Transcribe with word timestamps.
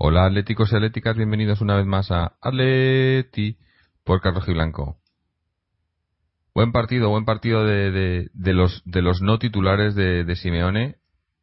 Hola 0.00 0.26
atléticos 0.26 0.72
y 0.72 0.76
atléticas, 0.76 1.16
bienvenidos 1.16 1.60
una 1.60 1.74
vez 1.74 1.84
más 1.84 2.12
a 2.12 2.36
Atleti 2.40 3.58
por 4.04 4.20
Carlos 4.20 4.46
Blanco. 4.46 4.98
Buen 6.54 6.70
partido, 6.70 7.10
buen 7.10 7.24
partido 7.24 7.64
de, 7.64 8.30
de, 8.32 8.52
los, 8.54 8.82
de 8.84 9.02
los 9.02 9.20
no 9.20 9.38
titulares 9.38 9.96
de, 9.96 10.24
de 10.24 10.36
Simeone. 10.36 10.98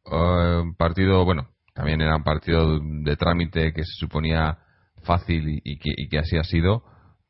Uh, 0.06 0.74
partido, 0.76 1.24
bueno, 1.24 1.48
también 1.74 2.00
era 2.00 2.16
un 2.16 2.22
partido 2.22 2.78
de 2.80 3.16
trámite 3.16 3.72
que 3.72 3.84
se 3.84 3.92
suponía 3.98 4.58
fácil 5.02 5.60
y, 5.64 5.78
que, 5.78 5.90
y 5.96 6.08
que 6.08 6.18
así 6.18 6.36
ha 6.36 6.44
sido, 6.44 6.84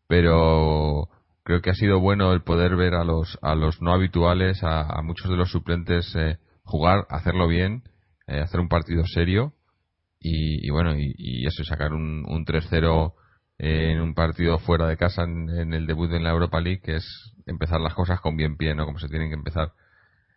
pero 0.08 1.08
creo 1.42 1.62
que 1.62 1.70
ha 1.70 1.74
sido 1.74 2.00
bueno 2.00 2.32
el 2.32 2.42
poder 2.42 2.76
ver 2.76 2.94
a 2.94 3.04
los, 3.04 3.38
a 3.40 3.54
los 3.54 3.80
no 3.80 3.92
habituales, 3.92 4.62
a, 4.62 5.00
muchos 5.02 5.30
de 5.30 5.36
los 5.36 5.50
suplentes 5.50 6.14
eh, 6.16 6.38
jugar, 6.64 7.06
hacerlo 7.08 7.48
bien, 7.48 7.82
eh, 8.26 8.40
hacer 8.40 8.60
un 8.60 8.68
partido 8.68 9.04
serio 9.06 9.54
y, 10.20 10.68
bueno, 10.70 10.94
y, 10.96 11.46
eso, 11.46 11.62
sacar 11.62 11.92
un, 11.92 12.24
un 12.26 12.44
3-0 12.44 13.14
en 13.58 14.00
un 14.00 14.14
partido 14.14 14.58
fuera 14.58 14.88
de 14.88 14.96
casa 14.96 15.22
en, 15.22 15.72
el 15.72 15.86
debut 15.86 16.10
en 16.12 16.24
la 16.24 16.30
Europa 16.30 16.60
League, 16.60 16.80
que 16.82 16.96
es 16.96 17.32
empezar 17.46 17.80
las 17.80 17.94
cosas 17.94 18.20
con 18.20 18.36
bien 18.36 18.56
pie, 18.56 18.74
¿no? 18.74 18.86
Como 18.86 18.98
se 18.98 19.08
tienen 19.08 19.28
que 19.28 19.36
empezar. 19.36 19.72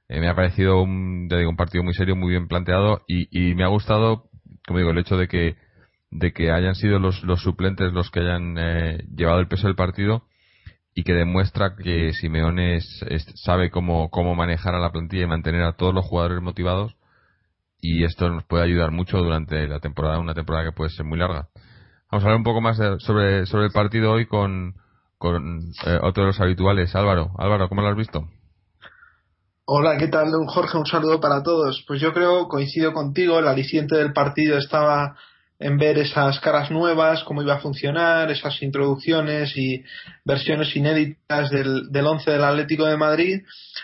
Eh, 0.10 0.20
me 0.20 0.28
ha 0.28 0.36
parecido 0.36 0.82
un, 0.82 1.28
digo, 1.28 1.50
un 1.50 1.56
partido 1.56 1.84
muy 1.84 1.94
serio, 1.94 2.16
muy 2.16 2.32
bien 2.32 2.48
planteado 2.48 3.04
y, 3.08 3.28
y, 3.32 3.54
me 3.56 3.64
ha 3.64 3.68
gustado, 3.68 4.26
como 4.68 4.80
digo, 4.80 4.92
el 4.92 4.98
hecho 4.98 5.18
de 5.18 5.28
que, 5.28 5.56
de 6.10 6.34
que 6.34 6.52
hayan 6.52 6.74
sido 6.76 6.98
los, 6.98 7.24
los 7.24 7.42
suplentes 7.42 7.94
los 7.94 8.10
que 8.10 8.22
hayan 8.22 8.58
eh, 8.58 9.04
llevado 9.16 9.40
el 9.40 9.48
peso 9.48 9.68
del 9.68 9.76
partido 9.76 10.24
y 10.96 11.04
que 11.04 11.14
demuestra 11.14 11.76
que 11.76 12.14
Simeone 12.14 12.80
sabe 13.36 13.70
cómo, 13.70 14.10
cómo 14.10 14.34
manejar 14.34 14.74
a 14.74 14.80
la 14.80 14.92
plantilla 14.92 15.24
y 15.24 15.28
mantener 15.28 15.62
a 15.62 15.74
todos 15.74 15.94
los 15.94 16.06
jugadores 16.06 16.42
motivados 16.42 16.96
y 17.80 18.04
esto 18.04 18.30
nos 18.30 18.44
puede 18.46 18.64
ayudar 18.64 18.92
mucho 18.92 19.20
durante 19.20 19.68
la 19.68 19.80
temporada, 19.80 20.20
una 20.20 20.34
temporada 20.34 20.66
que 20.66 20.76
puede 20.76 20.90
ser 20.90 21.06
muy 21.06 21.20
larga. 21.20 21.50
Vamos 22.12 22.24
a 22.24 22.28
hablar 22.28 22.38
un 22.38 22.44
poco 22.44 22.62
más 22.62 22.78
sobre, 22.98 23.46
sobre 23.46 23.66
el 23.66 23.72
partido 23.72 24.12
hoy 24.12 24.26
con, 24.26 24.74
con 25.20 25.60
eh, 25.86 26.00
otro 26.02 26.24
de 26.24 26.28
los 26.28 26.42
habituales, 26.42 26.96
Álvaro. 26.96 27.32
Álvaro, 27.38 27.70
¿cómo 27.70 27.82
lo 27.82 27.90
has 27.90 27.96
visto? 27.96 28.28
Hola, 29.72 29.98
¿qué 30.00 30.08
tal, 30.08 30.32
don 30.32 30.48
Jorge? 30.48 30.80
Un 30.80 30.88
saludo 30.88 31.20
para 31.20 31.44
todos. 31.44 31.84
Pues 31.88 32.02
yo 32.02 32.12
creo, 32.12 32.48
coincido 32.48 32.92
contigo, 32.92 33.38
el 33.38 33.48
aliciente 33.48 33.96
del 33.98 34.14
partido 34.14 34.58
estaba 34.58 35.16
en 35.60 35.78
ver 35.78 36.00
esas 36.00 36.40
caras 36.40 36.72
nuevas, 36.72 37.24
cómo 37.24 37.44
iba 37.44 37.54
a 37.54 37.60
funcionar, 37.60 38.32
esas 38.32 38.60
introducciones 38.64 39.56
y 39.56 39.84
versiones 40.26 40.76
inéditas 40.76 41.52
del, 41.52 41.92
del 41.92 42.08
once 42.08 42.32
del 42.32 42.46
Atlético 42.46 42.86
de 42.86 42.98
Madrid. 42.98 43.42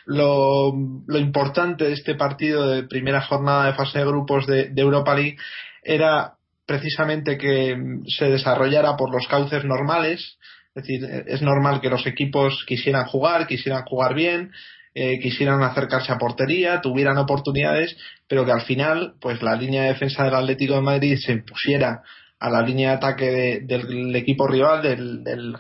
Lo, 0.08 0.74
importante 1.10 1.84
de 1.84 1.94
este 1.94 2.16
partido 2.16 2.68
de 2.68 2.82
primera 2.82 3.22
jornada 3.22 3.68
de 3.68 3.76
fase 3.76 4.00
de 4.00 4.06
grupos 4.06 4.48
de 4.48 4.74
Europa 4.76 5.14
League 5.14 5.38
era 5.84 6.34
precisamente 6.66 7.38
que 7.38 7.78
se 8.08 8.26
desarrollara 8.26 8.98
por 8.98 9.14
los 9.14 9.28
cauces 9.28 9.64
normales, 9.64 10.40
es 10.76 10.84
decir, 10.84 11.24
es 11.28 11.42
normal 11.42 11.80
que 11.80 11.90
los 11.90 12.06
equipos 12.06 12.66
quisieran 12.68 13.06
jugar, 13.06 13.48
quisieran 13.48 13.86
jugar 13.86 14.14
bien, 14.14 14.52
eh, 14.94 15.20
quisieran 15.20 15.64
acercarse 15.64 16.12
a 16.12 16.18
portería, 16.18 16.82
tuvieran 16.82 17.18
oportunidades, 17.18 17.96
pero 18.28 18.46
que 18.46 18.52
al 18.52 18.62
final, 18.62 19.16
pues 19.22 19.42
la 19.42 19.56
línea 19.56 19.84
de 19.84 19.90
defensa 19.90 20.26
del 20.26 20.36
Atlético 20.36 20.76
de 20.76 20.82
Madrid 20.82 21.18
se 21.18 21.38
pusiera 21.38 22.02
a 22.40 22.50
la 22.50 22.62
línea 22.62 22.90
de 22.90 22.96
ataque 22.98 23.60
del 23.64 24.14
equipo 24.16 24.48
rival, 24.48 24.82
del, 24.82 25.24
del 25.24 25.56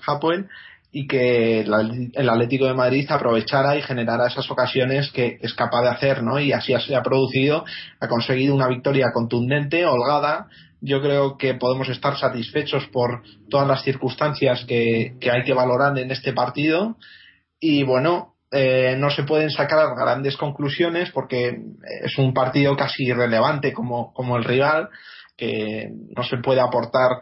y 0.97 1.07
que 1.07 1.59
el 1.59 2.29
Atlético 2.29 2.67
de 2.67 2.73
Madrid 2.73 3.05
aprovechara 3.09 3.75
y 3.75 3.81
generara 3.81 4.27
esas 4.27 4.49
ocasiones 4.49 5.11
que 5.11 5.37
es 5.41 5.53
capaz 5.53 5.81
de 5.81 5.89
hacer, 5.89 6.23
¿no? 6.23 6.39
Y 6.39 6.53
así 6.53 6.73
se 6.79 6.95
ha 6.95 7.03
producido, 7.03 7.65
ha 7.99 8.07
conseguido 8.07 8.55
una 8.55 8.69
victoria 8.69 9.11
contundente, 9.13 9.85
holgada. 9.85 10.47
Yo 10.79 11.01
creo 11.01 11.37
que 11.37 11.55
podemos 11.55 11.89
estar 11.89 12.17
satisfechos 12.17 12.87
por 12.93 13.23
todas 13.49 13.67
las 13.67 13.83
circunstancias 13.83 14.63
que, 14.65 15.17
hay 15.29 15.43
que 15.43 15.53
valorar 15.53 15.97
en 15.97 16.11
este 16.11 16.31
partido. 16.31 16.95
Y 17.59 17.83
bueno, 17.83 18.35
eh, 18.49 18.95
no 18.97 19.09
se 19.09 19.23
pueden 19.23 19.49
sacar 19.49 19.97
grandes 19.97 20.37
conclusiones 20.37 21.11
porque 21.11 21.59
es 22.05 22.17
un 22.17 22.33
partido 22.33 22.73
casi 22.77 23.03
irrelevante 23.03 23.73
como, 23.73 24.13
como 24.13 24.37
el 24.37 24.45
rival, 24.45 24.87
que 25.35 25.91
no 26.15 26.23
se 26.23 26.37
puede 26.37 26.61
aportar 26.61 27.19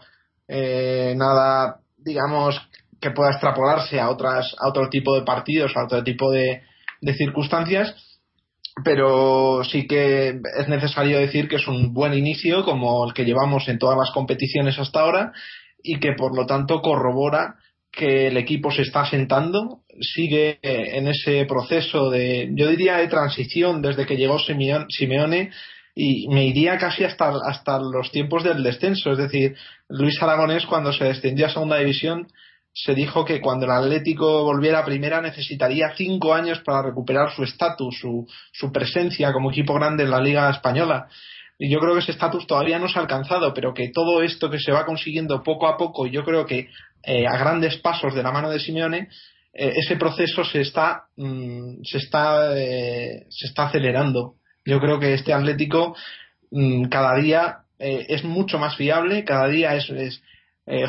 eh, 0.48 1.16
nada, 1.18 1.80
digamos, 1.98 2.70
que 3.04 3.12
pueda 3.12 3.32
extrapolarse 3.32 4.00
a 4.00 4.10
otras 4.10 4.56
a 4.58 4.70
otro 4.70 4.90
tipo 4.90 5.14
de 5.14 5.24
partidos, 5.24 5.76
a 5.76 5.84
otro 5.84 6.02
tipo 6.04 6.32
de, 6.32 6.62
de 7.02 7.14
circunstancias, 7.14 7.94
pero 8.84 9.62
sí 9.66 9.86
que 9.86 10.40
es 10.58 10.68
necesario 10.70 11.20
decir 11.20 11.50
que 11.50 11.58
es 11.58 11.68
un 11.68 11.94
buen 11.94 12.14
inicio 12.14 12.64
como 12.64 13.06
el 13.06 13.14
que 13.14 13.26
llevamos 13.26 13.68
en 13.68 13.78
todas 13.78 13.98
las 13.98 14.12
competiciones 14.12 14.80
hasta 14.80 15.02
ahora 15.02 15.34
y 15.84 16.00
que 16.00 16.14
por 16.14 16.34
lo 16.34 16.46
tanto 16.46 16.82
corrobora 16.82 17.56
que 17.92 18.28
el 18.28 18.38
equipo 18.38 18.72
se 18.72 18.84
está 18.84 19.02
asentando, 19.02 19.82
sigue 20.00 20.58
en 20.64 21.08
ese 21.08 21.46
proceso 21.46 22.10
de, 22.10 22.50
yo 22.56 22.68
diría, 22.70 22.98
de 22.98 23.08
transición 23.08 23.84
desde 23.84 24.08
que 24.08 24.16
llegó 24.16 24.40
Simeone 24.40 25.52
y 25.94 26.28
me 26.30 26.48
iría 26.48 26.78
casi 26.80 27.04
hasta, 27.04 27.34
hasta 27.48 27.80
los 27.80 28.12
tiempos 28.12 28.44
del 28.44 28.64
descenso. 28.64 29.12
Es 29.12 29.20
decir, 29.20 29.56
Luis 29.90 30.20
Aragonés 30.24 30.66
cuando 30.66 30.92
se 30.92 31.04
descendió 31.04 31.46
a 31.46 31.50
segunda 31.50 31.78
división 31.78 32.28
se 32.74 32.96
dijo 32.96 33.24
que 33.24 33.40
cuando 33.40 33.66
el 33.66 33.72
Atlético 33.72 34.44
volviera 34.44 34.80
a 34.80 34.86
primera 34.86 35.22
necesitaría 35.22 35.94
cinco 35.96 36.34
años 36.34 36.60
para 36.62 36.82
recuperar 36.82 37.32
su 37.32 37.44
estatus, 37.44 38.00
su, 38.00 38.28
su 38.52 38.72
presencia 38.72 39.32
como 39.32 39.52
equipo 39.52 39.76
grande 39.76 40.04
en 40.04 40.10
la 40.10 40.20
Liga 40.20 40.50
Española. 40.50 41.08
Y 41.60 41.70
yo 41.70 41.80
creo 41.80 41.94
que 41.94 42.00
ese 42.00 42.12
estatus 42.12 42.48
todavía 42.48 42.80
no 42.80 42.90
se 42.90 42.98
ha 42.98 43.02
alcanzado, 43.04 43.54
pero 43.54 43.74
que 43.74 43.90
todo 43.90 44.24
esto 44.24 44.50
que 44.50 44.60
se 44.60 44.72
va 44.72 44.86
consiguiendo 44.86 45.44
poco 45.44 45.68
a 45.68 45.78
poco, 45.78 46.08
yo 46.08 46.24
creo 46.24 46.46
que 46.48 46.68
eh, 47.04 47.28
a 47.28 47.38
grandes 47.38 47.78
pasos 47.78 48.16
de 48.16 48.24
la 48.24 48.32
mano 48.32 48.50
de 48.50 48.60
Simeone, 48.60 49.10
eh, 49.54 49.74
ese 49.76 49.96
proceso 49.98 50.44
se 50.44 50.62
está, 50.62 51.06
mm, 51.16 51.84
se, 51.84 52.00
está, 52.00 52.58
eh, 52.58 53.28
se 53.30 53.48
está 53.48 53.68
acelerando. 53.68 54.36
Yo 54.66 54.80
creo 54.80 55.00
que 55.00 55.14
este 55.14 55.32
Atlético 55.32 55.96
mm, 56.52 56.86
cada 56.86 57.16
día 57.18 57.60
es 57.80 58.24
mucho 58.24 58.60
más 58.60 58.78
fiable, 58.78 59.26
cada 59.26 59.50
día 59.50 59.76
es, 59.76 59.92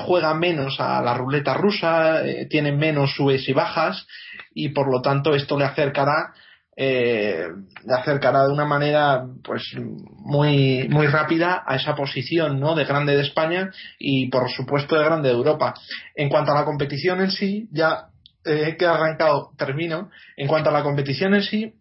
juega 0.06 0.34
menos 0.34 0.78
a 0.78 1.02
la 1.02 1.14
ruleta 1.14 1.54
rusa, 1.54 2.22
tiene 2.48 2.72
menos 2.72 3.14
subes 3.14 3.48
y 3.48 3.52
bajas 3.52 4.06
y 4.54 4.68
por 4.68 4.90
lo 4.90 5.02
tanto 5.02 5.34
esto 5.34 5.58
le 5.58 5.64
acercará 5.64 6.32
eh, 6.76 7.46
le 7.84 7.94
acercará 7.94 8.42
de 8.46 8.52
una 8.52 8.64
manera 8.64 9.24
pues 9.44 9.62
muy 9.76 10.88
muy 10.88 11.06
rápida 11.06 11.62
a 11.64 11.76
esa 11.76 11.94
posición 11.94 12.58
no 12.58 12.74
de 12.74 12.84
grande 12.84 13.14
de 13.14 13.22
España 13.22 13.70
y 13.96 14.28
por 14.28 14.50
supuesto 14.50 14.96
de 14.96 15.04
grande 15.04 15.28
de 15.28 15.36
Europa. 15.36 15.74
En 16.16 16.28
cuanto 16.28 16.50
a 16.50 16.56
la 16.56 16.64
competición 16.64 17.20
en 17.20 17.30
sí 17.30 17.68
ya 17.70 18.08
eh, 18.44 18.76
que 18.76 18.86
arrancado 18.86 19.52
termino. 19.56 20.10
En 20.36 20.48
cuanto 20.48 20.70
a 20.70 20.72
la 20.72 20.82
competición 20.82 21.34
en 21.34 21.42
sí 21.42 21.74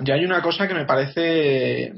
ya 0.00 0.14
hay 0.14 0.24
una 0.24 0.42
cosa 0.42 0.66
que 0.66 0.74
me 0.74 0.84
parece 0.84 1.92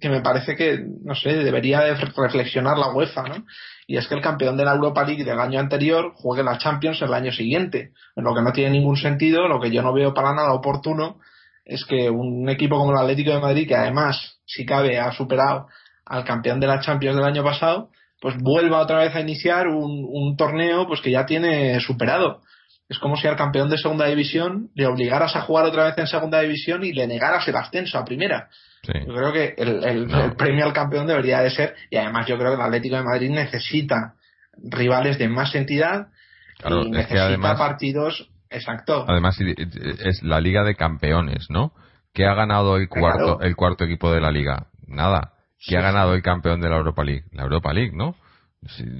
que 0.00 0.08
me 0.08 0.22
parece 0.22 0.56
que 0.56 0.82
no 1.02 1.14
sé 1.14 1.30
debería 1.34 1.80
de 1.80 1.94
reflexionar 1.94 2.78
la 2.78 2.92
UEFA 2.92 3.22
no 3.24 3.44
y 3.86 3.96
es 3.96 4.08
que 4.08 4.14
el 4.14 4.22
campeón 4.22 4.56
de 4.56 4.64
la 4.64 4.74
Europa 4.74 5.04
League 5.04 5.24
del 5.24 5.40
año 5.40 5.60
anterior 5.60 6.12
juegue 6.14 6.42
la 6.42 6.58
Champions 6.58 7.02
el 7.02 7.12
año 7.12 7.32
siguiente 7.32 7.92
en 8.16 8.24
lo 8.24 8.34
que 8.34 8.42
no 8.42 8.52
tiene 8.52 8.70
ningún 8.70 8.96
sentido 8.96 9.48
lo 9.48 9.60
que 9.60 9.70
yo 9.70 9.82
no 9.82 9.92
veo 9.92 10.14
para 10.14 10.34
nada 10.34 10.52
oportuno 10.52 11.18
es 11.64 11.84
que 11.84 12.10
un 12.10 12.48
equipo 12.48 12.76
como 12.76 12.92
el 12.92 12.98
Atlético 12.98 13.30
de 13.30 13.40
Madrid, 13.40 13.66
que 13.66 13.74
además, 13.74 14.38
si 14.44 14.66
cabe, 14.66 14.98
ha 14.98 15.12
superado 15.12 15.68
al 16.04 16.24
campeón 16.24 16.60
de 16.60 16.66
la 16.66 16.80
Champions 16.80 17.16
del 17.16 17.24
año 17.24 17.42
pasado, 17.42 17.90
pues 18.20 18.36
vuelva 18.38 18.80
otra 18.80 18.98
vez 18.98 19.14
a 19.14 19.20
iniciar 19.20 19.68
un, 19.68 20.06
un 20.06 20.36
torneo 20.36 20.86
pues 20.86 21.00
que 21.00 21.10
ya 21.10 21.24
tiene 21.26 21.80
superado. 21.80 22.42
Es 22.88 22.98
como 22.98 23.16
si 23.16 23.26
al 23.26 23.36
campeón 23.36 23.70
de 23.70 23.78
segunda 23.78 24.06
división 24.06 24.70
le 24.74 24.86
obligaras 24.86 25.34
a 25.36 25.42
jugar 25.42 25.64
otra 25.64 25.84
vez 25.84 25.98
en 25.98 26.06
segunda 26.06 26.40
división 26.40 26.84
y 26.84 26.92
le 26.92 27.06
negaras 27.06 27.46
el 27.48 27.56
ascenso 27.56 27.98
a 27.98 28.04
primera. 28.04 28.48
Yo 28.82 29.14
creo 29.14 29.32
que 29.32 29.54
el, 29.56 29.82
el, 29.82 30.36
premio 30.36 30.66
al 30.66 30.74
campeón 30.74 31.06
debería 31.06 31.40
de 31.40 31.50
ser, 31.50 31.74
y 31.88 31.96
además 31.96 32.26
yo 32.26 32.36
creo 32.36 32.50
que 32.50 32.56
el 32.56 32.66
Atlético 32.66 32.96
de 32.96 33.02
Madrid 33.02 33.30
necesita 33.30 34.14
rivales 34.62 35.18
de 35.18 35.28
más 35.28 35.54
entidad 35.54 36.08
y 36.62 36.90
necesita 36.90 37.56
partidos 37.56 38.28
Exacto. 38.54 39.04
Además 39.08 39.36
es 39.40 40.22
la 40.22 40.40
Liga 40.40 40.62
de 40.62 40.76
Campeones, 40.76 41.46
¿no? 41.50 41.72
¿Qué 42.12 42.24
ha 42.26 42.34
ganado 42.34 42.76
el 42.76 42.88
cuarto 42.88 43.40
el 43.40 43.56
cuarto 43.56 43.84
equipo 43.84 44.12
de 44.12 44.20
la 44.20 44.30
liga? 44.30 44.68
Nada. 44.86 45.32
¿Qué 45.66 45.76
ha 45.76 45.80
ganado 45.80 46.14
el 46.14 46.22
campeón 46.22 46.60
de 46.60 46.68
la 46.68 46.76
Europa 46.76 47.02
League? 47.02 47.24
La 47.32 47.42
Europa 47.42 47.72
League, 47.72 47.92
¿no? 47.94 48.14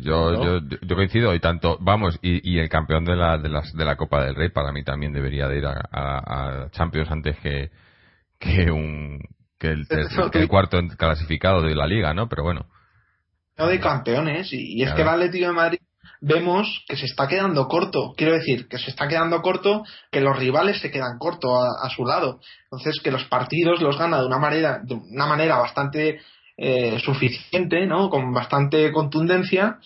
Yo, 0.02 0.60
yo, 0.60 0.60
yo, 0.82 0.96
coincido 0.96 1.34
y 1.34 1.40
tanto, 1.40 1.78
vamos, 1.80 2.18
y, 2.22 2.52
y 2.52 2.58
el 2.58 2.68
campeón 2.68 3.04
de 3.04 3.16
la, 3.16 3.38
de, 3.38 3.48
las, 3.48 3.72
de 3.72 3.84
la 3.84 3.96
Copa 3.96 4.24
del 4.24 4.34
Rey 4.34 4.50
para 4.50 4.72
mí 4.72 4.84
también 4.84 5.12
debería 5.12 5.48
de 5.48 5.58
ir 5.58 5.66
a, 5.66 5.80
a, 5.92 6.70
Champions 6.70 7.10
antes 7.10 7.38
que, 7.38 7.70
que 8.38 8.70
un 8.70 9.20
que 9.58 9.68
el, 10.38 10.48
cuarto 10.48 10.78
clasificado 10.98 11.62
de 11.62 11.74
la 11.74 11.86
liga, 11.86 12.12
¿no? 12.12 12.28
Pero 12.28 12.42
bueno. 12.42 12.66
No 13.56 13.66
de 13.68 13.80
campeones, 13.80 14.52
y, 14.52 14.82
es 14.82 14.92
que 14.92 15.02
el 15.02 15.08
Atlético 15.08 15.46
de 15.46 15.52
Madrid 15.52 15.78
vemos 16.20 16.84
que 16.88 16.96
se 16.96 17.06
está 17.06 17.28
quedando 17.28 17.68
corto. 17.68 18.14
Quiero 18.16 18.34
decir, 18.34 18.68
que 18.68 18.78
se 18.78 18.90
está 18.90 19.06
quedando 19.06 19.40
corto, 19.42 19.84
que 20.10 20.20
los 20.20 20.36
rivales 20.38 20.80
se 20.80 20.90
quedan 20.90 21.18
corto 21.18 21.56
a, 21.56 21.88
su 21.90 22.04
lado. 22.04 22.40
Entonces, 22.64 23.00
que 23.02 23.10
los 23.10 23.24
partidos 23.24 23.80
los 23.80 23.98
gana 23.98 24.20
de 24.20 24.26
una 24.26 24.38
manera, 24.38 24.80
de 24.82 24.94
una 24.94 25.26
manera 25.26 25.56
bastante 25.58 26.20
eh, 26.56 26.98
suficiente, 27.00 27.86
¿no? 27.86 28.10
Con 28.10 28.32
bastante 28.32 28.92
contundencia 28.92 29.78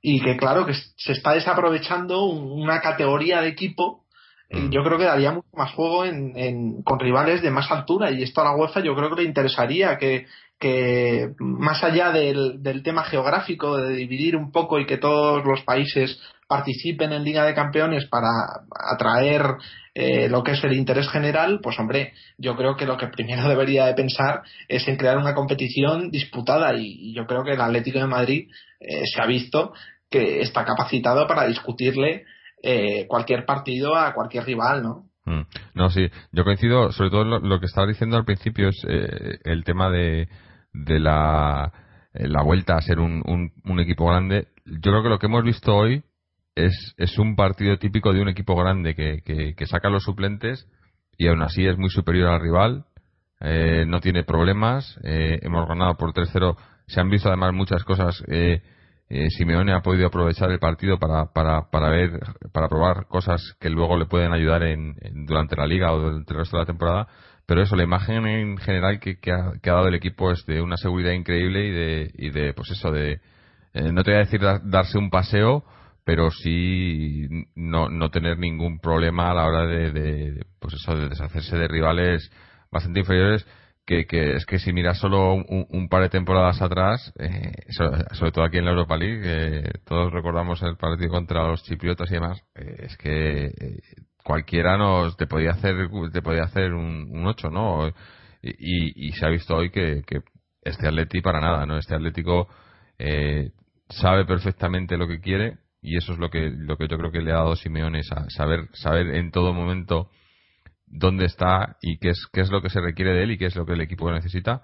y 0.00 0.20
que 0.20 0.36
claro 0.36 0.64
que 0.64 0.74
se 0.74 1.12
está 1.12 1.32
desaprovechando 1.32 2.26
una 2.26 2.80
categoría 2.80 3.40
de 3.40 3.48
equipo 3.48 4.04
mm. 4.50 4.70
yo 4.70 4.84
creo 4.84 4.98
que 4.98 5.04
daría 5.04 5.32
mucho 5.32 5.48
más 5.54 5.72
juego 5.72 6.04
en, 6.04 6.82
con 6.84 7.00
rivales 7.00 7.42
de 7.42 7.50
más 7.50 7.72
altura 7.72 8.12
y 8.12 8.22
esto 8.22 8.40
a 8.40 8.44
la 8.44 8.54
UEFA 8.54 8.84
yo 8.84 8.94
creo 8.94 9.10
que 9.10 9.22
le 9.22 9.28
interesaría 9.28 9.98
que, 9.98 10.26
que 10.60 11.30
más 11.40 11.82
allá 11.82 12.12
del, 12.12 12.62
del, 12.62 12.84
tema 12.84 13.02
geográfico 13.02 13.76
de 13.78 13.96
dividir 13.96 14.36
un 14.36 14.52
poco 14.52 14.78
y 14.78 14.86
que 14.86 14.98
todos 14.98 15.44
los 15.44 15.62
países 15.62 16.20
participen 16.46 17.12
en 17.12 17.24
Liga 17.24 17.44
de 17.44 17.54
Campeones 17.54 18.06
para 18.06 18.28
atraer 18.92 19.56
eh, 19.98 20.28
lo 20.28 20.42
que 20.42 20.52
es 20.52 20.62
el 20.62 20.74
interés 20.74 21.08
general, 21.08 21.60
pues 21.62 21.78
hombre, 21.78 22.12
yo 22.36 22.54
creo 22.54 22.76
que 22.76 22.84
lo 22.84 22.98
que 22.98 23.06
primero 23.06 23.48
debería 23.48 23.86
de 23.86 23.94
pensar 23.94 24.42
es 24.68 24.86
en 24.88 24.98
crear 24.98 25.16
una 25.16 25.34
competición 25.34 26.10
disputada 26.10 26.74
y, 26.76 27.14
yo 27.14 27.26
creo 27.26 27.42
que 27.44 27.52
el 27.52 27.60
Atlético 27.62 28.00
de 28.00 28.06
Madrid 28.06 28.50
eh, 28.78 29.06
se 29.06 29.22
ha 29.22 29.26
visto 29.26 29.72
que 30.10 30.42
está 30.42 30.66
capacitado 30.66 31.26
para 31.26 31.46
discutirle 31.46 32.26
eh, 32.62 33.06
cualquier 33.08 33.46
partido 33.46 33.96
a 33.96 34.12
cualquier 34.12 34.44
rival, 34.44 34.82
¿no? 34.82 35.06
Mm. 35.24 35.46
No, 35.72 35.88
sí, 35.88 36.10
yo 36.30 36.44
coincido, 36.44 36.92
sobre 36.92 37.08
todo 37.08 37.24
lo, 37.24 37.38
lo 37.38 37.58
que 37.58 37.66
estaba 37.66 37.86
diciendo 37.86 38.18
al 38.18 38.26
principio 38.26 38.68
es 38.68 38.84
el 38.84 39.64
tema 39.64 39.88
de, 39.88 40.28
de 40.74 41.00
la, 41.00 41.72
la 42.12 42.42
vuelta 42.42 42.76
a 42.76 42.82
ser 42.82 43.00
un 43.00 43.80
equipo 43.80 44.06
grande. 44.06 44.48
Yo 44.66 44.90
creo 44.90 45.02
que 45.02 45.08
lo 45.08 45.18
que 45.18 45.26
hemos 45.26 45.42
visto 45.42 45.74
hoy 45.74 46.04
es, 46.56 46.94
es 46.96 47.18
un 47.18 47.36
partido 47.36 47.76
típico 47.78 48.12
de 48.12 48.22
un 48.22 48.28
equipo 48.28 48.56
grande 48.56 48.94
que, 48.94 49.20
que, 49.22 49.66
saca 49.66 49.90
los 49.90 50.04
suplentes 50.04 50.66
y 51.18 51.28
aún 51.28 51.42
así 51.42 51.66
es 51.66 51.76
muy 51.76 51.90
superior 51.90 52.30
al 52.30 52.40
rival, 52.40 52.86
eh, 53.40 53.84
no 53.86 54.00
tiene 54.00 54.24
problemas, 54.24 54.98
eh, 55.04 55.38
hemos 55.42 55.68
ganado 55.68 55.94
por 55.96 56.12
3-0, 56.12 56.56
se 56.86 57.00
han 57.00 57.10
visto 57.10 57.28
además 57.28 57.52
muchas 57.52 57.84
cosas, 57.84 58.22
eh, 58.28 58.62
eh, 59.08 59.28
Simeone 59.30 59.72
ha 59.72 59.82
podido 59.82 60.06
aprovechar 60.06 60.50
el 60.50 60.58
partido 60.58 60.98
para, 60.98 61.26
para, 61.26 61.70
para 61.70 61.90
ver, 61.90 62.18
para 62.52 62.68
probar 62.68 63.06
cosas 63.06 63.54
que 63.60 63.70
luego 63.70 63.98
le 63.98 64.06
pueden 64.06 64.32
ayudar 64.32 64.62
en, 64.64 64.96
durante 65.26 65.56
la 65.56 65.66
liga 65.66 65.92
o 65.92 65.98
durante 65.98 66.32
el 66.32 66.38
resto 66.38 66.56
de 66.56 66.62
la 66.62 66.66
temporada, 66.66 67.08
pero 67.44 67.62
eso, 67.62 67.76
la 67.76 67.84
imagen 67.84 68.26
en 68.26 68.56
general 68.56 68.98
que, 68.98 69.20
que, 69.20 69.30
ha, 69.30 69.52
que 69.62 69.70
ha 69.70 69.74
dado 69.74 69.88
el 69.88 69.94
equipo 69.94 70.32
es 70.32 70.44
de 70.46 70.62
una 70.62 70.76
seguridad 70.78 71.12
increíble 71.12 71.66
y 71.66 71.70
de, 71.70 72.10
y 72.14 72.30
de 72.30 72.54
pues 72.54 72.70
eso, 72.70 72.90
de, 72.90 73.20
no 73.74 74.02
te 74.02 74.10
voy 74.10 74.20
a 74.20 74.24
decir 74.24 74.40
darse 74.40 74.96
un 74.96 75.10
paseo, 75.10 75.64
pero 76.06 76.30
sí 76.30 77.26
no, 77.56 77.88
no 77.88 78.10
tener 78.10 78.38
ningún 78.38 78.78
problema 78.78 79.28
a 79.28 79.34
la 79.34 79.44
hora 79.44 79.66
de, 79.66 80.46
pues 80.60 80.74
eso 80.74 80.94
de 80.94 81.08
deshacerse 81.08 81.58
de 81.58 81.66
rivales 81.66 82.30
bastante 82.70 83.00
inferiores 83.00 83.44
que, 83.84 84.06
que 84.06 84.36
es 84.36 84.46
que 84.46 84.60
si 84.60 84.72
miras 84.72 85.00
solo 85.00 85.34
un, 85.34 85.88
par 85.88 86.02
de 86.02 86.08
temporadas 86.08 86.62
atrás 86.62 87.12
eh, 87.18 87.50
sobre, 87.70 88.30
todo 88.30 88.44
aquí 88.44 88.58
en 88.58 88.66
la 88.66 88.70
Europa 88.70 88.96
League 88.96 89.22
eh, 89.24 89.70
todos 89.84 90.12
recordamos 90.12 90.62
el 90.62 90.76
partido 90.76 91.10
contra 91.10 91.48
los 91.48 91.64
chipriotas 91.64 92.08
y 92.08 92.14
demás 92.14 92.40
eh, 92.54 92.76
es 92.84 92.96
que 92.98 93.50
cualquiera 94.22 94.76
nos 94.76 95.16
te 95.16 95.26
podía 95.26 95.50
hacer 95.50 95.88
te 96.12 96.22
podía 96.22 96.44
hacer 96.44 96.72
un, 96.72 97.08
un 97.10 97.26
8 97.26 97.50
no 97.50 97.88
y, 98.42 99.08
y, 99.08 99.12
se 99.14 99.26
ha 99.26 99.28
visto 99.28 99.56
hoy 99.56 99.70
que, 99.70 100.04
que 100.06 100.20
este 100.62 100.86
Atleti 100.86 101.20
para 101.20 101.40
nada 101.40 101.66
no 101.66 101.78
este 101.78 101.96
Atlético 101.96 102.46
sabe 103.88 104.24
perfectamente 104.24 104.96
lo 104.96 105.08
que 105.08 105.20
quiere 105.20 105.65
y 105.80 105.96
eso 105.96 106.12
es 106.12 106.18
lo 106.18 106.30
que 106.30 106.50
lo 106.50 106.76
que 106.76 106.88
yo 106.88 106.98
creo 106.98 107.12
que 107.12 107.20
le 107.20 107.32
ha 107.32 107.36
dado 107.36 107.56
Simeone 107.56 108.02
saber 108.02 108.68
saber 108.72 109.14
en 109.14 109.30
todo 109.30 109.52
momento 109.52 110.10
dónde 110.86 111.26
está 111.26 111.76
y 111.82 111.98
qué 111.98 112.10
es 112.10 112.26
qué 112.32 112.40
es 112.40 112.50
lo 112.50 112.62
que 112.62 112.70
se 112.70 112.80
requiere 112.80 113.12
de 113.12 113.24
él 113.24 113.32
y 113.32 113.38
qué 113.38 113.46
es 113.46 113.56
lo 113.56 113.66
que 113.66 113.74
el 113.74 113.80
equipo 113.80 114.10
necesita. 114.10 114.62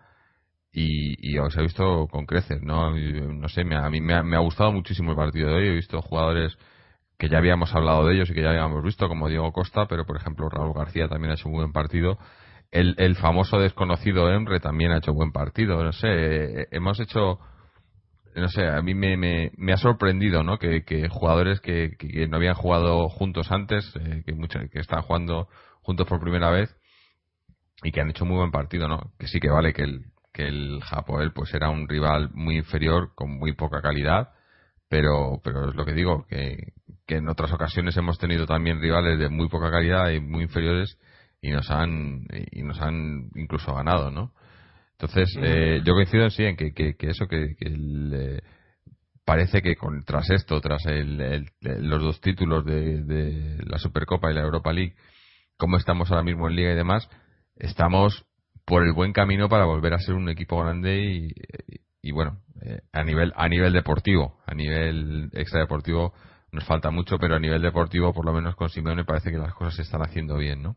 Y, 0.74 1.34
y 1.34 1.38
os 1.38 1.54
he 1.56 1.62
visto 1.62 2.06
con 2.08 2.24
creces 2.24 2.62
no 2.62 2.92
no 2.92 3.48
sé 3.48 3.60
a 3.60 3.90
mí 3.90 4.00
me 4.00 4.14
ha, 4.14 4.40
gustado 4.40 4.72
muchísimo 4.72 5.10
el 5.10 5.16
partido 5.16 5.48
de 5.48 5.54
hoy. 5.54 5.68
He 5.68 5.74
visto 5.74 6.00
jugadores 6.00 6.56
que 7.18 7.28
ya 7.28 7.38
habíamos 7.38 7.74
hablado 7.74 8.06
de 8.06 8.14
ellos 8.14 8.30
y 8.30 8.34
que 8.34 8.42
ya 8.42 8.50
habíamos 8.50 8.82
visto 8.82 9.06
como 9.08 9.28
Diego 9.28 9.52
Costa 9.52 9.86
pero 9.86 10.06
por 10.06 10.16
ejemplo 10.16 10.48
Raúl 10.48 10.74
García 10.74 11.08
también 11.08 11.32
ha 11.32 11.34
hecho 11.34 11.48
un 11.48 11.56
buen 11.56 11.72
partido. 11.72 12.18
El, 12.70 12.94
el 12.98 13.16
famoso 13.16 13.58
desconocido 13.58 14.30
Emre 14.32 14.58
también 14.60 14.92
ha 14.92 14.98
hecho 14.98 15.12
buen 15.12 15.30
partido 15.30 15.84
no 15.84 15.92
sé 15.92 16.68
hemos 16.70 16.98
hecho 17.00 17.38
no 18.34 18.48
sé, 18.48 18.66
a 18.66 18.80
mí 18.82 18.94
me, 18.94 19.16
me, 19.16 19.72
ha 19.72 19.76
sorprendido, 19.76 20.42
¿no? 20.42 20.58
Que, 20.58 21.08
jugadores 21.08 21.60
que, 21.60 21.96
que, 21.98 22.26
no 22.28 22.36
habían 22.36 22.54
jugado 22.54 23.08
juntos 23.08 23.50
antes, 23.50 23.94
eh, 23.96 24.22
que, 24.24 24.34
muchos, 24.34 24.62
que 24.70 24.80
están 24.80 25.02
jugando 25.02 25.48
juntos 25.82 26.06
por 26.06 26.20
primera 26.20 26.50
vez 26.50 26.74
y 27.82 27.92
que 27.92 28.00
han 28.00 28.10
hecho 28.10 28.24
muy 28.24 28.36
buen 28.36 28.50
partido, 28.50 28.88
¿no? 28.88 29.12
Que 29.18 29.26
sí 29.26 29.40
que 29.40 29.50
vale 29.50 29.72
que 29.72 29.82
el, 29.82 30.06
que 30.32 30.46
el 30.46 30.80
Japoel 30.82 31.32
pues 31.32 31.52
era 31.54 31.68
un 31.68 31.88
rival 31.88 32.30
muy 32.32 32.56
inferior, 32.56 33.12
con 33.14 33.30
muy 33.38 33.54
poca 33.54 33.82
calidad, 33.82 34.30
pero, 34.88 35.40
pero 35.42 35.70
es 35.70 35.74
lo 35.74 35.84
que 35.84 35.92
digo, 35.92 36.26
que, 36.28 36.72
que 37.06 37.16
en 37.16 37.28
otras 37.28 37.52
ocasiones 37.52 37.96
hemos 37.96 38.18
tenido 38.18 38.46
también 38.46 38.80
rivales 38.80 39.18
de 39.18 39.28
muy 39.28 39.48
poca 39.48 39.70
calidad 39.70 40.10
y 40.10 40.20
muy 40.20 40.44
inferiores 40.44 40.98
y 41.40 41.50
nos 41.50 41.70
han, 41.70 42.26
y 42.50 42.62
nos 42.62 42.80
han 42.80 43.30
incluso 43.34 43.74
ganado, 43.74 44.10
¿no? 44.10 44.32
Entonces, 45.02 45.36
eh, 45.42 45.80
yo 45.84 45.94
coincido 45.94 46.22
en 46.22 46.30
sí 46.30 46.44
en 46.44 46.56
que, 46.56 46.72
que, 46.72 46.94
eso, 47.00 47.26
que, 47.26 47.56
eh, 47.58 48.40
parece 49.24 49.60
que 49.60 49.74
con, 49.74 50.04
tras 50.04 50.30
esto, 50.30 50.60
tras 50.60 50.86
el, 50.86 51.44
los 51.60 52.00
dos 52.00 52.20
títulos 52.20 52.64
de, 52.64 53.02
de, 53.02 53.64
la 53.66 53.78
Supercopa 53.78 54.30
y 54.30 54.34
la 54.34 54.42
Europa 54.42 54.72
League, 54.72 54.94
como 55.56 55.76
estamos 55.76 56.08
ahora 56.12 56.22
mismo 56.22 56.48
en 56.48 56.54
Liga 56.54 56.70
y 56.70 56.76
demás, 56.76 57.08
estamos 57.56 58.24
por 58.64 58.84
el 58.84 58.92
buen 58.92 59.12
camino 59.12 59.48
para 59.48 59.64
volver 59.64 59.92
a 59.92 59.98
ser 59.98 60.14
un 60.14 60.28
equipo 60.28 60.62
grande 60.62 61.02
y, 61.02 61.32
y, 62.00 62.12
bueno, 62.12 62.38
eh, 62.60 62.82
a 62.92 63.02
nivel 63.02 63.32
a 63.34 63.48
nivel 63.48 63.72
deportivo, 63.72 64.38
a 64.46 64.54
nivel 64.54 65.30
extradeportivo 65.32 66.14
nos 66.52 66.64
falta 66.64 66.92
mucho, 66.92 67.18
pero 67.18 67.34
a 67.34 67.40
nivel 67.40 67.60
deportivo, 67.60 68.12
por 68.12 68.24
lo 68.24 68.32
menos 68.32 68.54
con 68.54 68.68
Simeone, 68.68 69.04
parece 69.04 69.32
que 69.32 69.38
las 69.38 69.54
cosas 69.54 69.74
se 69.74 69.82
están 69.82 70.02
haciendo 70.02 70.36
bien, 70.36 70.62
¿no? 70.62 70.76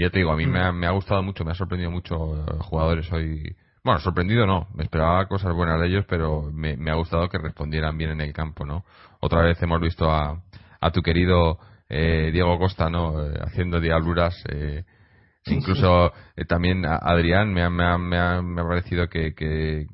Y 0.00 0.02
ya 0.02 0.08
te 0.08 0.20
digo, 0.20 0.32
a 0.32 0.36
mí 0.36 0.46
me, 0.46 0.60
ha, 0.60 0.72
me 0.72 0.86
ha 0.86 0.92
gustado 0.92 1.22
mucho, 1.22 1.44
me 1.44 1.50
ha 1.50 1.54
sorprendido 1.54 1.90
mucho 1.90 2.34
eh, 2.34 2.56
jugadores 2.60 3.12
hoy. 3.12 3.54
Bueno, 3.84 4.00
sorprendido 4.00 4.46
no, 4.46 4.66
me 4.74 4.84
esperaba 4.84 5.26
cosas 5.26 5.52
buenas 5.54 5.78
de 5.78 5.88
ellos, 5.88 6.06
pero 6.08 6.50
me, 6.50 6.74
me 6.78 6.90
ha 6.90 6.94
gustado 6.94 7.28
que 7.28 7.36
respondieran 7.36 7.98
bien 7.98 8.12
en 8.12 8.22
el 8.22 8.32
campo, 8.32 8.64
¿no? 8.64 8.82
Otra 9.20 9.42
vez 9.42 9.62
hemos 9.62 9.78
visto 9.78 10.10
a, 10.10 10.42
a 10.80 10.90
tu 10.90 11.02
querido 11.02 11.58
eh, 11.90 12.30
Diego 12.32 12.58
Costa, 12.58 12.88
¿no? 12.88 13.26
Eh, 13.26 13.40
haciendo 13.42 13.78
diabluras. 13.78 14.42
Eh, 14.48 14.84
incluso 15.44 16.14
eh, 16.36 16.46
también 16.46 16.86
a 16.86 16.96
Adrián 16.96 17.52
me 17.52 17.62
ha, 17.62 17.68
me 17.68 17.84
ha, 17.84 17.98
me 17.98 18.16
ha, 18.16 18.40
me 18.40 18.62
ha 18.62 18.64
parecido 18.64 19.06
que, 19.10 19.34
que 19.34 19.84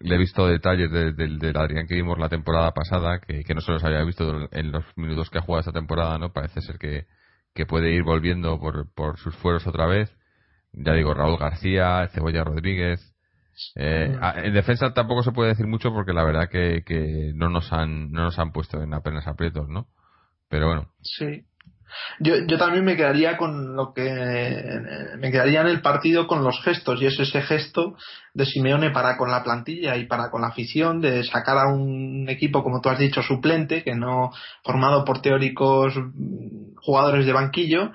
le 0.00 0.14
he 0.16 0.18
visto 0.18 0.44
detalles 0.44 0.90
del 0.90 1.38
de, 1.38 1.52
Adrián 1.54 1.86
que 1.86 1.94
vimos 1.94 2.18
la 2.18 2.28
temporada 2.28 2.72
pasada, 2.72 3.20
que, 3.20 3.44
que 3.44 3.54
no 3.54 3.60
se 3.60 3.70
los 3.70 3.84
había 3.84 4.02
visto 4.02 4.48
en 4.50 4.72
los 4.72 4.84
minutos 4.96 5.30
que 5.30 5.38
ha 5.38 5.42
jugado 5.42 5.60
esta 5.60 5.72
temporada, 5.72 6.18
¿no? 6.18 6.32
Parece 6.32 6.60
ser 6.62 6.78
que, 6.78 7.06
que 7.54 7.66
puede 7.66 7.92
ir 7.92 8.02
volviendo 8.02 8.58
por, 8.58 8.92
por 8.92 9.18
sus 9.18 9.36
fueros 9.36 9.66
otra 9.66 9.86
vez. 9.86 10.14
Ya 10.72 10.92
digo, 10.94 11.14
Raúl 11.14 11.38
García, 11.38 12.08
Cebolla 12.12 12.44
Rodríguez. 12.44 13.14
Eh, 13.76 14.16
en 14.36 14.54
defensa 14.54 14.94
tampoco 14.94 15.22
se 15.22 15.32
puede 15.32 15.50
decir 15.50 15.66
mucho 15.66 15.92
porque 15.92 16.14
la 16.14 16.24
verdad 16.24 16.48
que, 16.48 16.82
que 16.86 17.32
no 17.34 17.50
nos 17.50 17.70
han 17.72 18.10
no 18.10 18.24
nos 18.24 18.38
han 18.38 18.50
puesto 18.50 18.82
en 18.82 18.94
apenas 18.94 19.26
aprietos, 19.26 19.68
¿no? 19.68 19.88
Pero 20.48 20.66
bueno. 20.66 20.88
Sí. 21.02 21.44
Yo, 22.18 22.34
yo 22.46 22.58
también 22.58 22.84
me 22.84 22.96
quedaría 22.96 23.36
con 23.36 23.74
lo 23.76 23.92
que 23.92 24.02
me 25.18 25.30
quedaría 25.30 25.60
en 25.60 25.68
el 25.68 25.80
partido 25.80 26.26
con 26.26 26.44
los 26.44 26.62
gestos 26.62 27.00
y 27.00 27.06
es 27.06 27.18
ese 27.18 27.42
gesto 27.42 27.96
de 28.34 28.46
Simeone 28.46 28.90
para 28.90 29.16
con 29.16 29.30
la 29.30 29.42
plantilla 29.42 29.96
y 29.96 30.06
para 30.06 30.30
con 30.30 30.42
la 30.42 30.48
afición 30.48 31.00
de 31.00 31.24
sacar 31.24 31.58
a 31.58 31.72
un 31.72 32.28
equipo 32.28 32.62
como 32.62 32.80
tú 32.80 32.88
has 32.88 32.98
dicho 32.98 33.22
suplente 33.22 33.82
que 33.82 33.94
no 33.94 34.32
formado 34.64 35.04
por 35.04 35.20
teóricos 35.20 35.94
jugadores 36.76 37.26
de 37.26 37.32
banquillo. 37.32 37.92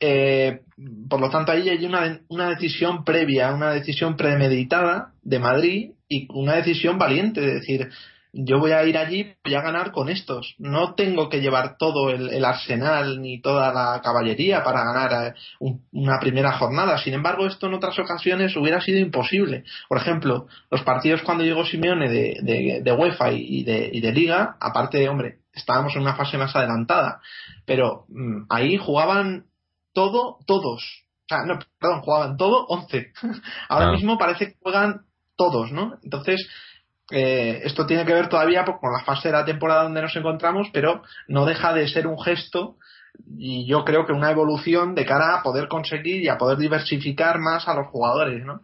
Eh, 0.00 0.60
por 1.08 1.20
lo 1.20 1.28
tanto 1.28 1.50
ahí 1.50 1.68
hay 1.68 1.84
una, 1.84 2.20
una 2.28 2.50
decisión 2.50 3.04
previa 3.04 3.52
una 3.52 3.72
decisión 3.72 4.16
premeditada 4.16 5.12
de 5.22 5.40
Madrid 5.40 5.90
y 6.08 6.28
una 6.30 6.54
decisión 6.54 6.98
valiente 6.98 7.40
de 7.40 7.54
decir 7.54 7.88
yo 8.32 8.58
voy 8.58 8.72
a 8.72 8.84
ir 8.84 8.96
allí, 8.98 9.34
voy 9.44 9.54
a 9.54 9.62
ganar 9.62 9.92
con 9.92 10.08
estos. 10.08 10.54
No 10.58 10.94
tengo 10.94 11.28
que 11.28 11.40
llevar 11.40 11.76
todo 11.78 12.10
el, 12.10 12.44
arsenal 12.44 13.20
ni 13.20 13.40
toda 13.40 13.72
la 13.72 14.00
caballería 14.02 14.62
para 14.62 14.84
ganar 14.84 15.34
eh, 15.60 15.74
una 15.92 16.18
primera 16.20 16.52
jornada. 16.58 16.98
Sin 16.98 17.14
embargo, 17.14 17.46
esto 17.46 17.66
en 17.66 17.74
otras 17.74 17.98
ocasiones 17.98 18.56
hubiera 18.56 18.80
sido 18.80 18.98
imposible. 18.98 19.64
Por 19.88 19.98
ejemplo, 19.98 20.46
los 20.70 20.82
partidos 20.82 21.22
cuando 21.22 21.44
llegó 21.44 21.64
Simeone 21.64 22.08
de, 22.08 22.80
de, 22.82 22.92
UEFA 22.92 23.32
y 23.32 23.64
de, 23.64 23.90
y 23.92 24.00
de 24.00 24.12
Liga, 24.12 24.56
aparte, 24.60 25.08
hombre, 25.08 25.38
estábamos 25.52 25.94
en 25.96 26.02
una 26.02 26.16
fase 26.16 26.38
más 26.38 26.54
adelantada, 26.54 27.20
pero 27.64 28.04
mm, 28.08 28.46
ahí 28.48 28.76
jugaban 28.76 29.46
todo, 29.92 30.38
todos 30.46 31.08
sea, 31.28 31.44
no, 31.44 31.58
perdón, 31.78 32.00
jugaban 32.00 32.36
todo 32.36 32.66
11. 32.66 33.12
Ahora 33.68 33.92
mismo 33.92 34.18
parece 34.18 34.46
que 34.46 34.56
juegan 34.60 35.02
todos, 35.36 35.70
¿no? 35.72 35.98
Entonces, 36.02 36.48
eh, 37.10 37.62
esto 37.64 37.86
tiene 37.86 38.04
que 38.04 38.12
ver 38.12 38.28
todavía 38.28 38.64
con 38.64 38.92
la 38.92 39.04
fase 39.04 39.28
de 39.28 39.34
la 39.34 39.44
temporada 39.44 39.84
donde 39.84 40.02
nos 40.02 40.14
encontramos, 40.14 40.68
pero 40.72 41.02
no 41.26 41.46
deja 41.46 41.72
de 41.72 41.88
ser 41.88 42.06
un 42.06 42.20
gesto 42.20 42.76
y 43.36 43.66
yo 43.66 43.84
creo 43.84 44.06
que 44.06 44.12
una 44.12 44.30
evolución 44.30 44.94
de 44.94 45.06
cara 45.06 45.36
a 45.36 45.42
poder 45.42 45.68
conseguir 45.68 46.22
y 46.22 46.28
a 46.28 46.38
poder 46.38 46.58
diversificar 46.58 47.38
más 47.38 47.66
a 47.66 47.74
los 47.74 47.88
jugadores, 47.88 48.44
¿no? 48.44 48.60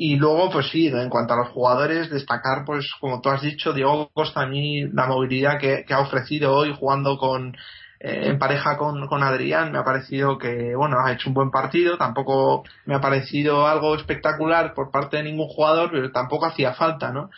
Y 0.00 0.16
luego, 0.16 0.50
pues 0.50 0.68
sí, 0.70 0.86
en 0.86 1.08
cuanto 1.08 1.34
a 1.34 1.38
los 1.38 1.48
jugadores, 1.48 2.08
destacar, 2.08 2.64
pues 2.64 2.86
como 3.00 3.20
tú 3.20 3.30
has 3.30 3.42
dicho, 3.42 3.72
Diego 3.72 4.10
Costa, 4.12 4.42
a 4.42 4.46
mí 4.46 4.82
la 4.92 5.06
movilidad 5.06 5.58
que, 5.58 5.84
ha 5.88 6.00
ofrecido 6.00 6.54
hoy 6.54 6.72
jugando 6.78 7.18
con 7.18 7.56
eh, 7.98 8.28
en 8.28 8.38
pareja 8.38 8.76
con, 8.76 9.08
con 9.08 9.24
Adrián, 9.24 9.72
me 9.72 9.78
ha 9.78 9.84
parecido 9.84 10.38
que, 10.38 10.76
bueno, 10.76 10.98
ha 11.04 11.12
hecho 11.12 11.30
un 11.30 11.34
buen 11.34 11.50
partido, 11.50 11.98
tampoco 11.98 12.62
me 12.86 12.94
ha 12.94 13.00
parecido 13.00 13.66
algo 13.66 13.96
espectacular 13.96 14.72
por 14.72 14.92
parte 14.92 15.16
de 15.16 15.24
ningún 15.24 15.48
jugador, 15.48 15.90
pero 15.90 16.12
tampoco 16.12 16.46
hacía 16.46 16.74
falta, 16.74 17.10
¿no? 17.10 17.30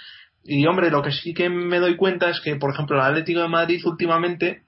Y 0.43 0.67
hombre, 0.67 0.91
lo 0.91 1.03
que 1.03 1.13
sí 1.13 1.35
que 1.35 1.49
me 1.49 1.79
doy 1.79 1.97
cuenta 1.97 2.31
es 2.31 2.41
que, 2.41 2.57
por 2.57 2.73
ejemplo, 2.73 2.97
el 2.97 3.03
Atlético 3.03 3.41
de 3.41 3.49
Madrid 3.49 3.83
últimamente 3.85 4.65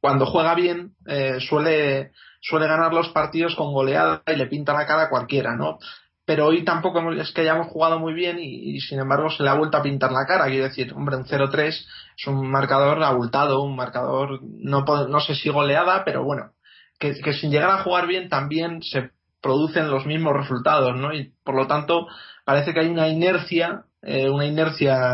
cuando 0.00 0.26
juega 0.26 0.54
bien 0.54 0.94
eh, 1.06 1.38
suele 1.40 2.12
suele 2.40 2.66
ganar 2.66 2.92
los 2.94 3.10
partidos 3.10 3.54
con 3.54 3.72
goleada 3.72 4.22
y 4.26 4.34
le 4.34 4.46
pinta 4.46 4.72
la 4.72 4.86
cara 4.86 5.04
a 5.04 5.08
cualquiera, 5.10 5.54
¿no? 5.56 5.78
Pero 6.24 6.46
hoy 6.46 6.64
tampoco 6.64 7.12
es 7.12 7.32
que 7.32 7.42
hayamos 7.42 7.66
jugado 7.68 7.98
muy 7.98 8.14
bien 8.14 8.38
y, 8.40 8.80
sin 8.80 8.98
embargo 8.98 9.30
se 9.30 9.42
le 9.42 9.50
ha 9.50 9.54
vuelto 9.54 9.76
a 9.76 9.82
pintar 9.82 10.12
la 10.12 10.26
cara. 10.26 10.46
Quiero 10.46 10.64
decir, 10.64 10.92
hombre, 10.94 11.16
un 11.16 11.24
0-3 11.24 11.66
es 11.66 12.26
un 12.26 12.48
marcador 12.50 13.02
abultado, 13.02 13.62
un 13.62 13.76
marcador, 13.76 14.40
no, 14.42 14.84
no 14.84 15.20
sé 15.20 15.34
si 15.34 15.50
goleada, 15.50 16.04
pero 16.04 16.24
bueno, 16.24 16.52
que, 16.98 17.20
que 17.20 17.32
sin 17.32 17.50
llegar 17.50 17.70
a 17.70 17.82
jugar 17.82 18.06
bien 18.06 18.28
también 18.28 18.80
se 18.82 19.10
producen 19.42 19.90
los 19.90 20.06
mismos 20.06 20.34
resultados, 20.34 20.96
¿no? 20.96 21.12
Y 21.12 21.32
por 21.44 21.56
lo 21.56 21.66
tanto 21.66 22.06
parece 22.44 22.72
que 22.72 22.80
hay 22.80 22.88
una 22.88 23.08
inercia 23.08 23.84
eh, 24.02 24.28
una 24.28 24.46
inercia 24.46 25.12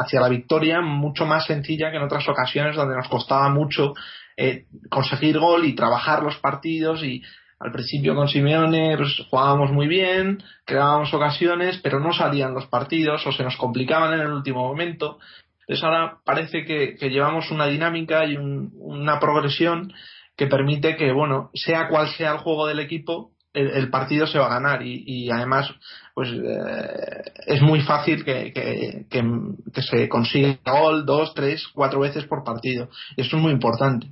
hacia 0.00 0.20
la 0.20 0.28
victoria 0.28 0.80
mucho 0.80 1.26
más 1.26 1.46
sencilla 1.46 1.90
que 1.90 1.98
en 1.98 2.04
otras 2.04 2.26
ocasiones 2.28 2.76
donde 2.76 2.96
nos 2.96 3.08
costaba 3.08 3.48
mucho 3.50 3.94
eh, 4.36 4.66
conseguir 4.88 5.38
gol 5.38 5.66
y 5.66 5.74
trabajar 5.74 6.22
los 6.22 6.36
partidos 6.38 7.02
y 7.04 7.22
al 7.60 7.70
principio 7.70 8.14
con 8.14 8.28
Simeone 8.28 8.96
pues, 8.96 9.24
jugábamos 9.30 9.70
muy 9.70 9.86
bien, 9.86 10.42
creábamos 10.64 11.12
ocasiones, 11.14 11.78
pero 11.82 12.00
no 12.00 12.12
salían 12.12 12.54
los 12.54 12.66
partidos 12.66 13.24
o 13.26 13.32
se 13.32 13.44
nos 13.44 13.56
complicaban 13.56 14.14
en 14.14 14.20
el 14.20 14.32
último 14.32 14.66
momento. 14.66 15.18
Entonces 15.60 15.84
ahora 15.84 16.18
parece 16.24 16.64
que, 16.64 16.96
llevamos 17.08 17.50
una 17.50 17.66
dinámica 17.66 18.26
y 18.26 18.36
una 18.36 19.20
progresión 19.20 19.92
que 20.36 20.46
permite 20.46 20.96
que, 20.96 21.12
bueno, 21.12 21.50
sea 21.54 21.88
cual 21.88 22.08
sea 22.08 22.32
el 22.32 22.38
juego 22.38 22.66
del 22.66 22.80
equipo, 22.80 23.30
el, 23.54 23.90
partido 23.90 24.26
se 24.26 24.38
va 24.38 24.46
a 24.46 24.60
ganar 24.60 24.82
y, 24.82 25.30
además 25.30 25.70
pues 26.14 26.30
eh, 26.30 27.22
es 27.46 27.60
muy 27.62 27.80
fácil 27.82 28.24
que, 28.24 28.52
que, 28.52 29.82
se 29.82 30.08
consiga 30.08 30.58
gol 30.64 31.04
dos, 31.04 31.34
tres, 31.34 31.66
cuatro 31.72 32.00
veces 32.00 32.24
por 32.24 32.44
partido. 32.44 32.88
Y 33.16 33.22
eso 33.22 33.36
es 33.36 33.42
muy 33.42 33.52
importante. 33.52 34.08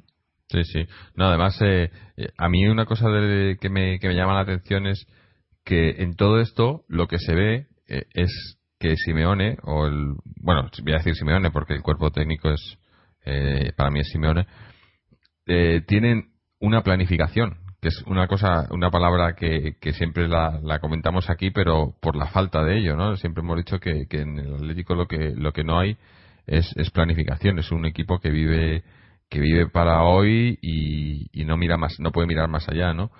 Sí, 0.49 0.65
sí. 0.65 0.87
No, 1.15 1.27
además, 1.27 1.57
eh, 1.63 1.91
eh, 2.17 2.29
a 2.37 2.49
mí 2.49 2.67
una 2.67 2.87
cosa 2.87 3.07
que, 3.61 3.69
me, 3.71 3.99
que 3.99 4.09
me 4.09 4.15
llama 4.15 4.35
la 4.35 4.41
atención 4.41 4.87
es 4.87 5.07
que 5.65 6.03
en 6.03 6.17
todo 6.17 6.41
esto 6.41 6.85
lo 6.89 7.07
que 7.07 7.19
se 7.19 7.35
ve 7.35 7.67
es 7.87 8.59
que 8.79 8.97
Simeone, 8.97 9.59
o 9.63 9.87
el. 9.87 10.15
Bueno, 10.37 10.71
voy 10.83 10.93
a 10.93 10.99
decir 10.99 11.15
Simeone 11.15 11.51
porque 11.51 11.75
el 11.75 11.83
cuerpo 11.83 12.11
técnico 12.11 12.51
es. 12.51 12.79
para 13.77 13.91
mí 13.91 14.01
es 14.01 14.09
Simeone. 14.11 14.47
tienen 15.87 16.31
una 16.61 16.83
planificación 16.83 17.60
que 17.81 17.89
es 17.89 18.03
una 18.03 18.27
cosa, 18.27 18.67
una 18.71 18.91
palabra 18.91 19.35
que, 19.35 19.77
que 19.81 19.93
siempre 19.93 20.29
la, 20.29 20.61
la, 20.63 20.81
comentamos 20.81 21.31
aquí, 21.31 21.51
pero 21.51 21.95
por 22.01 22.15
la 22.15 22.27
falta 22.27 22.63
de 22.63 22.79
ello, 22.79 22.95
¿no? 22.95 23.17
Siempre 23.17 23.43
hemos 23.43 23.57
dicho 23.57 23.79
que, 23.79 24.07
que 24.07 24.21
en 24.21 24.39
el 24.39 24.55
Atlético 24.55 24.95
lo 24.95 25.07
que, 25.07 25.33
lo 25.35 25.53
que 25.53 25.65
no 25.65 25.79
hay 25.79 25.97
es, 26.47 26.71
es 26.77 26.91
planificación, 26.91 27.59
es 27.59 27.73
un 27.73 27.87
equipo 27.87 28.19
que 28.21 28.31
vive, 28.31 28.85
que 29.31 29.41
vive 29.41 29.69
para 29.71 30.03
hoy 30.03 30.59
y, 30.61 31.29
y 31.33 31.45
no 31.47 31.57
mira 31.57 31.79
más, 31.79 31.99
no 32.01 32.13
puede 32.13 32.27
mirar 32.27 32.49
más 32.49 32.69
allá, 32.69 32.93
¿no? 32.93 33.11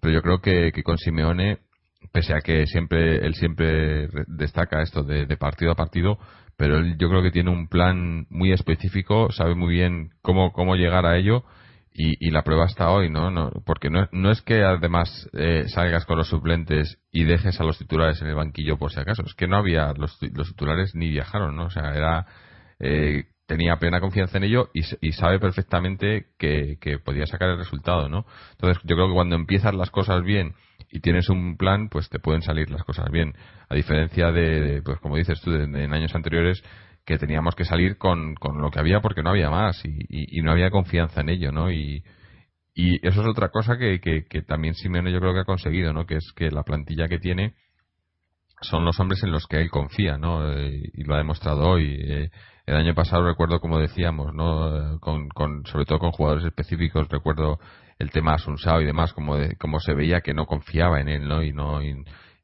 Pero 0.00 0.14
yo 0.14 0.22
creo 0.22 0.40
que, 0.40 0.70
que 0.72 0.84
con 0.84 0.96
Simeone, 0.96 1.58
pese 2.12 2.34
a 2.34 2.40
que 2.40 2.66
siempre, 2.66 3.16
él 3.26 3.34
siempre 3.34 4.08
destaca 4.28 4.82
esto 4.82 5.02
de, 5.02 5.26
de 5.26 5.36
partido 5.36 5.72
a 5.72 5.76
partido, 5.76 6.18
pero 6.56 6.78
él 6.78 6.96
yo 6.98 7.08
creo 7.08 7.22
que 7.22 7.32
tiene 7.32 7.50
un 7.50 7.66
plan 7.66 8.26
muy 8.30 8.52
específico, 8.52 9.32
sabe 9.32 9.56
muy 9.56 9.74
bien 9.74 10.10
cómo, 10.22 10.52
cómo 10.52 10.76
llegar 10.76 11.04
a 11.04 11.16
ello 11.16 11.44
y, 11.96 12.30
la 12.30 12.42
prueba 12.42 12.64
está 12.64 12.90
hoy, 12.90 13.08
¿no? 13.08 13.30
no 13.30 13.52
porque 13.64 13.88
no, 13.88 14.08
no 14.10 14.32
es 14.32 14.42
que 14.42 14.64
además 14.64 15.30
eh, 15.32 15.66
salgas 15.68 16.04
con 16.06 16.18
los 16.18 16.28
suplentes 16.28 16.98
y 17.12 17.22
dejes 17.22 17.60
a 17.60 17.64
los 17.64 17.78
titulares 17.78 18.20
en 18.20 18.26
el 18.26 18.34
banquillo 18.34 18.76
por 18.76 18.90
si 18.90 18.98
acaso. 18.98 19.22
Es 19.24 19.34
que 19.34 19.46
no 19.46 19.58
había, 19.58 19.92
los, 19.92 20.18
titulares 20.18 20.96
ni 20.96 21.10
viajaron, 21.10 21.54
¿no? 21.54 21.66
O 21.66 21.70
sea, 21.70 21.94
era, 21.94 22.26
eh, 22.80 23.26
tenía 23.46 23.76
plena 23.76 24.00
confianza 24.00 24.38
en 24.38 24.44
ello 24.44 24.70
y, 24.74 24.80
y 25.00 25.12
sabe 25.12 25.38
perfectamente 25.38 26.26
que, 26.36 26.78
que, 26.80 26.98
podía 26.98 27.26
sacar 27.26 27.50
el 27.50 27.58
resultado, 27.58 28.08
¿no? 28.08 28.26
Entonces, 28.50 28.82
yo 28.82 28.96
creo 28.96 29.06
que 29.06 29.14
cuando 29.14 29.36
empiezas 29.36 29.72
las 29.72 29.90
cosas 29.90 30.24
bien 30.24 30.54
y 30.90 30.98
tienes 30.98 31.28
un 31.28 31.56
plan, 31.56 31.88
pues 31.88 32.08
te 32.08 32.18
pueden 32.18 32.42
salir 32.42 32.70
las 32.72 32.82
cosas 32.82 33.08
bien. 33.12 33.34
A 33.68 33.74
diferencia 33.76 34.32
de, 34.32 34.82
pues 34.84 34.98
como 34.98 35.16
dices 35.16 35.40
tú, 35.40 35.52
en 35.52 35.94
años 35.94 36.12
anteriores, 36.16 36.60
que 37.04 37.18
teníamos 37.18 37.54
que 37.54 37.64
salir 37.64 37.98
con, 37.98 38.34
con 38.34 38.60
lo 38.60 38.70
que 38.70 38.80
había 38.80 39.00
porque 39.00 39.22
no 39.22 39.30
había 39.30 39.50
más 39.50 39.84
y, 39.84 39.98
y, 40.08 40.42
no 40.42 40.52
había 40.52 40.70
confianza 40.70 41.20
en 41.20 41.28
ello, 41.28 41.52
¿no? 41.52 41.70
Y, 41.70 42.02
y 42.74 43.06
eso 43.06 43.20
es 43.20 43.28
otra 43.28 43.50
cosa 43.50 43.76
que, 43.76 44.00
que, 44.00 44.24
que, 44.24 44.42
también 44.42 44.74
Simeone 44.74 45.12
yo 45.12 45.20
creo 45.20 45.34
que 45.34 45.40
ha 45.40 45.44
conseguido, 45.44 45.92
¿no? 45.92 46.06
Que 46.06 46.16
es 46.16 46.32
que 46.34 46.50
la 46.50 46.62
plantilla 46.62 47.08
que 47.08 47.18
tiene 47.18 47.54
son 48.62 48.84
los 48.84 48.98
hombres 48.98 49.22
en 49.22 49.32
los 49.32 49.46
que 49.46 49.60
él 49.60 49.70
confía, 49.70 50.16
¿no? 50.16 50.50
Eh, 50.50 50.82
y 50.94 51.04
lo 51.04 51.14
ha 51.14 51.18
demostrado 51.18 51.68
hoy. 51.68 51.94
Eh, 52.00 52.30
el 52.66 52.76
año 52.76 52.94
pasado 52.94 53.26
recuerdo, 53.26 53.60
como 53.60 53.78
decíamos, 53.78 54.32
¿no? 54.34 54.98
Con, 55.00 55.28
con, 55.28 55.66
sobre 55.66 55.84
todo 55.84 55.98
con 55.98 56.12
jugadores 56.12 56.46
específicos, 56.46 57.08
recuerdo 57.08 57.58
el 57.98 58.10
tema 58.10 58.34
Asunsao 58.34 58.80
y 58.80 58.86
demás, 58.86 59.12
como, 59.12 59.36
de, 59.36 59.56
como 59.56 59.80
se 59.80 59.94
veía 59.94 60.22
que 60.22 60.32
no 60.32 60.46
confiaba 60.46 61.00
en 61.00 61.08
él, 61.08 61.28
¿no? 61.28 61.42
Y 61.42 61.52
no, 61.52 61.82
y, 61.82 61.94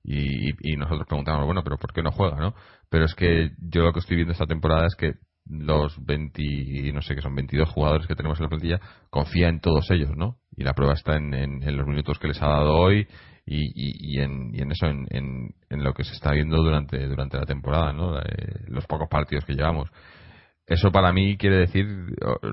y, 0.02 0.76
nosotros 0.76 1.06
preguntamos, 1.06 1.44
bueno, 1.44 1.62
pero 1.62 1.78
¿por 1.78 1.92
qué 1.92 2.02
no 2.02 2.10
juega, 2.12 2.36
no? 2.36 2.54
Pero 2.90 3.04
es 3.04 3.14
que 3.14 3.52
yo 3.58 3.82
lo 3.82 3.92
que 3.92 4.00
estoy 4.00 4.16
viendo 4.16 4.32
esta 4.32 4.46
temporada 4.46 4.86
es 4.86 4.96
que 4.96 5.14
los 5.48 6.04
20, 6.04 6.92
no 6.92 7.00
sé 7.02 7.14
qué 7.14 7.22
son, 7.22 7.34
22 7.34 7.68
jugadores 7.70 8.06
que 8.06 8.14
tenemos 8.14 8.38
en 8.38 8.44
la 8.44 8.48
plantilla, 8.48 8.80
confía 9.08 9.48
en 9.48 9.60
todos 9.60 9.90
ellos, 9.90 10.10
¿no? 10.16 10.36
Y 10.56 10.64
la 10.64 10.74
prueba 10.74 10.94
está 10.94 11.16
en, 11.16 11.32
en, 11.32 11.76
los 11.76 11.86
minutos 11.86 12.18
que 12.18 12.28
les 12.28 12.42
ha 12.42 12.48
dado 12.48 12.74
hoy 12.74 13.06
y, 13.46 13.64
y, 13.64 14.16
y, 14.16 14.20
en, 14.20 14.54
y 14.54 14.60
en, 14.60 14.72
eso, 14.72 14.86
en, 14.86 15.06
en, 15.10 15.84
lo 15.84 15.94
que 15.94 16.04
se 16.04 16.12
está 16.12 16.32
viendo 16.32 16.56
durante, 16.62 17.06
durante 17.06 17.38
la 17.38 17.46
temporada, 17.46 17.92
¿no? 17.92 18.18
Eh, 18.18 18.64
los 18.66 18.86
pocos 18.86 19.08
partidos 19.08 19.44
que 19.44 19.54
llevamos. 19.54 19.90
Eso 20.66 20.92
para 20.92 21.12
mí 21.12 21.36
quiere 21.36 21.58
decir, 21.58 21.86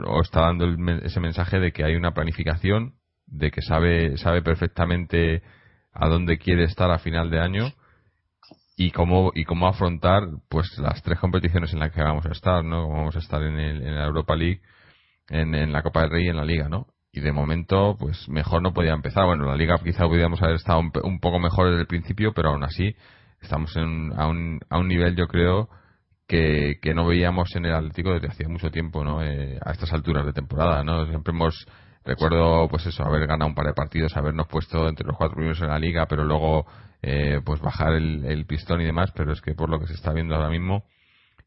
o, 0.08 0.22
está 0.22 0.42
dando 0.42 0.66
ese 1.04 1.20
mensaje 1.20 1.60
de 1.60 1.72
que 1.72 1.84
hay 1.84 1.96
una 1.96 2.14
planificación, 2.14 2.94
de 3.26 3.52
que 3.52 3.62
sabe, 3.62 4.18
sabe 4.18 4.42
perfectamente 4.42 5.42
a 5.92 6.08
dónde 6.08 6.38
quiere 6.38 6.64
estar 6.64 6.90
a 6.90 7.00
final 7.00 7.30
de 7.30 7.40
año 7.40 7.74
y 8.80 8.92
cómo 8.92 9.32
y 9.34 9.44
cómo 9.44 9.68
afrontar 9.68 10.24
pues 10.50 10.78
las 10.78 11.02
tres 11.02 11.20
competiciones 11.20 11.74
en 11.74 11.80
las 11.80 11.92
que 11.92 12.02
vamos 12.02 12.26
a 12.28 12.32
estar 12.32 12.64
no 12.64 12.88
vamos 12.88 13.16
a 13.16 13.20
estar 13.20 13.42
en, 13.42 13.60
el, 13.60 13.82
en 13.82 13.96
la 13.96 14.06
Europa 14.06 14.36
League 14.36 14.62
en, 15.30 15.56
en, 15.56 15.74
la 15.74 15.82
Copa 15.82 16.02
del 16.02 16.12
Rey 16.12 16.26
y 16.26 16.30
en 16.30 16.38
la 16.38 16.46
Liga 16.46 16.70
no 16.70 16.86
y 17.12 17.20
de 17.20 17.32
momento 17.32 17.98
pues 18.00 18.30
mejor 18.30 18.62
no 18.62 18.74
podía 18.74 18.94
empezar. 18.94 19.26
Bueno 19.26 19.46
la 19.46 19.56
Liga 19.56 19.80
quizá 19.84 20.04
podríamos 20.04 20.42
haber 20.44 20.58
estado 20.58 20.80
un, 20.80 21.20
poco 21.20 21.40
mejor 21.40 21.70
desde 21.70 21.82
el 21.82 21.88
principio 21.88 22.34
pero 22.36 22.50
aún 22.50 22.64
así 22.64 22.96
estamos 23.42 23.76
en, 23.76 24.14
a, 24.16 24.28
un, 24.28 24.60
a 24.70 24.78
un 24.78 24.88
nivel 24.88 25.16
yo 25.16 25.28
creo 25.28 25.70
que, 26.28 26.76
que 26.80 26.94
no 26.94 27.08
veíamos 27.08 27.56
en 27.56 27.66
el 27.66 27.74
Atlético 27.74 28.14
desde 28.14 28.28
hacía 28.28 28.48
mucho 28.48 28.70
tiempo 28.70 29.04
no 29.04 29.24
eh, 29.24 29.58
a 29.66 29.72
estas 29.72 29.92
alturas 29.92 30.24
de 30.24 30.34
temporada 30.34 30.84
no 30.84 31.08
siempre 31.08 31.34
hemos 31.34 31.66
Recuerdo, 32.08 32.70
pues 32.70 32.86
eso, 32.86 33.04
haber 33.04 33.28
ganado 33.28 33.50
un 33.50 33.54
par 33.54 33.66
de 33.66 33.74
partidos, 33.74 34.16
habernos 34.16 34.48
puesto 34.48 34.88
entre 34.88 35.06
los 35.06 35.18
cuatro 35.18 35.36
primeros 35.36 35.60
en 35.60 35.68
la 35.68 35.78
liga, 35.78 36.06
pero 36.06 36.24
luego, 36.24 36.66
eh, 37.02 37.42
pues 37.44 37.60
bajar 37.60 37.92
el, 37.96 38.46
pistón 38.46 38.80
y 38.80 38.86
demás. 38.86 39.12
Pero 39.14 39.34
es 39.34 39.42
que 39.42 39.54
por 39.54 39.70
lo 39.70 39.78
que 39.78 39.88
se 39.88 39.94
está 39.94 40.14
viendo 40.14 40.34
ahora 40.34 40.50
mismo, 40.50 40.86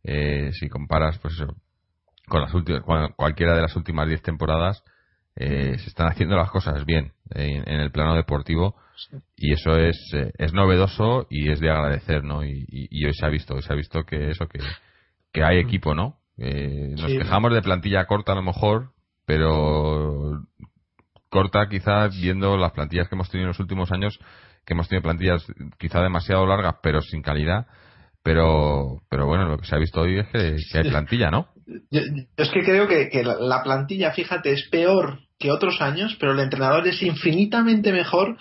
eh, 0.05 0.51
si 0.53 0.69
comparas, 0.69 1.19
pues 1.21 1.33
eso, 1.33 1.57
con 2.29 2.43
las 2.43 2.53
últimas, 2.53 2.83
cualquiera 3.17 3.57
de 3.57 3.63
las 3.63 3.75
últimas 3.75 4.07
diez 4.07 4.21
temporadas, 4.21 4.85
eh, 5.35 5.79
se 5.79 5.89
están 5.89 6.09
haciendo 6.09 6.37
las 6.37 6.51
cosas 6.51 6.85
bien 6.85 7.13
en, 7.31 7.81
el 7.81 7.91
plano 7.91 8.15
deportivo 8.15 8.77
y 9.37 9.55
eso 9.55 9.79
es, 9.79 9.97
es 10.37 10.53
novedoso 10.53 11.27
y 11.31 11.51
es 11.51 11.61
de 11.61 11.71
agradecer, 11.71 12.23
¿no? 12.23 12.45
Y, 12.45 12.67
y, 12.69 13.07
hoy 13.07 13.15
se 13.15 13.25
ha 13.25 13.31
visto, 13.31 13.55
hoy 13.55 13.63
se 13.63 13.73
ha 13.73 13.77
visto 13.77 14.05
que 14.05 14.33
eso, 14.33 14.47
que, 14.47 14.59
que 15.33 15.43
hay 15.43 15.59
equipo, 15.59 15.95
¿no? 15.95 16.19
nos 16.37 17.07
quejamos 17.07 17.53
de 17.53 17.61
plantilla 17.61 18.07
corta 18.07 18.33
a 18.33 18.35
lo 18.35 18.43
mejor, 18.43 18.93
pero 19.31 20.43
corta 21.29 21.69
quizás 21.69 22.21
viendo 22.21 22.57
las 22.57 22.73
plantillas 22.73 23.09
que 23.09 23.15
hemos 23.15 23.31
tenido 23.31 23.45
en 23.45 23.51
los 23.51 23.61
últimos 23.61 23.93
años, 23.93 24.19
que 24.67 24.75
hemos 24.75 24.89
tenido 24.89 25.05
plantillas 25.05 25.47
quizá 25.79 26.03
demasiado 26.03 26.45
largas, 26.47 26.75
pero 26.83 27.01
sin 27.01 27.23
calidad. 27.23 27.69
Pero, 28.25 29.01
pero 29.09 29.27
bueno, 29.27 29.49
lo 29.49 29.57
que 29.57 29.67
se 29.67 29.77
ha 29.77 29.79
visto 29.79 30.01
hoy 30.01 30.19
es 30.19 30.27
que, 30.27 30.79
hay 30.79 30.91
plantilla, 30.91 31.31
¿no? 31.31 31.47
Yo, 31.93 32.01
es 32.37 32.51
que 32.51 32.65
creo 32.65 32.89
que, 32.89 33.09
que, 33.09 33.23
la 33.23 33.63
plantilla, 33.63 34.11
fíjate, 34.11 34.51
es 34.51 34.69
peor 34.69 35.21
que 35.39 35.53
otros 35.53 35.81
años, 35.81 36.17
pero 36.19 36.33
el 36.33 36.41
entrenador 36.41 36.89
es 36.89 37.01
infinitamente 37.01 37.93
mejor 37.93 38.37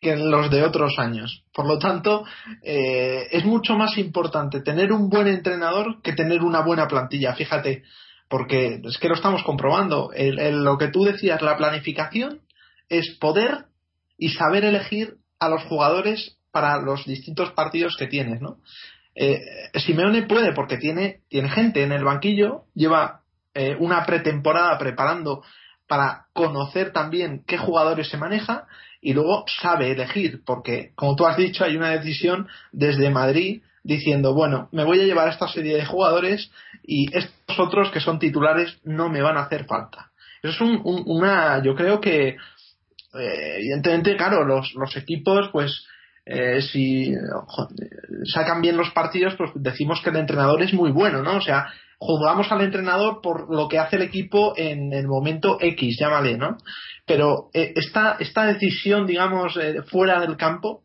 que 0.00 0.16
los 0.16 0.50
de 0.50 0.64
otros 0.64 0.98
años. 0.98 1.44
Por 1.54 1.68
lo 1.68 1.78
tanto, 1.78 2.24
eh, 2.64 3.28
es 3.30 3.44
mucho 3.44 3.76
más 3.76 3.96
importante 3.96 4.60
tener 4.60 4.92
un 4.92 5.08
buen 5.08 5.28
entrenador 5.28 6.02
que 6.02 6.12
tener 6.12 6.42
una 6.42 6.62
buena 6.62 6.88
plantilla. 6.88 7.32
Fíjate, 7.34 7.84
porque 8.32 8.80
es 8.82 8.96
que 8.96 9.10
lo 9.10 9.14
estamos 9.14 9.42
comprobando. 9.42 10.10
lo 10.16 10.78
que 10.78 10.88
tú 10.88 11.04
decías, 11.04 11.42
la 11.42 11.58
planificación 11.58 12.40
es 12.88 13.10
poder 13.20 13.66
y 14.16 14.30
saber 14.30 14.64
elegir 14.64 15.18
a 15.38 15.50
los 15.50 15.62
jugadores 15.64 16.38
para 16.50 16.80
los 16.80 17.04
distintos 17.04 17.52
partidos 17.52 17.94
que 17.98 18.06
tienes, 18.06 18.40
¿no? 18.40 18.56
Eh, 19.14 19.38
Simeone 19.74 20.22
puede 20.22 20.54
porque 20.54 20.78
tiene, 20.78 21.20
tiene 21.28 21.50
gente 21.50 21.82
en 21.82 21.92
el 21.92 22.04
banquillo, 22.04 22.62
lleva 22.74 23.20
eh, 23.52 23.76
una 23.78 24.02
pretemporada 24.06 24.78
preparando 24.78 25.44
para 25.86 26.24
conocer 26.32 26.90
también 26.90 27.44
qué 27.46 27.58
jugadores 27.58 28.08
se 28.08 28.16
maneja 28.16 28.66
y 29.02 29.12
luego 29.12 29.44
sabe 29.60 29.90
elegir, 29.90 30.40
porque 30.46 30.92
como 30.94 31.16
tú 31.16 31.26
has 31.26 31.36
dicho, 31.36 31.64
hay 31.64 31.76
una 31.76 31.90
decisión 31.90 32.48
desde 32.72 33.10
Madrid 33.10 33.60
diciendo, 33.82 34.34
bueno, 34.34 34.68
me 34.72 34.84
voy 34.84 35.00
a 35.00 35.04
llevar 35.04 35.28
esta 35.28 35.48
serie 35.48 35.76
de 35.76 35.86
jugadores 35.86 36.50
y 36.84 37.14
estos 37.16 37.58
otros 37.58 37.90
que 37.90 38.00
son 38.00 38.18
titulares 38.18 38.78
no 38.84 39.08
me 39.08 39.22
van 39.22 39.36
a 39.36 39.42
hacer 39.42 39.64
falta. 39.64 40.10
Eso 40.42 40.52
es 40.52 40.60
un, 40.60 41.02
una, 41.06 41.62
yo 41.62 41.74
creo 41.74 42.00
que, 42.00 42.28
eh, 42.28 43.56
evidentemente, 43.58 44.16
claro, 44.16 44.44
los, 44.44 44.72
los 44.74 44.96
equipos, 44.96 45.48
pues, 45.52 45.84
eh, 46.24 46.62
si 46.62 47.12
sacan 48.32 48.60
bien 48.60 48.76
los 48.76 48.90
partidos, 48.90 49.34
pues 49.36 49.50
decimos 49.54 50.00
que 50.02 50.10
el 50.10 50.16
entrenador 50.16 50.62
es 50.62 50.72
muy 50.72 50.92
bueno, 50.92 51.22
¿no? 51.22 51.36
O 51.36 51.40
sea, 51.40 51.66
juzgamos 51.98 52.50
al 52.50 52.62
entrenador 52.62 53.20
por 53.20 53.52
lo 53.54 53.68
que 53.68 53.78
hace 53.78 53.96
el 53.96 54.02
equipo 54.02 54.54
en 54.56 54.92
el 54.92 55.08
momento 55.08 55.58
X, 55.60 55.96
llámale, 55.98 56.36
¿no? 56.36 56.58
Pero 57.06 57.50
eh, 57.52 57.72
esta, 57.74 58.16
esta 58.20 58.44
decisión, 58.46 59.06
digamos, 59.06 59.58
fuera 59.90 60.20
del 60.20 60.36
campo, 60.36 60.82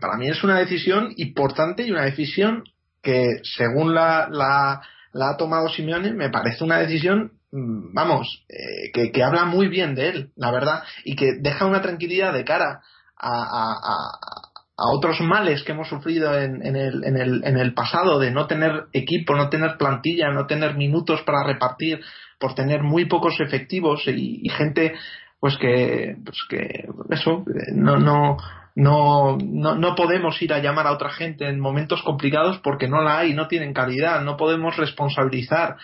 para 0.00 0.16
mí 0.16 0.28
es 0.28 0.42
una 0.44 0.58
decisión 0.58 1.12
importante 1.16 1.84
y 1.84 1.90
una 1.90 2.04
decisión 2.04 2.64
que, 3.02 3.38
según 3.42 3.94
la, 3.94 4.28
la, 4.30 4.80
ha 5.28 5.36
tomado 5.36 5.68
Simeone, 5.68 6.12
me 6.12 6.30
parece 6.30 6.64
una 6.64 6.78
decisión, 6.78 7.32
mm, 7.52 7.94
vamos, 7.94 8.44
que, 8.92 9.12
que 9.12 9.22
habla 9.22 9.44
muy 9.44 9.68
bien 9.68 9.94
de 9.94 10.08
él, 10.08 10.30
la 10.36 10.50
verdad, 10.50 10.82
y 11.04 11.14
que 11.14 11.34
deja 11.40 11.66
una 11.66 11.82
tranquilidad 11.82 12.32
de 12.32 12.44
cara 12.44 12.80
a, 13.16 14.90
otros 14.92 15.20
males 15.20 15.62
que 15.62 15.72
hemos 15.72 15.88
sufrido 15.88 16.36
en, 16.36 16.60
el, 16.76 17.04
en, 17.04 17.16
el, 17.16 17.44
en, 17.44 17.56
el, 17.56 17.74
pasado 17.74 18.18
de 18.18 18.32
no 18.32 18.46
tener 18.46 18.86
equipo, 18.92 19.36
no 19.36 19.48
tener 19.48 19.76
plantilla, 19.78 20.30
no 20.30 20.46
tener 20.46 20.74
minutos 20.74 21.22
para 21.22 21.44
repartir, 21.44 22.00
por 22.40 22.54
tener 22.54 22.82
muy 22.82 23.06
pocos 23.06 23.40
efectivos 23.40 24.02
y, 24.06 24.48
gente 24.50 24.94
pues 25.38 25.56
que, 25.58 26.16
pues 26.24 26.38
que 26.48 26.88
eso, 27.10 27.44
no, 27.74 27.98
no, 27.98 28.36
no, 28.74 29.36
no, 29.36 29.74
no 29.74 29.94
podemos 29.94 30.40
ir 30.42 30.52
a 30.52 30.58
llamar 30.58 30.86
a 30.86 30.92
otra 30.92 31.10
gente 31.10 31.48
en 31.48 31.60
momentos 31.60 32.02
complicados 32.02 32.58
porque 32.58 32.88
no 32.88 33.02
la 33.02 33.18
hay, 33.18 33.34
no 33.34 33.48
tienen 33.48 33.72
calidad, 33.72 34.22
no 34.22 34.36
podemos 34.36 34.76
responsabilizar 34.76 35.76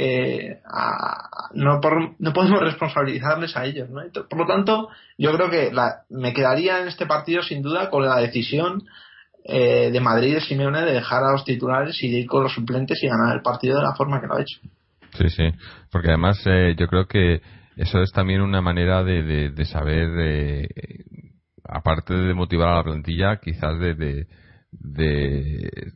eh, 0.00 0.60
no, 1.54 1.80
no 2.18 2.32
podemos 2.32 2.60
responsabilizarles 2.62 3.56
a 3.56 3.64
ellos. 3.64 3.90
¿no? 3.90 4.02
Por 4.28 4.38
lo 4.38 4.46
tanto, 4.46 4.90
yo 5.18 5.32
creo 5.34 5.50
que 5.50 5.72
me 6.08 6.32
quedaría 6.32 6.80
en 6.80 6.88
este 6.88 7.06
partido 7.06 7.42
sin 7.42 7.62
duda 7.62 7.90
con 7.90 8.04
la 8.04 8.18
decisión 8.18 8.84
eh, 9.44 9.90
de 9.90 10.00
Madrid 10.00 10.34
de 10.34 10.40
Simeone 10.40 10.82
de 10.82 10.92
dejar 10.92 11.24
a 11.24 11.32
los 11.32 11.44
titulares 11.44 12.00
y 12.02 12.10
de 12.12 12.20
ir 12.20 12.26
con 12.26 12.44
los 12.44 12.52
suplentes 12.52 13.02
y 13.02 13.08
ganar 13.08 13.34
el 13.34 13.42
partido 13.42 13.78
de 13.78 13.82
la 13.82 13.94
forma 13.94 14.20
que 14.20 14.28
lo 14.28 14.36
ha 14.36 14.42
hecho. 14.42 14.60
Sí, 15.14 15.30
sí, 15.30 15.50
porque 15.90 16.08
además 16.08 16.40
eh, 16.46 16.76
yo 16.78 16.86
creo 16.86 17.06
que 17.06 17.40
eso 17.76 18.00
es 18.00 18.12
también 18.12 18.40
una 18.40 18.60
manera 18.60 19.02
de, 19.02 19.50
de, 19.50 19.64
saber, 19.64 20.10
eh, 20.20 20.68
aparte 21.68 22.14
de 22.14 22.34
motivar 22.34 22.68
a 22.68 22.76
la 22.76 22.84
plantilla, 22.84 23.36
quizás 23.36 23.78
de, 23.78 23.94
de 24.70 25.92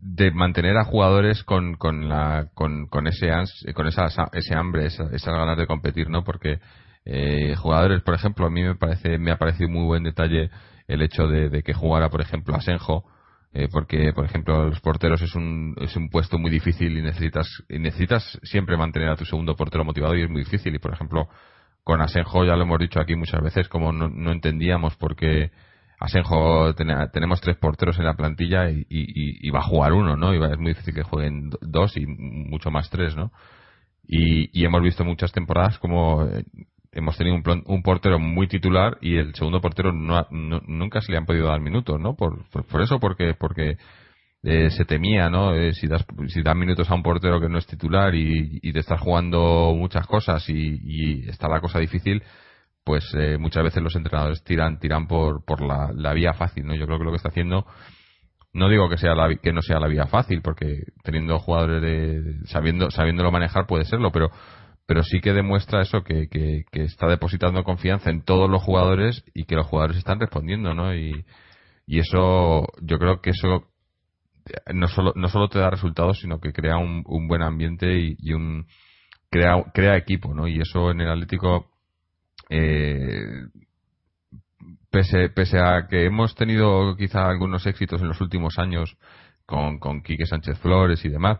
de 0.00 0.30
mantener 0.30 0.76
a 0.76 0.84
jugadores 0.84 1.42
con, 1.42 1.74
con, 1.74 2.08
la, 2.08 2.48
con, 2.54 2.86
con 2.86 3.06
ese, 3.06 3.30
con 3.74 3.86
esa, 3.86 4.06
ese 4.32 4.54
hambre, 4.54 4.86
esas 4.86 5.12
esa 5.12 5.32
ganas 5.32 5.58
de 5.58 5.66
competir, 5.66 6.08
¿no? 6.08 6.22
Porque 6.24 6.60
eh, 7.04 7.54
jugadores, 7.56 8.02
por 8.02 8.14
ejemplo, 8.14 8.46
a 8.46 8.50
mí 8.50 8.62
me 8.62 8.76
parece 8.76 9.18
me 9.18 9.30
ha 9.32 9.38
parecido 9.38 9.68
muy 9.68 9.84
buen 9.84 10.04
detalle 10.04 10.50
el 10.86 11.02
hecho 11.02 11.26
de, 11.26 11.62
que 11.62 11.74
jugara, 11.74 12.10
por 12.10 12.20
ejemplo, 12.20 12.54
Asenjo, 12.54 13.04
eh, 13.52 13.68
porque, 13.70 14.12
por 14.12 14.24
ejemplo, 14.24 14.66
los 14.66 14.80
porteros 14.80 15.20
es 15.22 15.34
un, 15.34 15.74
es 15.80 15.96
un 15.96 16.10
puesto 16.10 16.38
muy 16.38 16.50
difícil 16.50 16.96
y 16.96 17.02
necesitas, 17.02 17.46
y 17.68 17.78
necesitas 17.78 18.38
siempre 18.42 18.76
mantener 18.76 19.08
a 19.08 19.16
tu 19.16 19.24
segundo 19.24 19.56
portero 19.56 19.84
motivado 19.84 20.14
y 20.16 20.22
es 20.22 20.30
muy 20.30 20.44
difícil. 20.44 20.74
Y, 20.74 20.78
por 20.78 20.92
ejemplo, 20.92 21.28
con 21.88 22.02
Asenjo 22.02 22.44
ya 22.44 22.54
lo 22.54 22.64
hemos 22.64 22.78
dicho 22.80 23.00
aquí 23.00 23.16
muchas 23.16 23.40
veces, 23.40 23.66
como 23.66 23.92
no, 23.92 24.10
no 24.10 24.30
entendíamos 24.30 24.94
por 24.96 25.16
qué 25.16 25.52
Asenjo 25.98 26.74
tenemos 26.74 27.40
tres 27.40 27.56
porteros 27.56 27.98
en 27.98 28.04
la 28.04 28.12
plantilla 28.12 28.68
y, 28.68 29.50
va 29.50 29.60
a 29.60 29.62
jugar 29.62 29.94
uno, 29.94 30.14
¿no? 30.14 30.34
Y 30.34 30.52
es 30.52 30.58
muy 30.58 30.72
difícil 30.72 30.92
que 30.92 31.02
jueguen 31.02 31.48
dos 31.62 31.96
y 31.96 32.04
mucho 32.04 32.70
más 32.70 32.90
tres, 32.90 33.16
¿no? 33.16 33.32
Y, 34.06 34.62
hemos 34.66 34.82
visto 34.82 35.02
muchas 35.02 35.32
temporadas 35.32 35.78
como 35.78 36.26
eh, 36.26 36.44
hemos 36.92 37.16
tenido 37.16 37.40
un, 37.64 37.82
portero 37.82 38.18
muy 38.18 38.48
titular 38.48 38.98
y 39.00 39.16
el 39.16 39.34
segundo 39.34 39.62
portero 39.62 39.90
no, 39.90 40.26
nunca 40.30 41.00
se 41.00 41.10
le 41.10 41.16
han 41.16 41.24
podido 41.24 41.46
dar 41.46 41.62
minutos, 41.62 41.98
¿no? 41.98 42.16
Por, 42.16 42.44
eso, 42.82 43.00
porque 43.00 43.32
porque 43.32 43.78
eh, 44.42 44.70
se 44.70 44.84
temía, 44.84 45.28
¿no? 45.30 45.54
Eh, 45.54 45.74
si 45.74 45.88
das 45.88 46.04
si 46.28 46.42
minutos 46.54 46.90
a 46.90 46.94
un 46.94 47.02
portero 47.02 47.40
que 47.40 47.48
no 47.48 47.58
es 47.58 47.66
titular 47.66 48.14
y, 48.14 48.60
te 48.72 48.78
estás 48.78 49.00
jugando 49.00 49.74
muchas 49.76 50.06
cosas 50.06 50.44
y, 50.48 51.28
está 51.28 51.48
la 51.48 51.60
cosa 51.60 51.78
difícil, 51.80 52.22
pues 52.84 53.04
eh, 53.14 53.36
muchas 53.38 53.64
veces 53.64 53.82
los 53.82 53.96
entrenadores 53.96 54.42
tiran 54.44 54.78
tiran 54.78 55.06
por, 55.08 55.44
por 55.44 55.60
la, 55.62 55.90
la, 55.94 56.12
vía 56.14 56.32
fácil, 56.34 56.66
¿no? 56.66 56.74
Yo 56.74 56.86
creo 56.86 56.98
que 56.98 57.04
lo 57.04 57.10
que 57.10 57.16
está 57.16 57.30
haciendo 57.30 57.66
no 58.52 58.68
digo 58.68 58.88
que 58.88 58.98
sea 58.98 59.14
la, 59.14 59.36
que 59.36 59.52
no 59.52 59.62
sea 59.62 59.80
la 59.80 59.88
vía 59.88 60.06
fácil, 60.06 60.40
porque 60.42 60.84
teniendo 61.02 61.38
jugadores 61.38 61.82
de, 61.82 62.46
sabiendo 62.46 62.90
sabiéndolo 62.90 63.30
manejar 63.32 63.66
puede 63.66 63.84
serlo, 63.84 64.10
pero 64.12 64.30
pero 64.86 65.02
sí 65.02 65.20
que 65.20 65.34
demuestra 65.34 65.82
eso 65.82 66.02
que, 66.02 66.28
que, 66.28 66.64
está 66.72 67.08
depositando 67.08 67.62
confianza 67.62 68.08
en 68.10 68.22
todos 68.22 68.48
los 68.48 68.62
jugadores 68.62 69.22
y 69.34 69.44
que 69.44 69.54
los 69.54 69.66
jugadores 69.66 69.98
están 69.98 70.18
respondiendo, 70.18 70.72
¿no? 70.74 70.94
Y, 70.94 71.26
y 71.86 71.98
eso 71.98 72.66
yo 72.80 72.98
creo 72.98 73.20
que 73.20 73.30
eso 73.30 73.68
no 74.72 74.88
solo 74.88 75.12
no 75.16 75.28
solo 75.28 75.48
te 75.48 75.58
da 75.58 75.70
resultados, 75.70 76.20
sino 76.20 76.40
que 76.40 76.52
crea 76.52 76.76
un, 76.78 77.04
buen 77.28 77.42
ambiente 77.42 77.98
y, 78.18 78.32
un 78.32 78.66
crea 79.30 79.62
crea 79.72 79.96
equipo, 79.96 80.34
¿no? 80.34 80.48
Y 80.48 80.60
eso 80.60 80.90
en 80.90 81.00
el 81.00 81.10
Atlético 81.10 81.70
eh, 82.50 83.46
pese, 84.90 85.28
pese 85.30 85.58
a 85.58 85.86
que 85.88 86.06
hemos 86.06 86.34
tenido 86.34 86.96
quizá 86.96 87.28
algunos 87.28 87.66
éxitos 87.66 88.00
en 88.00 88.08
los 88.08 88.20
últimos 88.20 88.58
años 88.58 88.96
con, 89.46 89.78
con 89.78 90.02
Quique 90.02 90.26
Sánchez 90.26 90.58
Flores 90.58 91.04
y 91.04 91.08
demás, 91.08 91.38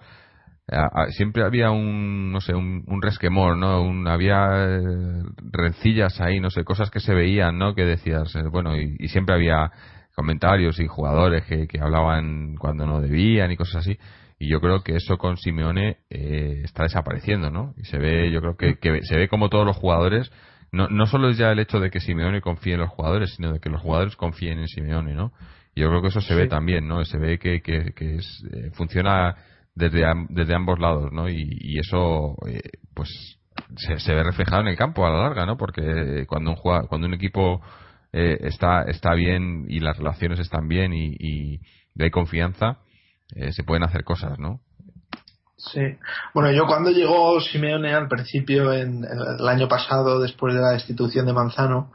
siempre 1.11 1.45
había 1.45 1.71
un, 1.71 2.31
no 2.31 2.41
sé, 2.41 2.55
un, 2.55 2.85
un 2.87 3.03
resquemor, 3.03 3.57
¿no? 3.57 3.83
Un, 3.83 4.07
había 4.07 4.49
eh, 4.67 5.23
rencillas 5.41 6.21
ahí, 6.21 6.41
no 6.41 6.51
sé, 6.51 6.65
cosas 6.65 6.91
que 6.91 7.01
se 7.01 7.15
veían, 7.15 7.59
¿no? 7.59 7.75
Que 7.75 7.85
decías, 7.85 8.35
eh, 8.37 8.43
bueno, 8.51 8.77
y, 8.77 9.09
siempre 9.09 9.35
había 9.35 9.71
comentarios 10.19 10.81
y 10.81 10.89
jugadores 10.89 11.45
que, 11.45 11.69
que 11.69 11.79
hablaban 11.81 12.57
cuando 12.57 12.87
no 12.87 13.01
debían 13.01 13.53
y 13.53 13.57
cosas 13.57 13.87
así. 13.87 13.97
Y 14.41 14.51
yo 14.51 14.61
creo 14.61 14.83
que 14.83 14.97
eso 14.97 15.17
con 15.17 15.37
Simeone 15.37 15.99
eh, 16.11 16.63
está 16.65 16.83
desapareciendo, 16.83 17.51
¿no? 17.51 17.73
Y 17.77 17.85
se 17.85 17.99
ve, 17.99 18.29
yo 18.33 18.41
creo 18.41 18.57
que, 18.57 18.79
que 18.79 19.01
se 19.03 19.17
ve 19.17 19.29
como 19.29 19.49
todos 19.49 19.65
los 19.65 19.77
jugadores 19.77 20.33
no, 20.73 20.89
no 20.89 21.07
solo 21.07 21.31
es 21.31 21.39
ya 21.39 21.53
el 21.53 21.61
hecho 21.61 21.79
de 21.79 21.91
que 21.91 22.01
Simeone 22.01 22.41
confíe 22.41 22.75
en 22.75 22.81
los 22.81 22.91
jugadores, 22.91 23.33
sino 23.35 23.53
de 23.53 23.61
que 23.61 23.71
los 23.71 23.81
jugadores 23.81 24.17
confíen 24.17 24.59
en 24.59 24.67
Simeone, 24.67 25.15
¿no? 25.15 25.33
Y 25.75 25.81
yo 25.83 25.89
creo 25.89 26.03
que 26.03 26.09
eso 26.09 26.21
se 26.21 26.35
ve 26.35 26.49
también, 26.49 26.89
¿no? 26.89 27.05
Se 27.05 27.17
ve 27.17 27.39
que, 27.39 27.63
que, 27.63 27.93
que 27.95 28.17
es, 28.17 28.45
eh, 28.53 28.71
funciona 28.73 29.37
desde, 29.75 30.03
desde 30.31 30.55
ambos 30.55 30.81
lados, 30.81 31.13
¿no? 31.13 31.29
Y, 31.29 31.79
eso, 31.79 32.37
eh, 32.47 32.61
pues, 32.93 33.39
se, 33.77 33.99
se, 33.99 34.15
ve 34.15 34.25
reflejado 34.25 34.63
en 34.63 34.69
el 34.69 34.77
campo 34.77 35.07
a 35.07 35.11
la 35.11 35.21
larga, 35.21 35.47
¿no? 35.47 35.57
Porque 35.57 36.25
cuando 36.27 36.51
un, 36.51 36.57
cuando 36.57 37.07
un 37.07 37.15
equipo 37.15 37.63
eh, 38.13 38.39
está, 38.41 38.83
está 38.83 39.15
bien 39.15 39.67
y 39.69 39.81
las 39.81 39.97
relaciones 39.97 40.39
están 40.39 40.69
bien 40.69 40.93
y, 40.93 41.61
hay 42.01 42.11
confianza, 42.11 42.79
se 43.51 43.65
pueden 43.65 43.83
hacer 43.83 44.05
cosas, 44.05 44.39
¿no? 44.39 44.61
Sí. 45.59 45.81
Bueno, 46.35 46.53
yo 46.53 46.67
cuando 46.67 46.91
llegó 46.91 47.41
Simeone 47.41 47.93
al 47.93 48.07
principio, 48.07 48.73
en, 48.73 49.05
el 49.05 49.49
año 49.49 49.67
pasado, 49.67 50.21
después 50.21 50.55
de 50.55 50.61
la 50.61 50.71
destitución 50.71 51.27
de 51.27 51.33
Manzano, 51.33 51.91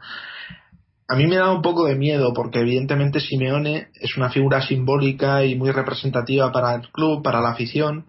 a 1.08 1.16
mí 1.16 1.26
me 1.26 1.36
da 1.36 1.50
un 1.50 1.62
poco 1.62 1.86
de 1.86 1.96
miedo 1.96 2.34
porque 2.34 2.60
evidentemente 2.60 3.20
Simeone 3.20 3.88
es 3.94 4.16
una 4.18 4.28
figura 4.28 4.60
simbólica 4.60 5.44
y 5.44 5.54
muy 5.54 5.70
representativa 5.70 6.52
para 6.52 6.74
el 6.74 6.90
club, 6.90 7.22
para 7.22 7.40
la 7.40 7.50
afición, 7.50 8.06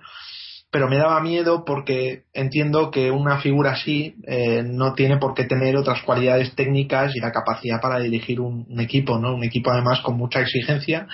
pero 0.76 0.90
me 0.90 0.98
daba 0.98 1.22
miedo 1.22 1.64
porque 1.64 2.26
entiendo 2.34 2.92
que 2.92 3.10
una 3.10 3.40
figura 3.40 3.72
así 3.72 4.18
eh, 4.28 4.62
no 4.62 4.94
tiene 4.94 5.16
por 5.16 5.34
qué 5.34 5.46
tener 5.46 5.78
otras 5.78 6.02
cualidades 6.04 6.54
técnicas 6.54 7.16
y 7.16 7.22
la 7.22 7.32
capacidad 7.32 7.80
para 7.80 7.98
dirigir 7.98 8.42
un, 8.42 8.68
equipo, 8.78 9.18
¿no? 9.18 9.34
Un 9.34 9.46
equipo 9.46 9.72
además 9.72 10.02
con 10.02 10.18
mucha 10.18 10.42
exigencia 10.42 11.08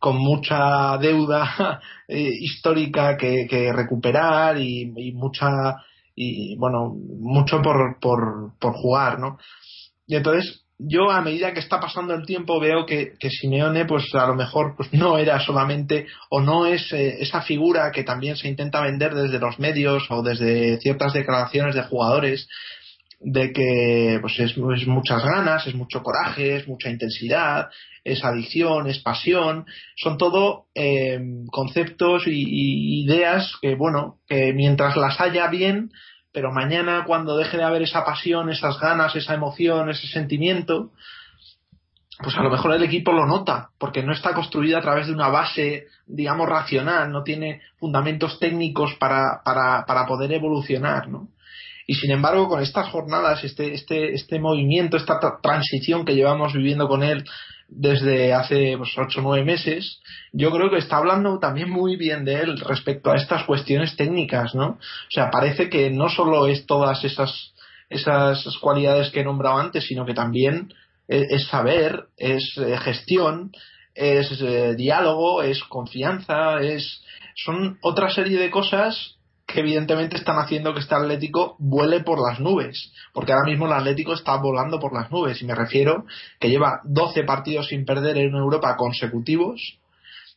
con 0.00 0.16
mucha 0.16 0.98
deuda 0.98 1.80
eh, 2.08 2.28
histórica 2.40 3.16
que, 3.16 3.46
que 3.48 3.72
recuperar 3.72 4.58
y, 4.58 4.92
y, 4.96 5.12
mucha 5.12 5.76
y 6.16 6.56
bueno 6.56 6.92
mucho 7.20 7.62
por, 7.62 8.00
por, 8.00 8.58
por 8.58 8.72
jugar 8.72 9.20
no 9.20 9.38
y 10.08 10.16
entonces 10.16 10.66
yo 10.78 11.10
a 11.10 11.20
medida 11.20 11.52
que 11.52 11.60
está 11.60 11.80
pasando 11.80 12.14
el 12.14 12.24
tiempo 12.24 12.60
veo 12.60 12.86
que, 12.86 13.16
Simeone 13.20 13.84
pues 13.84 14.14
a 14.14 14.26
lo 14.26 14.34
mejor 14.34 14.74
pues 14.76 14.92
no 14.92 15.18
era 15.18 15.40
solamente 15.40 16.06
o 16.30 16.40
no 16.40 16.66
es 16.66 16.92
eh, 16.92 17.16
esa 17.20 17.42
figura 17.42 17.90
que 17.92 18.04
también 18.04 18.36
se 18.36 18.48
intenta 18.48 18.80
vender 18.80 19.14
desde 19.14 19.40
los 19.40 19.58
medios 19.58 20.06
o 20.10 20.22
desde 20.22 20.78
ciertas 20.78 21.12
declaraciones 21.12 21.74
de 21.74 21.82
jugadores 21.82 22.48
de 23.20 23.52
que 23.52 24.18
pues 24.20 24.38
es, 24.38 24.56
muchas 24.56 25.24
ganas, 25.24 25.66
es 25.66 25.74
mucho 25.74 26.04
coraje, 26.04 26.54
es 26.54 26.68
mucha 26.68 26.88
intensidad, 26.88 27.68
es 28.04 28.24
adicción, 28.24 28.86
es 28.86 29.00
pasión, 29.00 29.66
son 29.96 30.16
todo 30.18 30.66
eh, 30.76 31.18
conceptos 31.50 32.28
y, 32.28 33.04
ideas 33.04 33.52
que 33.60 33.74
bueno 33.74 34.18
que 34.28 34.52
mientras 34.52 34.96
las 34.96 35.20
haya 35.20 35.48
bien 35.48 35.90
pero 36.38 36.52
mañana 36.52 37.02
cuando 37.04 37.36
deje 37.36 37.56
de 37.56 37.64
haber 37.64 37.82
esa 37.82 38.04
pasión, 38.04 38.48
esas 38.48 38.78
ganas, 38.78 39.16
esa 39.16 39.34
emoción, 39.34 39.90
ese 39.90 40.06
sentimiento, 40.06 40.92
pues 42.22 42.36
a 42.36 42.42
lo 42.44 42.50
mejor 42.50 42.74
el 42.74 42.84
equipo 42.84 43.10
lo 43.10 43.26
nota, 43.26 43.70
porque 43.76 44.04
no 44.04 44.12
está 44.12 44.34
construido 44.34 44.78
a 44.78 44.80
través 44.80 45.08
de 45.08 45.14
una 45.14 45.30
base, 45.30 45.88
digamos, 46.06 46.48
racional, 46.48 47.10
no 47.10 47.24
tiene 47.24 47.60
fundamentos 47.80 48.38
técnicos 48.38 48.94
para, 49.00 49.42
para, 49.44 49.84
para 49.84 50.06
poder 50.06 50.30
evolucionar, 50.32 51.08
¿no? 51.08 51.26
Y 51.88 51.96
sin 51.96 52.12
embargo, 52.12 52.48
con 52.48 52.62
estas 52.62 52.88
jornadas, 52.88 53.42
este, 53.42 53.74
este, 53.74 54.14
este 54.14 54.38
movimiento, 54.38 54.96
esta 54.96 55.18
transición 55.42 56.04
que 56.04 56.14
llevamos 56.14 56.52
viviendo 56.52 56.86
con 56.86 57.02
él 57.02 57.24
desde 57.68 58.32
hace 58.32 58.76
pues, 58.78 58.90
ocho 58.96 59.20
o 59.20 59.22
nueve 59.22 59.44
meses, 59.44 60.00
yo 60.32 60.50
creo 60.50 60.70
que 60.70 60.78
está 60.78 60.96
hablando 60.96 61.38
también 61.38 61.70
muy 61.70 61.96
bien 61.96 62.24
de 62.24 62.40
él 62.40 62.58
respecto 62.60 63.10
a 63.10 63.16
estas 63.16 63.44
cuestiones 63.44 63.94
técnicas, 63.96 64.54
¿no? 64.54 64.66
O 64.70 65.10
sea, 65.10 65.30
parece 65.30 65.68
que 65.68 65.90
no 65.90 66.08
solo 66.08 66.46
es 66.46 66.66
todas 66.66 67.04
esas, 67.04 67.52
esas 67.90 68.56
cualidades 68.58 69.10
que 69.10 69.20
he 69.20 69.24
nombrado 69.24 69.58
antes, 69.58 69.86
sino 69.86 70.06
que 70.06 70.14
también 70.14 70.72
es, 71.06 71.46
saber, 71.48 72.06
es 72.16 72.56
eh, 72.58 72.76
gestión, 72.78 73.52
es 73.94 74.40
eh, 74.40 74.74
diálogo, 74.74 75.42
es 75.42 75.62
confianza, 75.64 76.60
es 76.60 77.02
son 77.34 77.78
otra 77.82 78.10
serie 78.10 78.38
de 78.38 78.50
cosas 78.50 79.17
que 79.48 79.60
evidentemente 79.60 80.18
están 80.18 80.36
haciendo 80.36 80.74
que 80.74 80.80
este 80.80 80.94
Atlético 80.94 81.56
vuele 81.58 82.00
por 82.00 82.20
las 82.20 82.38
nubes, 82.38 82.92
porque 83.14 83.32
ahora 83.32 83.50
mismo 83.50 83.64
el 83.64 83.72
Atlético 83.72 84.12
está 84.12 84.36
volando 84.36 84.78
por 84.78 84.92
las 84.92 85.10
nubes, 85.10 85.40
y 85.40 85.46
me 85.46 85.54
refiero 85.54 86.04
que 86.38 86.50
lleva 86.50 86.82
12 86.84 87.24
partidos 87.24 87.68
sin 87.68 87.86
perder 87.86 88.18
en 88.18 88.34
Europa 88.34 88.76
consecutivos, 88.76 89.78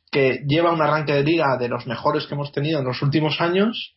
que 0.10 0.46
lleva 0.48 0.72
un 0.72 0.82
arranque 0.82 1.12
de 1.12 1.24
liga 1.24 1.58
de 1.60 1.68
los 1.68 1.88
mejores 1.88 2.26
que 2.26 2.36
hemos 2.36 2.54
tenido 2.54 2.80
en 2.80 2.86
los 2.86 3.02
últimos 3.02 3.42
años, 3.42 3.96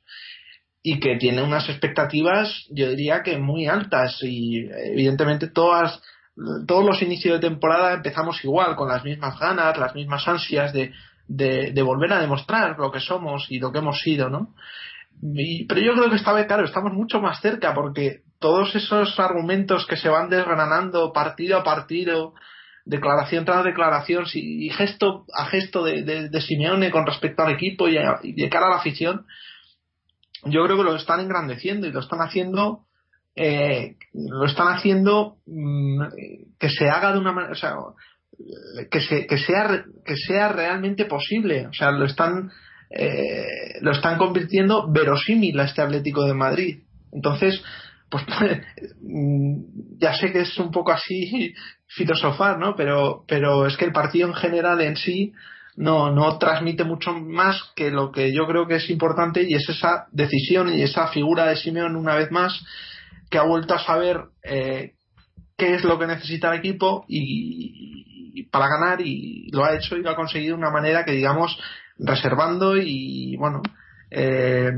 y 0.82 0.98
que 0.98 1.16
tiene 1.16 1.42
unas 1.42 1.68
expectativas, 1.68 2.66
yo 2.70 2.90
diría 2.90 3.22
que 3.22 3.38
muy 3.38 3.68
altas, 3.68 4.18
y 4.20 4.68
evidentemente 4.68 5.46
todas 5.46 6.02
todos 6.66 6.84
los 6.84 7.00
inicios 7.00 7.40
de 7.40 7.48
temporada 7.48 7.94
empezamos 7.94 8.42
igual, 8.42 8.74
con 8.74 8.88
las 8.88 9.04
mismas 9.04 9.38
ganas, 9.38 9.78
las 9.78 9.94
mismas 9.94 10.26
ansias 10.26 10.72
de, 10.72 10.92
de, 11.28 11.70
de, 11.70 11.82
volver 11.82 12.12
a 12.12 12.20
demostrar 12.20 12.76
lo 12.76 12.90
que 12.90 12.98
somos 12.98 13.46
y 13.48 13.60
lo 13.60 13.70
que 13.70 13.78
hemos 13.78 14.00
sido, 14.00 14.28
¿no? 14.28 14.52
Pero 15.68 15.80
yo 15.80 15.94
creo 15.94 16.10
que 16.10 16.16
esta 16.16 16.32
vez, 16.32 16.46
claro, 16.46 16.64
estamos 16.64 16.92
mucho 16.92 17.20
más 17.20 17.40
cerca 17.40 17.74
porque 17.74 18.22
todos 18.38 18.74
esos 18.74 19.18
argumentos 19.18 19.86
que 19.86 19.96
se 19.96 20.08
van 20.08 20.28
desgranando 20.28 21.12
partido 21.12 21.58
a 21.58 21.64
partido, 21.64 22.34
declaración 22.84 23.44
tras 23.44 23.64
declaración 23.64 24.24
y 24.34 24.68
gesto 24.70 25.24
a 25.34 25.46
gesto 25.46 25.82
de, 25.84 26.02
de, 26.28 26.40
Simeone 26.40 26.90
con 26.90 27.06
respecto 27.06 27.42
al 27.42 27.54
equipo 27.54 27.88
y, 27.88 27.94
de 27.94 28.48
cara 28.50 28.66
a 28.66 28.70
la 28.70 28.76
afición, 28.76 29.24
yo 30.44 30.64
creo 30.64 30.76
que 30.76 30.84
lo 30.84 30.94
están 30.94 31.20
engrandeciendo 31.20 31.86
y 31.86 31.92
lo 31.92 32.00
están 32.00 32.20
haciendo 32.20 32.84
eh, 33.36 33.96
lo 34.12 34.44
están 34.44 34.68
haciendo 34.68 35.38
mm, 35.46 36.02
que 36.58 36.68
se 36.68 36.88
haga 36.88 37.12
de 37.12 37.18
una 37.18 37.32
manera, 37.32 37.52
o 37.52 37.56
sea, 37.56 37.74
que, 38.90 39.00
se, 39.00 39.26
que 39.26 39.38
sea 39.38 39.84
que 40.04 40.16
sea 40.16 40.48
realmente 40.48 41.06
posible, 41.06 41.66
o 41.66 41.72
sea, 41.72 41.90
lo 41.90 42.04
están 42.04 42.50
eh, 42.90 43.78
lo 43.80 43.92
están 43.92 44.18
convirtiendo 44.18 44.90
verosímil 44.90 45.58
a 45.60 45.64
este 45.64 45.82
Atlético 45.82 46.24
de 46.24 46.34
Madrid. 46.34 46.78
Entonces, 47.12 47.62
pues 48.10 48.24
mm, 49.02 49.98
ya 49.98 50.14
sé 50.14 50.32
que 50.32 50.40
es 50.40 50.58
un 50.58 50.70
poco 50.70 50.92
así 50.92 51.54
filosofar, 51.86 52.58
¿no? 52.58 52.74
Pero, 52.76 53.24
pero 53.26 53.66
es 53.66 53.76
que 53.76 53.84
el 53.84 53.92
partido 53.92 54.28
en 54.28 54.34
general 54.34 54.80
en 54.80 54.96
sí 54.96 55.32
no, 55.76 56.10
no 56.10 56.38
transmite 56.38 56.84
mucho 56.84 57.12
más 57.12 57.72
que 57.74 57.90
lo 57.90 58.12
que 58.12 58.32
yo 58.32 58.46
creo 58.46 58.66
que 58.66 58.76
es 58.76 58.88
importante 58.90 59.42
y 59.42 59.54
es 59.54 59.68
esa 59.68 60.06
decisión 60.12 60.72
y 60.72 60.82
esa 60.82 61.08
figura 61.08 61.46
de 61.46 61.56
Simeón 61.56 61.96
una 61.96 62.14
vez 62.14 62.30
más 62.30 62.64
que 63.30 63.38
ha 63.38 63.42
vuelto 63.42 63.74
a 63.74 63.84
saber 63.84 64.20
eh, 64.44 64.94
qué 65.56 65.74
es 65.74 65.84
lo 65.84 65.98
que 65.98 66.06
necesita 66.06 66.52
el 66.52 66.60
equipo 66.60 67.04
y, 67.08 68.44
para 68.50 68.68
ganar 68.68 69.00
y 69.00 69.50
lo 69.52 69.64
ha 69.64 69.74
hecho 69.74 69.96
y 69.96 70.02
lo 70.02 70.10
ha 70.10 70.16
conseguido 70.16 70.56
de 70.56 70.62
una 70.62 70.70
manera 70.70 71.04
que 71.04 71.12
digamos 71.12 71.58
reservando 71.98 72.76
y, 72.76 73.36
bueno, 73.36 73.62
eh, 74.10 74.70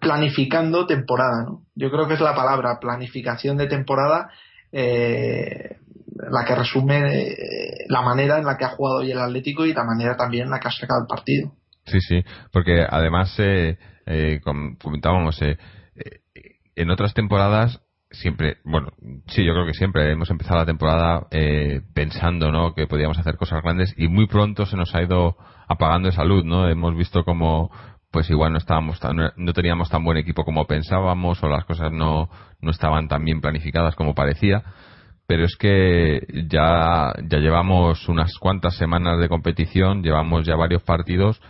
planificando 0.00 0.86
temporada, 0.86 1.44
¿no? 1.44 1.62
Yo 1.74 1.90
creo 1.90 2.08
que 2.08 2.14
es 2.14 2.20
la 2.20 2.34
palabra, 2.34 2.78
planificación 2.80 3.56
de 3.56 3.66
temporada, 3.66 4.30
eh, 4.72 5.76
la 6.30 6.44
que 6.46 6.54
resume 6.54 7.30
eh, 7.30 7.86
la 7.88 8.02
manera 8.02 8.38
en 8.38 8.44
la 8.44 8.56
que 8.56 8.64
ha 8.64 8.70
jugado 8.70 8.98
hoy 8.98 9.10
el 9.10 9.20
Atlético 9.20 9.64
y 9.64 9.74
la 9.74 9.84
manera 9.84 10.16
también 10.16 10.44
en 10.44 10.50
la 10.50 10.60
que 10.60 10.68
ha 10.68 10.72
sacado 10.72 11.02
el 11.02 11.06
partido. 11.06 11.52
Sí, 11.86 12.00
sí, 12.00 12.24
porque 12.52 12.84
además, 12.88 13.34
eh, 13.38 13.78
comentábamos, 14.80 15.40
en 15.40 16.90
otras 16.90 17.14
temporadas 17.14 17.80
siempre, 18.10 18.58
bueno, 18.64 18.92
sí, 19.28 19.44
yo 19.44 19.52
creo 19.52 19.66
que 19.66 19.74
siempre 19.74 20.10
hemos 20.12 20.30
empezado 20.30 20.58
la 20.58 20.66
temporada 20.66 21.26
eh, 21.30 21.82
pensando, 21.94 22.50
¿no? 22.50 22.74
Que 22.74 22.86
podíamos 22.86 23.18
hacer 23.18 23.36
cosas 23.36 23.62
grandes 23.62 23.94
y 23.96 24.08
muy 24.08 24.26
pronto 24.26 24.66
se 24.66 24.76
nos 24.76 24.94
ha 24.94 25.02
ido 25.02 25.36
apagando 25.68 26.08
esa 26.08 26.24
luz, 26.24 26.44
¿no? 26.44 26.68
Hemos 26.68 26.96
visto 26.96 27.24
como, 27.24 27.70
pues 28.10 28.30
igual 28.30 28.52
no 28.52 28.58
estábamos 28.58 28.98
tan, 29.00 29.16
no 29.36 29.52
teníamos 29.52 29.90
tan 29.90 30.02
buen 30.04 30.16
equipo 30.16 30.44
como 30.44 30.66
pensábamos 30.66 31.42
o 31.42 31.48
las 31.48 31.64
cosas 31.64 31.92
no, 31.92 32.30
no 32.60 32.70
estaban 32.70 33.08
tan 33.08 33.24
bien 33.24 33.40
planificadas 33.40 33.94
como 33.94 34.14
parecía. 34.14 34.62
Pero 35.26 35.44
es 35.44 35.56
que 35.56 36.26
ya, 36.50 37.12
ya 37.28 37.38
llevamos 37.38 38.08
unas 38.08 38.32
cuantas 38.38 38.76
semanas 38.76 39.20
de 39.20 39.28
competición, 39.28 40.02
llevamos 40.02 40.46
ya 40.46 40.56
varios 40.56 40.82
partidos 40.82 41.40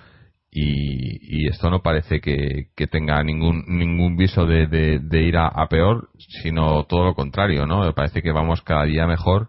y, 0.50 1.46
esto 1.48 1.70
no 1.70 1.83
parece 1.83 2.20
que, 2.20 2.68
tenga 2.90 3.22
ningún 3.22 3.64
ningún 3.68 4.16
viso 4.16 4.46
de, 4.46 4.66
de, 4.66 5.22
ir 5.22 5.37
a, 5.37 5.66
peor, 5.68 6.09
sino 6.42 6.85
todo 6.85 7.04
lo 7.04 7.14
contrario, 7.14 7.66
¿no? 7.66 7.92
Parece 7.94 8.22
que 8.22 8.33
vamos 8.33 8.62
cada 8.62 8.85
día 8.85 9.07
mejor 9.07 9.48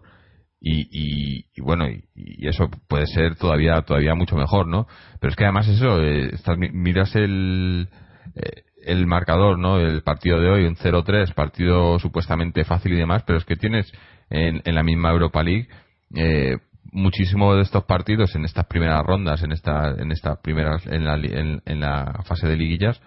y, 0.60 1.46
y, 1.54 1.60
bueno, 1.60 1.88
y, 1.88 2.04
eso 2.46 2.68
puede 2.88 3.06
ser 3.06 3.36
todavía 3.36 3.80
todavía 3.82 4.14
mucho 4.14 4.36
mejor, 4.36 4.66
¿no? 4.66 4.86
Pero 5.20 5.30
es 5.30 5.36
que 5.36 5.44
además 5.44 5.68
eso, 5.68 6.02
eh, 6.02 6.32
miras 6.72 7.14
el 7.16 7.88
eh, 8.34 8.62
el 8.84 9.06
marcador, 9.06 9.58
¿no? 9.58 9.78
El 9.78 10.02
partido 10.02 10.40
de 10.40 10.48
hoy, 10.50 10.64
un 10.64 10.76
0-3, 10.76 11.34
partido 11.34 11.98
supuestamente 11.98 12.64
fácil 12.64 12.92
y 12.92 12.96
demás, 12.96 13.22
pero 13.26 13.38
es 13.38 13.44
que 13.44 13.56
tienes 13.56 13.90
en, 14.30 14.62
en 14.64 14.74
la 14.74 14.82
misma 14.82 15.10
Europa 15.10 15.42
League 15.42 15.68
eh, 16.14 16.56
muchísimo 16.92 17.54
de 17.54 17.62
estos 17.62 17.84
partidos 17.84 18.34
en 18.34 18.44
estas 18.44 18.66
primeras 18.66 19.04
rondas, 19.04 19.42
en 19.42 19.52
esta, 19.52 19.94
en 19.96 20.10
estas 20.10 20.38
primeras, 20.38 20.86
en 20.86 21.04
la, 21.04 21.14
en, 21.14 21.80
la 21.80 22.22
fase 22.24 22.48
de 22.48 22.56
liguillas, 22.56 23.00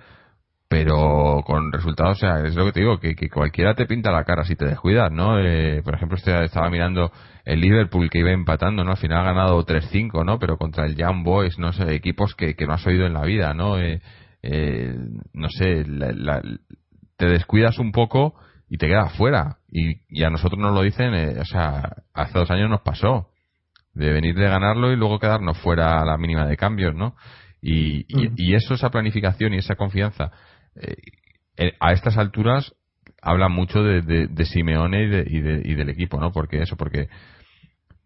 pero 0.74 1.44
con 1.46 1.72
resultados, 1.72 2.18
o 2.18 2.20
sea, 2.20 2.48
es 2.48 2.56
lo 2.56 2.66
que 2.66 2.72
te 2.72 2.80
digo, 2.80 3.00
que, 3.00 3.14
que 3.14 3.30
cualquiera 3.30 3.76
te 3.76 3.86
pinta 3.86 4.12
la 4.12 4.24
cara 4.24 4.44
si 4.44 4.56
te 4.56 4.66
descuidas, 4.66 5.12
¿no? 5.12 5.38
Eh, 5.40 5.84
por 5.84 5.94
ejemplo, 5.94 6.18
este, 6.18 6.46
estaba 6.46 6.68
mirando 6.72 7.12
el 7.46 7.62
Liverpool 7.62 8.10
que 8.10 8.18
iba 8.18 8.32
empatando, 8.32 8.84
¿no? 8.84 8.90
Al 8.90 8.98
final 8.98 9.20
ha 9.20 9.24
ganado 9.24 9.64
3-5, 9.64 10.26
¿no? 10.26 10.40
Pero 10.40 10.58
contra 10.58 10.88
el 10.88 10.96
Young 10.96 11.24
Boys, 11.24 11.60
no 11.60 11.74
sé, 11.74 11.94
equipos 11.94 12.34
que, 12.34 12.56
que 12.56 12.66
no 12.66 12.74
has 12.74 12.88
oído 12.88 13.06
en 13.06 13.14
la 13.14 13.22
vida, 13.22 13.54
¿no? 13.54 13.78
Eh, 13.78 14.02
eh, 14.42 14.96
no 15.34 15.48
sé, 15.50 15.86
te 17.18 17.28
descuidas 17.28 17.78
un 17.78 17.92
poco 17.92 18.34
y 18.68 18.80
te 18.80 18.88
quedas 18.88 19.16
fuera. 19.16 19.58
Y, 19.70 19.98
y 20.10 20.24
a 20.24 20.32
nosotros 20.32 20.60
nos 20.60 20.74
lo 20.74 20.82
dicen, 20.82 21.14
o 21.40 21.46
sea, 21.46 21.98
hace 22.16 22.40
dos 22.40 22.50
años 22.50 22.72
nos 22.72 22.82
pasó 22.82 23.30
de 23.94 24.12
venir 24.12 24.34
de 24.34 24.50
ganarlo 24.50 24.92
y 24.92 24.96
luego 24.96 25.20
quedarnos 25.20 25.56
fuera 25.60 26.02
a 26.02 26.06
la 26.06 26.18
mínima 26.18 26.48
de 26.48 26.58
cambios, 26.58 26.96
¿no? 26.96 27.16
Y, 27.66 28.06
y, 28.36 28.56
eso, 28.56 28.74
esa 28.74 28.90
planificación 28.90 29.54
y 29.54 29.60
esa 29.60 29.76
confianza, 29.76 30.32
eh, 30.76 30.96
eh, 31.58 31.74
a 31.80 31.94
estas 31.94 32.18
alturas 32.18 32.74
habla 33.22 33.48
mucho 33.48 33.84
de, 33.84 34.02
de, 34.02 34.46
Simeone 34.46 35.04
y, 35.04 35.10
de, 35.10 35.26
y, 35.28 35.72
y, 35.72 35.76
del 35.76 35.90
equipo, 35.90 36.20
¿no? 36.20 36.32
Porque 36.32 36.62
eso, 36.62 36.76
porque, 36.76 37.08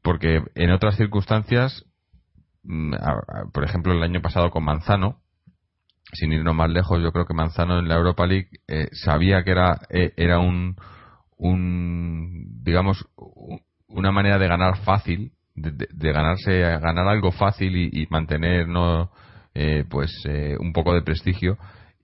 porque 0.03 0.43
en 0.55 0.71
otras 0.71 0.95
circunstancias, 0.95 1.85
mm, 2.63 2.93
por 3.53 3.63
ejemplo, 3.63 3.93
el 3.93 4.03
año 4.03 4.21
pasado 4.21 4.51
con 4.51 4.63
Manzano, 4.63 5.21
sin 6.13 6.33
irnos 6.33 6.55
más 6.55 6.69
lejos, 6.69 7.01
yo 7.01 7.11
creo 7.11 7.25
que 7.25 7.33
Manzano 7.33 7.79
en 7.79 7.87
la 7.87 7.95
Europa 7.95 8.27
League 8.27 8.49
eh, 8.67 8.89
sabía 8.91 9.43
que 9.43 9.51
era, 9.51 9.79
era 9.89 10.39
un, 10.39 10.75
un, 11.37 12.63
digamos, 12.63 13.05
una 13.87 14.11
manera 14.11 14.37
de 14.37 14.47
ganar 14.47 14.77
fácil 14.83 15.33
de, 15.57 16.13
ganarse 16.13 16.59
ganar 16.59 17.07
algo 17.07 17.31
fácil 17.31 17.75
y, 17.75 18.07
mantener 18.09 18.67
no 18.67 19.11
eh, 19.53 19.85
pues 19.89 20.11
eh, 20.25 20.55
un 20.59 20.71
poco 20.71 20.93
de 20.93 21.01
prestigio 21.01 21.57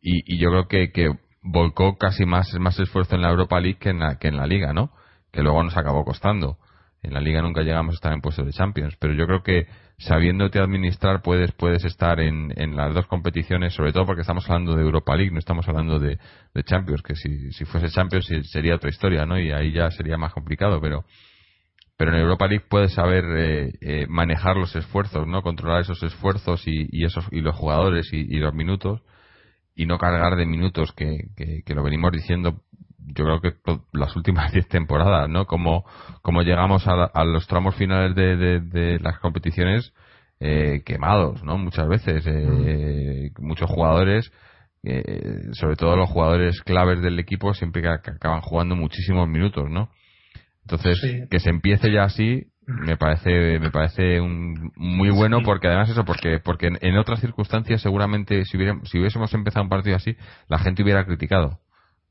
y, 0.04 0.38
yo 0.38 0.50
creo 0.50 0.68
que, 0.68 0.92
que 0.92 1.10
volcó 1.42 1.98
casi 1.98 2.26
más 2.26 2.54
más 2.60 2.78
esfuerzo 2.80 3.16
en 3.16 3.22
la 3.22 3.30
Europa 3.30 3.60
League 3.60 3.80
que 3.80 3.90
en 3.90 4.00
la, 4.00 4.18
que 4.20 4.28
en 4.28 4.38
la 4.38 4.46
liga 4.46 4.74
no 4.74 4.92
que 5.34 5.42
luego 5.42 5.64
nos 5.64 5.76
acabó 5.76 6.06
costando. 6.06 6.58
En 7.02 7.14
la 7.14 7.20
liga 7.20 7.42
nunca 7.42 7.64
llegamos 7.64 7.96
a 7.96 7.98
estar 7.98 8.14
en 8.14 8.22
puestos 8.22 8.46
de 8.46 8.54
Champions, 8.54 8.96
pero 8.98 9.14
yo 9.14 9.26
creo 9.26 9.44
que 9.44 9.68
sabiéndote 9.98 10.60
administrar 10.60 11.22
puedes 11.22 11.52
puedes 11.52 11.84
estar 11.84 12.22
en, 12.22 12.54
las 12.78 12.94
dos 12.94 13.08
competiciones, 13.08 13.74
sobre 13.74 13.92
todo 13.92 14.06
porque 14.06 14.22
estamos 14.22 14.50
hablando 14.50 14.76
de 14.76 14.84
Europa 14.84 15.16
League, 15.16 15.32
no 15.32 15.40
estamos 15.40 15.68
hablando 15.68 16.00
de, 16.00 16.18
Champions, 16.64 17.02
que 17.02 17.16
si, 17.16 17.66
fuese 17.66 17.90
Champions 17.90 18.30
sería 18.44 18.76
otra 18.76 18.90
historia, 18.90 19.26
¿no? 19.26 19.38
Y 19.38 19.52
ahí 19.52 19.74
ya 19.74 19.92
sería 19.92 20.18
más 20.18 20.32
complicado, 20.34 20.80
pero 20.80 21.04
pero 21.98 22.14
en 22.14 22.22
Europa 22.22 22.48
League 22.48 22.66
puedes 22.70 22.94
saber 22.94 23.26
eh, 23.36 23.72
eh, 23.82 24.06
manejar 24.08 24.56
los 24.56 24.76
esfuerzos, 24.76 25.28
¿no? 25.28 25.42
Controlar 25.42 25.82
esos 25.82 26.02
esfuerzos 26.04 26.66
y, 26.68 26.88
y 26.92 27.06
esos 27.06 27.26
y 27.32 27.42
los 27.42 27.56
jugadores 27.56 28.12
y, 28.14 28.18
y, 28.18 28.40
los 28.40 28.54
minutos 28.54 29.02
y 29.76 29.86
no 29.86 29.98
cargar 29.98 30.36
de 30.36 30.46
minutos 30.46 30.92
que, 30.94 31.28
que, 31.36 31.64
que 31.66 31.74
lo 31.74 31.84
venimos 31.84 32.12
diciendo 32.12 32.62
yo 33.06 33.26
creo 33.26 33.42
que 33.42 33.54
las 33.92 34.16
últimas 34.16 34.52
10 34.54 34.68
temporadas, 34.68 35.30
¿no? 35.30 35.46
Como, 35.46 35.86
como 36.22 36.42
llegamos 36.42 36.88
a, 36.88 37.04
a 37.06 37.24
los 37.24 37.48
tramos 37.48 37.76
finales 37.76 38.16
de, 38.16 38.38
de, 38.38 38.60
de 38.60 39.00
las 39.00 39.20
competiciones 39.20 39.94
eh, 40.40 40.82
quemados, 40.86 41.44
¿no? 41.44 41.58
Muchas 41.58 41.88
veces, 41.88 42.26
eh, 42.28 43.32
mm. 43.38 43.46
muchos 43.46 43.70
jugadores, 43.70 44.32
eh, 44.84 45.48
sobre 45.54 45.76
todo 45.76 45.96
los 45.96 46.10
jugadores 46.10 46.62
claves 46.62 47.02
del 47.02 47.20
equipo, 47.20 47.54
siempre 47.54 47.82
que, 47.82 47.88
acaban 47.88 48.42
jugando 48.42 48.76
muchísimos 48.76 49.28
minutos, 49.28 49.70
¿no? 49.70 49.90
Entonces, 50.64 51.28
que 51.30 51.40
se 51.40 51.50
empiece 51.50 51.92
ya 51.92 52.04
así, 52.04 52.48
me 52.66 52.98
parece 52.98 53.60
me 53.60 53.72
parece 53.72 54.22
un, 54.22 54.72
muy 54.76 55.10
bueno 55.10 55.42
porque 55.44 55.68
además 55.68 55.90
eso 55.90 56.06
porque 56.06 56.40
porque 56.40 56.70
en, 56.80 56.98
otras 56.98 57.20
circunstancias 57.20 57.82
seguramente 57.82 58.46
si, 58.46 58.58
si 58.84 59.00
hubiésemos 59.00 59.34
empezado 59.34 59.64
un 59.64 59.70
partido 59.70 59.96
así 59.96 60.16
la 60.48 60.60
gente 60.60 60.84
hubiera 60.84 61.06
criticado. 61.06 61.60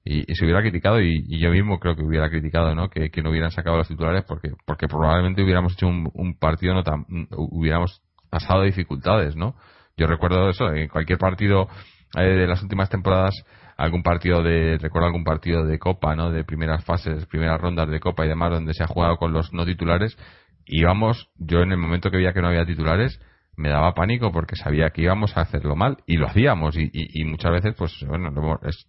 Y, 0.04 0.34
se 0.34 0.44
hubiera 0.44 0.62
criticado 0.62 1.00
y, 1.00 1.38
yo 1.38 1.50
mismo 1.50 1.78
creo 1.78 1.94
que 1.94 2.02
hubiera 2.02 2.28
criticado 2.28 2.74
no 2.74 2.90
que, 2.90 3.10
no 3.22 3.30
hubieran 3.30 3.52
sacado 3.52 3.76
los 3.76 3.86
titulares 3.86 4.24
porque 4.26 4.50
porque 4.66 4.88
probablemente 4.88 5.42
hubiéramos 5.42 5.74
hecho 5.74 5.86
un, 5.86 6.36
partido 6.40 6.74
no 6.74 6.82
tan 6.82 7.06
hubiéramos 7.36 8.02
pasado 8.28 8.62
dificultades 8.62 9.36
no 9.36 9.54
yo 9.96 10.08
recuerdo 10.08 10.48
eso 10.48 10.72
en 10.72 10.88
cualquier 10.88 11.18
partido 11.18 11.68
eh, 12.16 12.22
de 12.22 12.46
las 12.48 12.60
últimas 12.62 12.90
temporadas 12.90 13.44
algún 13.76 14.02
partido 14.02 14.42
de 14.42 14.76
recuerdo 14.78 15.06
algún 15.06 15.22
partido 15.22 15.64
de 15.64 15.78
copa 15.78 16.16
no 16.16 16.32
de 16.32 16.42
primeras 16.42 16.84
fases 16.84 17.24
primeras 17.26 17.60
rondas 17.60 17.88
de 17.88 18.00
copa 18.00 18.24
y 18.24 18.28
demás 18.28 18.50
donde 18.50 18.74
se 18.74 18.82
ha 18.82 18.88
jugado 18.88 19.18
con 19.18 19.32
los 19.32 19.52
no 19.52 19.64
titulares 19.64 20.18
íbamos 20.66 21.28
yo 21.36 21.62
en 21.62 21.72
el 21.72 21.78
momento 21.78 22.10
que 22.10 22.18
veía 22.18 22.32
que 22.32 22.40
no 22.40 22.48
había 22.48 22.66
titulares 22.66 23.20
me 23.56 23.68
daba 23.68 23.94
pánico 23.94 24.32
porque 24.32 24.56
sabía 24.56 24.90
que 24.90 25.02
íbamos 25.02 25.36
a 25.36 25.42
hacerlo 25.42 25.76
mal. 25.76 25.98
Y 26.06 26.16
lo 26.16 26.26
hacíamos. 26.26 26.74
Y, 26.76 27.24
muchas 27.24 27.52
veces 27.52 27.74
pues 27.76 27.92
bueno 28.06 28.30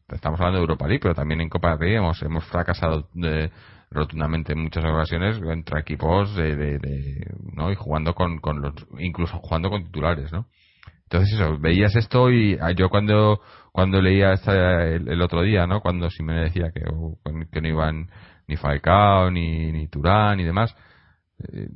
estamos 0.09 0.39
hablando 0.39 0.57
de 0.57 0.63
Europa 0.63 0.87
League 0.87 1.01
pero 1.01 1.15
también 1.15 1.41
en 1.41 1.49
Copa 1.49 1.75
del 1.77 1.95
hemos, 1.95 2.21
hemos 2.23 2.43
fracasado 2.45 3.09
de, 3.13 3.51
rotundamente 3.93 4.53
en 4.53 4.63
muchas 4.63 4.83
ocasiones 4.83 5.39
entre 5.49 5.79
equipos 5.79 6.35
de, 6.35 6.55
de, 6.55 7.27
no 7.53 7.71
y 7.71 7.75
jugando 7.75 8.13
con, 8.13 8.39
los 8.61 8.73
incluso 8.99 9.37
jugando 9.37 9.69
con 9.69 9.83
titulares 9.85 10.31
no 10.33 10.47
entonces 11.03 11.33
eso 11.35 11.57
veías 11.59 11.95
esto 11.95 12.31
y 12.31 12.57
ah, 12.59 12.71
yo 12.71 12.89
cuando 12.89 13.41
cuando 13.71 14.01
leía 14.01 14.33
esta, 14.33 14.83
el, 14.87 15.21
otro 15.21 15.43
día 15.43 15.67
no 15.67 15.79
cuando 15.79 16.09
si 16.09 16.23
decía 16.23 16.71
que, 16.73 16.81
que 17.51 17.61
no 17.61 17.67
iban 17.67 18.09
ni 18.47 18.57
Falcao 18.57 19.29
ni 19.31 19.71
ni 19.71 19.87
Turán 19.87 20.39
y 20.39 20.43
demás 20.43 20.75
eh, 21.51 21.67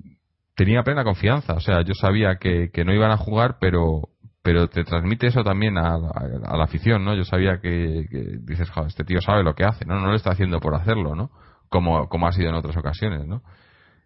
tenía 0.55 0.83
plena 0.83 1.03
confianza. 1.03 1.53
O 1.53 1.59
sea, 1.59 1.81
yo 1.83 1.93
sabía 1.93 2.37
que, 2.37 2.69
no 2.85 2.93
iban 2.93 3.11
a 3.11 3.17
jugar, 3.17 3.57
pero 3.59 4.09
pero 4.43 4.69
te 4.69 4.85
transmite 4.85 5.27
eso 5.27 5.43
también 5.43 5.77
a, 5.77 5.97
la 5.97 6.63
afición, 6.63 7.03
¿no? 7.03 7.13
Yo 7.15 7.25
sabía 7.25 7.59
que, 7.59 8.05
dices, 8.43 8.69
joder, 8.69 8.87
este 8.87 9.03
tío 9.03 9.19
sabe 9.19 9.43
lo 9.43 9.55
que 9.55 9.65
hace, 9.65 9.83
¿no? 9.85 9.99
Lo 9.99 10.15
está 10.15 10.31
haciendo 10.31 10.61
por 10.61 10.73
hacerlo, 10.73 11.15
¿no? 11.15 11.31
Como, 11.67 12.07
como 12.07 12.27
ha 12.27 12.31
sido 12.31 12.47
en 12.47 12.55
otras 12.55 12.77
ocasiones, 12.77 13.27
¿no? 13.27 13.41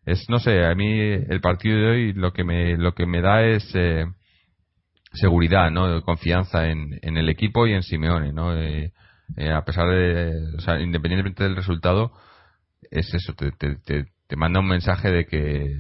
Es, 0.04 0.26
no 0.30 0.40
sé, 0.40 0.66
a 0.66 0.74
mí 0.74 1.00
el 1.00 1.42
partido 1.42 1.78
de 1.78 1.88
hoy 1.88 2.14
lo 2.14 2.34
que 2.34 2.44
me, 2.44 2.76
lo 2.76 2.94
que 2.96 3.06
me 3.06 3.22
da 3.22 3.44
es 3.44 3.70
eh, 3.76 4.06
seguridad, 5.14 5.70
¿no? 5.70 6.02
Confianza 6.02 6.70
en, 6.70 6.98
en 7.04 7.18
el 7.18 7.30
equipo 7.30 7.68
y 7.68 7.74
en 7.74 7.84
Simeone, 7.84 8.34
¿no? 8.34 8.58
Eh, 8.58 8.94
eh, 9.38 9.52
a 9.52 9.64
pesar 9.64 9.90
de, 9.90 10.56
o 10.58 10.60
sea, 10.60 10.80
independientemente 10.80 11.44
del 11.44 11.56
resultado, 11.56 12.14
es 12.90 13.14
eso, 13.14 13.34
te, 13.34 13.52
te 13.52 14.08
manda 14.36 14.60
un 14.60 14.68
mensaje 14.68 15.12
de 15.12 15.26
que 15.26 15.78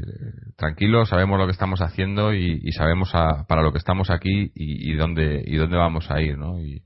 tranquilo, 0.55 1.05
sabemos 1.05 1.39
lo 1.39 1.45
que 1.45 1.51
estamos 1.51 1.81
haciendo 1.81 2.33
y, 2.33 2.71
sabemos 2.71 3.11
para 3.47 3.61
lo 3.61 3.71
que 3.71 3.79
estamos 3.79 4.09
aquí 4.09 4.51
y, 4.55 4.93
dónde 4.93 5.43
y 5.45 5.55
dónde 5.57 5.77
vamos 5.77 6.09
a 6.11 6.21
ir, 6.21 6.37
¿no? 6.37 6.59
Y, 6.59 6.83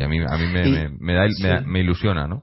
a 0.00 0.08
mí 0.08 0.18
a 0.20 0.36
mí 0.36 0.46
me, 0.46 0.90
me, 0.90 1.14
da, 1.14 1.60
me, 1.64 1.80
ilusiona, 1.80 2.28
¿no? 2.28 2.42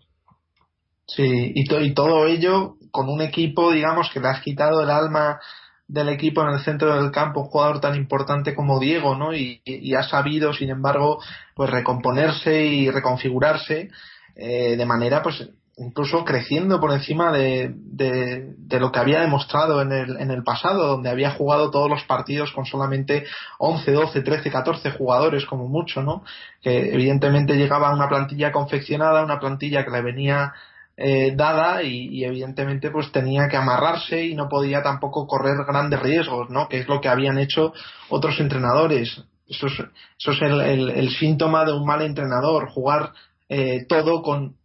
Sí, 1.08 1.54
y, 1.56 1.76
y 1.76 1.94
todo 1.94 2.28
ello 2.28 2.76
con 2.92 3.10
un 3.10 3.22
equipo, 3.22 3.72
digamos, 3.72 4.10
que 4.12 4.20
le 4.20 4.28
has 4.28 4.42
quitado 4.42 4.84
el 4.84 4.90
alma 4.90 5.40
del 5.88 6.10
equipo 6.10 6.42
en 6.42 6.54
el 6.54 6.60
centro 6.62 7.02
del 7.02 7.12
campo, 7.12 7.42
un 7.42 7.48
jugador 7.48 7.80
tan 7.80 7.96
importante 7.96 8.56
como 8.56 8.80
Diego, 8.80 9.16
¿no? 9.16 9.34
Y, 9.36 9.62
ha 9.96 10.04
sabido, 10.04 10.54
sin 10.54 10.70
embargo, 10.70 11.20
pues 11.56 11.70
recomponerse 11.70 12.66
y 12.66 12.90
reconfigurarse 12.90 13.90
eh, 14.36 14.76
de 14.76 14.86
manera, 14.86 15.22
pues, 15.22 15.50
incluso 15.78 16.24
creciendo 16.24 16.80
por 16.80 16.92
encima 16.92 17.32
de, 17.32 17.74
de, 17.76 18.80
lo 18.80 18.92
que 18.92 19.00
había 19.00 19.22
demostrado 19.22 19.82
en 19.82 19.92
el, 19.92 20.18
en 20.18 20.30
el 20.30 20.44
pasado, 20.44 20.88
donde 20.88 21.10
había 21.10 21.32
jugado 21.32 21.72
todos 21.72 21.90
los 21.90 22.04
partidos 22.04 22.52
con 22.52 22.66
solamente 22.66 23.26
11, 23.58 23.92
12, 23.92 24.22
13, 24.22 24.52
14 24.52 24.92
jugadores 24.92 25.46
como 25.46 25.68
mucho, 25.68 26.04
¿no? 26.04 26.24
Que 26.62 26.94
evidentemente 26.94 27.56
llegaba 27.56 27.90
a 27.90 27.94
una 27.94 28.08
plantilla 28.08 28.52
confeccionada, 28.52 29.24
una 29.24 29.40
plantilla 29.40 29.84
que 29.84 29.92
le 29.92 30.02
venía 30.02 30.54
eh, 30.96 31.34
dada 31.36 31.82
y, 31.82 32.24
evidentemente 32.24 32.92
pues 32.92 33.12
tenía 33.12 33.48
que 33.48 33.58
amarrarse 33.58 34.26
y 34.26 34.36
no 34.36 34.48
podía 34.48 34.84
tampoco 34.84 35.26
correr 35.26 35.58
grandes 35.66 36.00
riesgos, 36.00 36.50
¿no? 36.52 36.70
Que 36.70 36.80
es 36.80 36.88
lo 36.88 37.02
que 37.02 37.10
habían 37.10 37.40
hecho 37.40 37.74
otros 38.10 38.40
entrenadores. 38.40 39.24
Eso 39.48 39.68
es, 39.68 39.74
eso 39.74 40.32
es 40.32 40.42
el, 40.42 40.90
el, 40.90 41.10
síntoma 41.10 41.66
de 41.66 41.74
un 41.74 41.86
mal 41.86 42.02
entrenador, 42.02 42.70
jugar 42.70 43.12
eh, 43.50 43.86
todo 43.88 44.22
con 44.22 44.56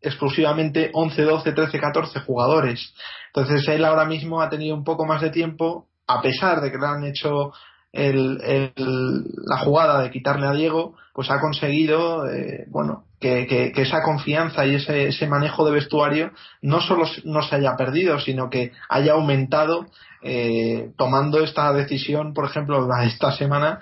exclusivamente 0.00 0.90
11, 0.92 1.22
12, 1.22 1.52
13, 1.52 1.80
14 1.80 2.20
jugadores. 2.20 2.94
Entonces 3.34 3.66
él 3.68 3.84
ahora 3.84 4.04
mismo 4.04 4.40
ha 4.40 4.48
tenido 4.48 4.74
un 4.74 4.84
poco 4.84 5.06
más 5.06 5.20
de 5.20 5.30
tiempo, 5.30 5.86
a 6.06 6.20
pesar 6.22 6.60
de 6.60 6.70
que 6.70 6.78
le 6.78 6.86
han 6.86 7.04
hecho 7.04 7.52
la 7.92 9.58
jugada 9.64 10.00
de 10.02 10.10
quitarle 10.10 10.46
a 10.46 10.52
Diego, 10.52 10.94
pues 11.12 11.30
ha 11.30 11.40
conseguido, 11.40 12.30
eh, 12.30 12.66
bueno, 12.68 13.04
que, 13.18 13.72
esa 13.76 14.02
confianza 14.02 14.64
y 14.64 14.76
ese, 14.76 15.08
ese, 15.08 15.26
manejo 15.26 15.64
de 15.64 15.72
vestuario 15.72 16.30
no 16.62 16.80
solo 16.80 17.04
no 17.24 17.42
se 17.42 17.56
haya 17.56 17.76
perdido, 17.76 18.20
sino 18.20 18.48
que 18.48 18.72
haya 18.88 19.12
aumentado 19.12 19.86
eh, 20.22 20.92
tomando 20.96 21.42
esta 21.42 21.72
decisión, 21.72 22.32
por 22.32 22.46
ejemplo, 22.46 22.88
esta 23.02 23.32
semana 23.32 23.80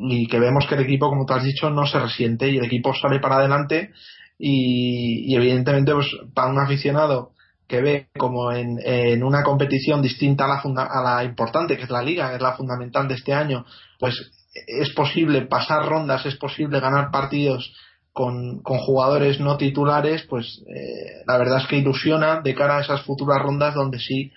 y 0.00 0.26
que 0.26 0.40
vemos 0.40 0.66
que 0.66 0.76
el 0.76 0.82
equipo, 0.82 1.08
como 1.08 1.26
tú 1.26 1.34
has 1.34 1.44
dicho, 1.44 1.68
no 1.68 1.86
se 1.86 1.98
resiente 1.98 2.48
y 2.48 2.56
el 2.56 2.64
equipo 2.64 2.94
sale 2.94 3.20
para 3.20 3.36
adelante 3.36 3.92
y, 4.38 5.34
evidentemente 5.34 5.92
pues 5.92 6.06
para 6.34 6.50
un 6.50 6.58
aficionado 6.58 7.32
que 7.66 7.82
ve 7.82 8.08
como 8.16 8.52
en, 8.52 8.78
en 8.82 9.22
una 9.22 9.42
competición 9.42 10.00
distinta 10.00 10.44
a 10.44 10.48
la, 10.48 10.82
a 10.84 11.02
la 11.02 11.24
importante 11.24 11.76
que 11.76 11.82
es 11.82 11.90
la 11.90 12.02
liga, 12.02 12.30
que 12.30 12.36
es 12.36 12.42
la 12.42 12.56
fundamental 12.56 13.08
de 13.08 13.14
este 13.14 13.34
año, 13.34 13.66
pues 13.98 14.30
es 14.66 14.90
posible 14.94 15.42
pasar 15.42 15.86
rondas, 15.86 16.24
es 16.24 16.36
posible 16.36 16.80
ganar 16.80 17.10
partidos 17.10 17.74
con, 18.12 18.62
con 18.62 18.78
jugadores 18.78 19.38
no 19.38 19.56
titulares, 19.56 20.24
pues 20.28 20.62
eh, 20.66 21.22
la 21.26 21.36
verdad 21.36 21.58
es 21.58 21.66
que 21.66 21.76
ilusiona 21.76 22.40
de 22.40 22.54
cara 22.54 22.78
a 22.78 22.80
esas 22.80 23.02
futuras 23.02 23.40
rondas 23.40 23.74
donde 23.74 23.98
sí 23.98 24.32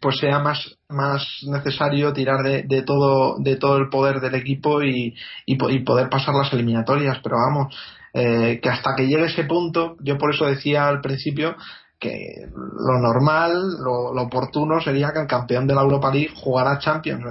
pues 0.00 0.18
sea 0.18 0.38
más, 0.38 0.78
más 0.88 1.26
necesario 1.42 2.12
tirar 2.14 2.42
de, 2.42 2.62
de 2.62 2.82
todo, 2.82 3.36
de 3.38 3.56
todo 3.56 3.76
el 3.76 3.90
poder 3.90 4.20
del 4.20 4.34
equipo 4.34 4.82
y, 4.82 5.14
y 5.44 5.56
poder 5.80 6.08
pasar 6.08 6.34
las 6.34 6.50
eliminatorias. 6.54 7.18
Pero 7.22 7.36
vamos, 7.36 7.74
eh, 8.12 8.60
que 8.62 8.68
hasta 8.68 8.94
que 8.96 9.06
llegue 9.06 9.26
ese 9.26 9.44
punto, 9.44 9.96
yo 10.00 10.18
por 10.18 10.34
eso 10.34 10.46
decía 10.46 10.88
al 10.88 11.00
principio 11.00 11.56
que 12.00 12.48
lo 12.50 12.98
normal, 12.98 13.52
lo, 13.84 14.22
oportuno 14.22 14.80
sería 14.80 15.12
que 15.12 15.20
el 15.20 15.26
campeón 15.26 15.66
de 15.66 15.74
la 15.74 15.82
Europa 15.82 16.10
League 16.10 16.32
jugara 16.34 16.78
Champions. 16.78 17.22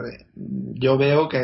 Yo 0.76 0.96
veo 0.96 1.28
que 1.28 1.40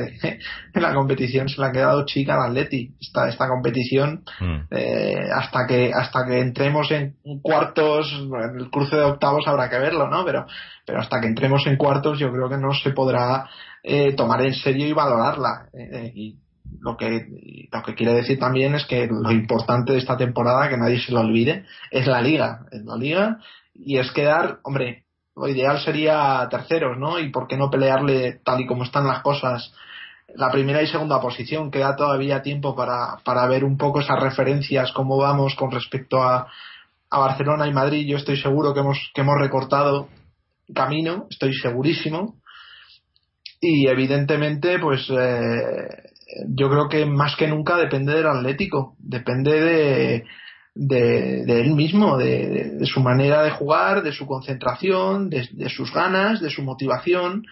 en 0.73 0.81
la 0.81 0.93
competición 0.93 1.49
se 1.49 1.59
le 1.59 1.67
ha 1.67 1.71
quedado 1.71 2.05
chica 2.05 2.35
al 2.35 2.51
Atleti. 2.51 2.95
Esta, 3.01 3.27
esta 3.27 3.47
competición, 3.47 4.23
mm. 4.39 4.55
eh, 4.69 5.27
hasta 5.33 5.65
que 5.65 5.91
hasta 5.91 6.23
que 6.27 6.39
entremos 6.39 6.91
en 6.91 7.15
cuartos, 7.41 8.13
en 8.13 8.59
el 8.59 8.69
cruce 8.69 8.95
de 8.95 9.01
octavos 9.01 9.47
habrá 9.47 9.69
que 9.71 9.79
verlo, 9.79 10.07
¿no? 10.07 10.23
Pero, 10.23 10.45
pero 10.85 10.99
hasta 10.99 11.19
que 11.19 11.27
entremos 11.27 11.65
en 11.65 11.77
cuartos 11.77 12.19
yo 12.19 12.31
creo 12.31 12.47
que 12.47 12.57
no 12.57 12.75
se 12.75 12.91
podrá 12.91 13.49
eh, 13.81 14.13
tomar 14.13 14.43
en 14.43 14.53
serio 14.53 14.87
y 14.87 14.93
valorarla. 14.93 15.69
y 16.13 16.44
lo 16.79 16.97
que, 16.97 17.67
lo 17.71 17.83
que 17.83 17.95
quiere 17.95 18.13
decir 18.13 18.39
también 18.39 18.75
es 18.75 18.85
que 18.85 19.07
lo 19.07 19.31
importante 19.31 19.93
de 19.93 19.99
esta 19.99 20.17
temporada, 20.17 20.69
que 20.69 20.77
nadie 20.77 20.99
se 20.99 21.11
lo 21.11 21.21
olvide, 21.21 21.65
es 21.91 22.07
la 22.07 22.21
liga. 22.21 22.65
Es 22.71 22.83
la 22.83 22.95
liga 22.95 23.39
y 23.73 23.97
es 23.97 24.11
quedar, 24.11 24.59
hombre, 24.63 25.03
lo 25.35 25.47
ideal 25.47 25.79
sería 25.79 26.47
terceros, 26.49 26.97
¿no? 26.97 27.19
Y 27.19 27.29
por 27.29 27.47
qué 27.47 27.57
no 27.57 27.69
pelearle 27.69 28.39
tal 28.43 28.61
y 28.61 28.67
como 28.67 28.83
están 28.83 29.07
las 29.07 29.21
cosas 29.21 29.73
la 30.35 30.51
primera 30.51 30.81
y 30.81 30.87
segunda 30.87 31.21
posición. 31.21 31.71
Queda 31.71 31.95
todavía 31.95 32.41
tiempo 32.41 32.75
para, 32.75 33.17
para 33.23 33.47
ver 33.47 33.63
un 33.63 33.77
poco 33.77 33.99
esas 33.99 34.19
referencias, 34.19 34.91
cómo 34.91 35.17
vamos 35.17 35.55
con 35.55 35.71
respecto 35.71 36.21
a, 36.21 36.47
a 37.09 37.19
Barcelona 37.19 37.67
y 37.67 37.73
Madrid, 37.73 38.07
yo 38.07 38.17
estoy 38.17 38.37
seguro 38.37 38.73
que 38.73 38.81
hemos, 38.81 39.11
que 39.13 39.21
hemos 39.21 39.39
recortado 39.39 40.09
camino, 40.73 41.27
estoy 41.29 41.53
segurísimo. 41.53 42.35
Y 43.61 43.87
evidentemente, 43.87 44.79
pues 44.79 45.09
eh, 45.09 46.11
yo 46.47 46.69
creo 46.69 46.89
que 46.89 47.05
más 47.05 47.35
que 47.35 47.47
nunca 47.47 47.77
depende 47.77 48.13
del 48.13 48.27
Atlético, 48.27 48.95
depende 48.99 49.61
de, 49.61 50.25
de, 50.75 51.61
él 51.61 51.71
mismo, 51.71 52.17
de, 52.17 52.79
su 52.85 52.99
manera 53.01 53.43
de 53.43 53.51
jugar, 53.51 54.03
de 54.03 54.11
su 54.11 54.25
concentración, 54.25 55.29
de, 55.29 55.69
sus 55.69 55.93
ganas, 55.93 56.41
de 56.41 56.49
su 56.49 56.63
motivación. 56.63 57.45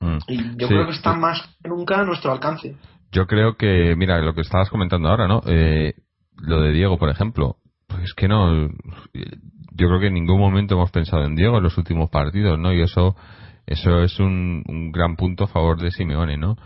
Mm. 0.00 0.18
Y 0.28 0.56
yo 0.56 0.68
creo 0.68 0.86
que 0.86 0.92
está 0.92 1.14
más 1.14 1.42
que 1.62 1.68
nunca 1.68 2.00
a 2.00 2.04
nuestro 2.04 2.32
alcance. 2.32 2.76
Yo 3.10 3.26
creo 3.26 3.56
que, 3.56 3.94
mira, 3.96 4.18
lo 4.20 4.34
que 4.34 4.40
estabas 4.40 4.70
comentando 4.70 5.08
ahora, 5.08 5.28
¿no? 5.28 5.42
Eh, 5.46 5.94
lo 6.36 6.62
de 6.62 6.72
Diego, 6.72 6.98
por 6.98 7.10
ejemplo, 7.10 7.56
pues 7.86 8.04
es 8.04 8.14
que 8.14 8.26
no, 8.26 8.68
yo 9.12 9.88
creo 9.88 10.00
que 10.00 10.06
en 10.06 10.14
ningún 10.14 10.40
momento 10.40 10.74
hemos 10.74 10.90
pensado 10.90 11.24
en 11.24 11.34
Diego 11.34 11.58
en 11.58 11.64
los 11.64 11.76
últimos 11.76 12.08
partidos, 12.08 12.58
¿no? 12.58 12.72
Y 12.72 12.80
eso, 12.80 13.14
eso 13.66 14.02
es 14.02 14.18
un, 14.18 14.64
un 14.66 14.92
gran 14.92 15.16
punto 15.16 15.44
a 15.44 15.48
favor 15.48 15.78
de 15.78 15.90
Simeone, 15.90 16.38
¿no? 16.38 16.56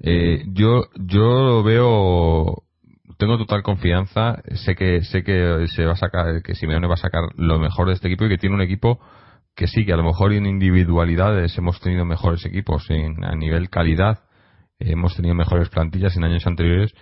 Eh, 0.00 0.44
yo, 0.48 0.84
yo 0.94 1.62
veo, 1.62 2.64
tengo 3.18 3.38
total 3.38 3.62
confianza, 3.62 4.42
sé 4.54 4.74
que, 4.74 5.02
sé 5.02 5.22
que 5.22 5.66
se 5.74 5.84
va 5.84 5.92
a 5.92 5.96
sacar, 5.96 6.42
que 6.42 6.54
Simeone 6.54 6.86
va 6.86 6.94
a 6.94 6.98
sacar 6.98 7.22
lo 7.36 7.58
mejor 7.58 7.88
de 7.88 7.94
este 7.94 8.08
equipo 8.08 8.26
y 8.26 8.28
que 8.28 8.38
tiene 8.38 8.54
un 8.54 8.62
equipo 8.62 9.00
que 9.56 9.66
sí, 9.66 9.86
que 9.86 9.94
a 9.94 9.96
lo 9.96 10.04
mejor 10.04 10.34
en 10.34 10.44
individualidades 10.46 11.56
hemos 11.56 11.80
tenido 11.80 12.04
mejores 12.04 12.44
equipos, 12.44 12.88
en, 12.90 13.24
a 13.24 13.34
nivel 13.34 13.70
calidad, 13.70 14.20
hemos 14.78 15.16
tenido 15.16 15.34
mejores 15.34 15.70
plantillas 15.70 16.14
en 16.16 16.24
años 16.24 16.46
anteriores, 16.46 16.92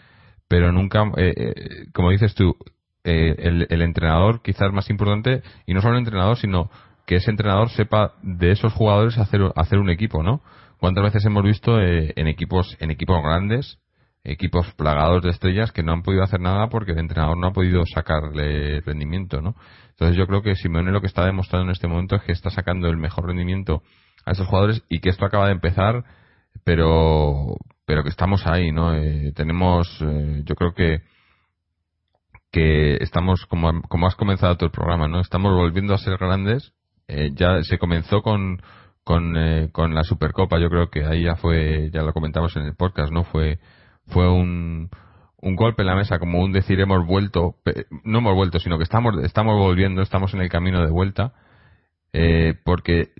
pero 0.49 0.71
nunca, 0.71 1.03
eh, 1.17 1.35
eh, 1.37 1.55
como 1.93 2.11
dices 2.11 2.35
tú, 2.35 2.57
eh, 3.03 3.35
el, 3.39 3.67
el, 3.69 3.83
entrenador 3.83 4.41
quizás 4.41 4.73
más 4.73 4.89
importante, 4.89 5.43
y 5.67 5.75
no 5.75 5.83
solo 5.83 5.95
el 5.95 6.05
entrenador, 6.05 6.37
sino 6.37 6.71
que 7.07 7.17
ese 7.17 7.31
entrenador 7.31 7.71
sepa 7.71 8.15
de 8.23 8.53
esos 8.53 8.73
jugadores 8.73 9.19
hacer, 9.19 9.41
hacer 9.57 9.81
un 9.81 9.91
equipo, 9.91 10.23
¿no? 10.23 10.41
¿Cuántas 10.79 11.05
veces 11.05 11.25
hemos 11.25 11.43
visto 11.43 11.81
en 11.81 12.27
equipos 12.27 12.77
en 12.81 12.91
equipos 12.91 13.23
grandes, 13.23 13.79
equipos 14.25 14.73
plagados 14.75 15.23
de 15.23 15.31
estrellas 15.31 15.73
que 15.73 15.83
no 15.83 15.93
han 15.93 16.03
podido 16.03 16.23
hacer 16.23 16.41
nada 16.41 16.69
porque 16.69 16.93
el 16.93 16.99
entrenador 16.99 17.37
no 17.39 17.49
ha 17.49 17.53
podido 17.53 17.85
sacarle 17.87 18.81
rendimiento, 18.81 19.41
¿no? 19.41 19.55
Entonces 19.91 20.17
yo 20.17 20.27
creo 20.27 20.43
que 20.43 20.57
Simeone 20.57 20.93
lo 20.93 21.01
que 21.01 21.07
está 21.07 21.25
demostrando 21.25 21.67
en 21.67 21.73
este 21.73 21.89
momento 21.89 22.17
es 22.17 22.23
que 22.23 22.33
está 22.33 22.51
sacando 22.51 22.89
el 22.89 22.97
mejor 22.97 23.27
rendimiento 23.27 23.83
a 24.25 24.33
esos 24.33 24.47
jugadores 24.47 24.83
y 24.89 25.01
que 25.01 25.11
esto 25.11 25.25
acaba 25.25 25.47
de 25.47 25.53
empezar 25.53 26.05
pero 26.65 27.57
pero 27.87 28.03
que 28.03 28.09
estamos 28.09 28.47
ahí, 28.47 28.73
¿no? 28.73 28.95
Eh, 28.95 29.33
tenemos, 29.35 29.87
eh, 30.01 30.43
yo 30.45 30.55
creo 30.55 30.75
que 30.75 31.03
que 32.55 32.99
estamos, 33.01 33.47
como, 33.47 33.83
como 33.89 34.07
has 34.07 34.15
comenzado 34.15 34.57
el 34.61 34.71
programa, 34.71 35.09
¿no? 35.09 35.21
Estamos 35.21 35.53
volviendo 35.53 35.93
a 35.93 35.99
ser 35.99 36.17
grandes. 36.19 36.73
Eh, 37.09 37.33
ya 37.35 37.61
se 37.65 37.79
comenzó 37.79 38.23
con, 38.23 38.63
con, 39.05 39.35
con 39.73 39.95
la 39.95 40.03
Supercopa, 40.03 40.59
yo 40.59 40.69
creo 40.71 40.91
que 40.91 41.05
ahí 41.05 41.25
ya 41.25 41.37
fue, 41.37 41.91
ya 41.93 42.03
lo 42.03 42.13
comentamos 42.13 42.57
en 42.57 42.63
el 42.63 42.75
podcast, 42.75 43.13
¿no? 43.13 43.25
Fue, 43.25 43.59
fue 44.07 44.31
un, 44.31 44.91
un 45.37 45.57
golpe 45.57 45.83
en 45.83 45.89
la 45.89 45.95
mesa, 45.95 46.19
como 46.19 46.41
un 46.41 46.53
decir 46.53 46.81
hemos 46.81 47.07
vuelto, 47.07 47.57
no 48.05 48.19
hemos 48.19 48.35
vuelto, 48.35 48.59
sino 48.59 48.79
que 48.79 48.85
estamos, 48.85 49.15
estamos 49.23 49.59
volviendo, 49.59 50.03
estamos 50.03 50.33
en 50.35 50.41
el 50.41 50.49
camino 50.49 50.83
de 50.83 50.91
vuelta, 50.91 51.35
eh, 52.13 52.55
porque 52.65 53.11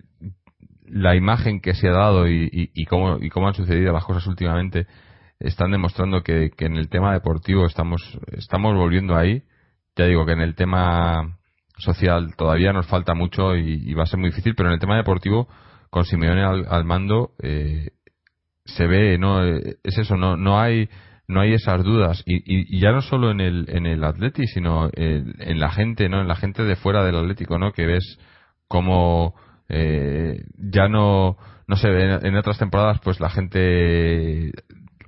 la 0.87 1.17
imagen 1.17 1.61
que 1.61 1.75
se 1.75 1.89
ha 1.89 1.93
dado 1.93 2.29
y, 2.29 2.49
y, 2.51 2.85
cómo, 2.87 3.19
y 3.21 3.29
cómo 3.29 3.49
han 3.49 3.55
sucedido 3.55 3.93
las 3.93 4.05
cosas 4.05 4.27
últimamente 4.27 4.87
están 5.41 5.71
demostrando 5.71 6.23
que, 6.23 6.53
en 6.59 6.77
el 6.77 6.89
tema 6.89 7.13
deportivo 7.13 7.67
estamos, 7.67 8.19
estamos 8.33 8.75
volviendo 8.75 9.17
ahí. 9.17 9.43
Ya 9.97 10.07
digo 10.07 10.27
que 10.27 10.33
en 10.33 10.41
el 10.41 10.55
tema 10.55 11.39
social 11.77 12.35
todavía 12.37 12.73
nos 12.73 12.87
falta 12.87 13.15
mucho 13.15 13.57
y, 13.57 13.93
va 13.95 14.05
a 14.05 14.07
ser 14.07 14.19
muy 14.19 14.31
difícil, 14.31 14.55
pero 14.55 14.69
en 14.69 14.75
el 14.75 14.81
tema 14.81 14.97
deportivo, 14.97 15.49
con 15.95 16.05
Simeone 16.05 16.43
al, 16.43 16.85
mando, 16.85 17.35
eh, 17.41 17.91
se 18.65 18.85
ve, 18.89 19.17
no 19.17 19.45
es 19.45 19.97
eso, 19.97 20.17
no, 20.17 20.37
no 20.37 20.59
hay 20.59 20.89
no 21.29 21.41
hay 21.41 21.53
esas 21.53 21.85
dudas. 21.85 22.21
Y, 22.27 22.43
y, 22.45 22.81
ya 22.81 22.91
no 22.91 23.01
solo 23.01 23.31
en 23.31 23.41
el 23.41 23.67
en 23.69 23.87
el 23.87 24.03
Atleti 24.03 24.49
sino 24.49 24.91
en, 24.93 25.37
en, 25.39 25.61
la 25.61 25.71
gente 25.71 26.09
no 26.09 26.21
en 26.21 26.27
la 26.27 26.35
gente 26.35 26.65
de 26.65 26.75
fuera 26.75 27.05
del 27.05 27.15
Atlético 27.15 27.61
no 27.61 27.71
que 27.71 27.87
ves 27.87 28.19
cómo 28.67 29.37
eh, 29.69 30.43
ya 30.57 30.89
no 30.89 31.37
no 31.69 31.77
sé 31.77 31.89
en, 31.91 32.35
otras 32.35 32.59
temporadas 32.59 32.99
pues 32.99 33.21
la 33.21 33.31
gente 33.31 34.51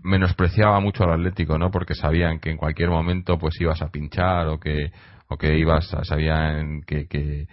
menospreciaba 0.05 0.79
mucho 0.79 1.03
al 1.03 1.14
Atlético 1.14 1.59
no 1.59 1.72
porque 1.72 1.94
sabían 1.94 2.38
que 2.38 2.51
en 2.51 2.59
cualquier 2.59 2.90
momento 2.90 3.38
pues 3.38 3.61
ibas 3.61 3.83
a 3.83 3.90
pinchar 3.90 4.46
o 4.46 4.61
que 4.61 4.92
o 5.27 5.37
que 5.37 5.59
ibas 5.59 5.92
sabían 6.05 6.83
que, 6.87 7.09
que, 7.09 7.49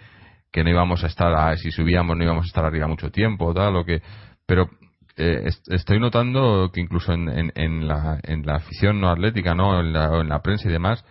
que 0.54 0.62
no 0.62 0.70
íbamos 0.70 1.02
a 1.02 1.08
estar 1.08 1.58
si 1.58 1.72
subíamos 1.72 2.16
no 2.16 2.22
íbamos 2.22 2.44
a 2.44 2.46
estar 2.46 2.64
arriba 2.64 2.86
mucho 2.86 3.10
tiempo 3.10 3.52
tal 3.52 3.74
o 3.74 3.84
que 3.84 4.00
pero 4.46 4.70
eh, 5.16 5.48
estoy 5.66 5.98
notando 5.98 6.70
que 6.72 6.80
incluso 6.80 7.12
en, 7.12 7.28
en, 7.28 7.52
en, 7.56 7.88
la, 7.88 8.20
en 8.22 8.46
la 8.46 8.56
afición 8.56 9.00
no 9.00 9.10
atlética 9.10 9.54
no 9.54 9.80
en 9.80 9.92
la, 9.92 10.20
en 10.20 10.28
la 10.28 10.42
prensa 10.42 10.68
y 10.68 10.72
demás 10.72 11.04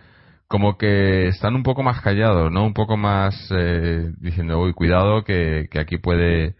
como 0.48 0.78
que 0.78 1.26
están 1.26 1.54
un 1.56 1.62
poco 1.62 1.82
más 1.82 2.00
callados, 2.00 2.52
¿no? 2.52 2.64
Un 2.64 2.74
poco 2.74 2.96
más 2.96 3.34
eh, 3.50 4.12
diciendo, 4.18 4.60
uy, 4.60 4.72
cuidado 4.72 5.24
que, 5.24 5.68
que, 5.70 5.80
aquí 5.80 5.98
puede, 5.98 6.54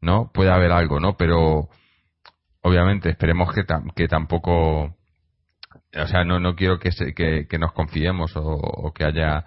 ¿no? 0.00 0.30
Puede 0.32 0.52
haber 0.52 0.72
algo, 0.72 1.00
¿no? 1.00 1.16
Pero 1.16 1.68
obviamente 2.62 3.10
esperemos 3.10 3.52
que, 3.52 3.64
que 3.96 4.08
tampoco, 4.08 4.82
o 4.84 6.06
sea, 6.06 6.24
no, 6.24 6.38
no 6.38 6.54
quiero 6.54 6.78
que, 6.78 6.92
se, 6.92 7.14
que 7.14 7.58
nos 7.58 7.72
confiemos 7.72 8.32
o, 8.36 8.92
que 8.94 9.04
haya 9.04 9.44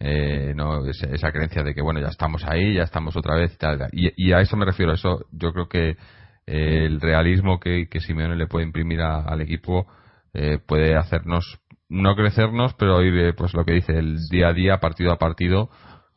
eh, 0.00 0.54
no 0.56 0.86
esa, 0.86 1.30
creencia 1.30 1.62
de 1.62 1.74
que 1.74 1.82
bueno 1.82 2.00
ya 2.00 2.08
estamos 2.08 2.42
ahí 2.44 2.74
ya 2.74 2.82
estamos 2.82 3.16
otra 3.16 3.36
vez 3.36 3.54
y 3.54 3.58
tal 3.58 3.88
y, 3.92 4.12
y 4.16 4.32
a 4.32 4.40
eso 4.40 4.56
me 4.56 4.64
refiero 4.64 4.92
a 4.92 4.94
eso 4.94 5.26
yo 5.30 5.52
creo 5.52 5.68
que 5.68 5.90
eh, 6.46 6.86
el 6.86 7.00
realismo 7.00 7.60
que, 7.60 7.86
que 7.88 8.00
Simeone 8.00 8.34
le 8.34 8.46
puede 8.46 8.64
imprimir 8.64 9.00
al 9.02 9.40
equipo 9.40 9.86
eh, 10.32 10.58
puede 10.66 10.96
hacernos 10.96 11.60
no 11.90 12.14
crecernos, 12.14 12.72
pero 12.74 13.02
ir, 13.02 13.34
pues 13.34 13.52
lo 13.52 13.64
que 13.64 13.72
dice, 13.72 13.92
el 13.98 14.16
día 14.30 14.48
a 14.48 14.52
día, 14.52 14.78
partido 14.78 15.12
a 15.12 15.18
partido. 15.18 15.68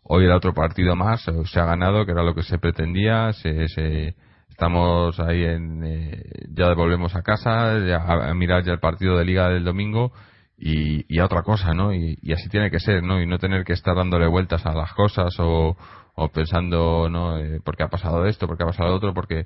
Hoy 0.03 0.25
era 0.25 0.37
otro 0.37 0.53
partido 0.53 0.95
más, 0.95 1.25
se 1.45 1.59
ha 1.59 1.65
ganado, 1.65 2.05
que 2.05 2.11
era 2.11 2.23
lo 2.23 2.35
que 2.35 2.43
se 2.43 2.59
pretendía. 2.59 3.33
Se, 3.33 4.15
estamos 4.49 5.19
ahí 5.19 5.43
en, 5.43 5.83
eh, 5.83 6.21
ya 6.49 6.69
devolvemos 6.69 7.15
a 7.15 7.23
casa, 7.23 7.73
a, 7.73 8.33
mirar 8.35 8.63
ya 8.63 8.73
el 8.73 8.79
partido 8.79 9.17
de 9.17 9.25
liga 9.25 9.49
del 9.49 9.63
domingo 9.63 10.13
y, 10.57 11.05
y 11.13 11.19
a 11.19 11.25
otra 11.25 11.41
cosa, 11.41 11.73
¿no? 11.73 11.93
Y, 11.93 12.17
así 12.31 12.49
tiene 12.49 12.69
que 12.71 12.79
ser, 12.79 13.03
¿no? 13.03 13.21
Y 13.21 13.27
no 13.27 13.39
tener 13.39 13.63
que 13.63 13.73
estar 13.73 13.95
dándole 13.95 14.27
vueltas 14.27 14.65
a 14.65 14.73
las 14.73 14.93
cosas 14.93 15.33
o, 15.39 15.75
o 16.15 16.29
pensando, 16.29 17.09
¿no? 17.09 17.37
Eh, 17.37 17.59
¿Por 17.63 17.75
qué 17.75 17.83
ha 17.83 17.89
pasado 17.89 18.25
esto? 18.25 18.47
¿Por 18.47 18.57
qué 18.57 18.63
ha 18.63 18.67
pasado 18.67 18.95
otro? 18.95 19.13
Porque 19.13 19.45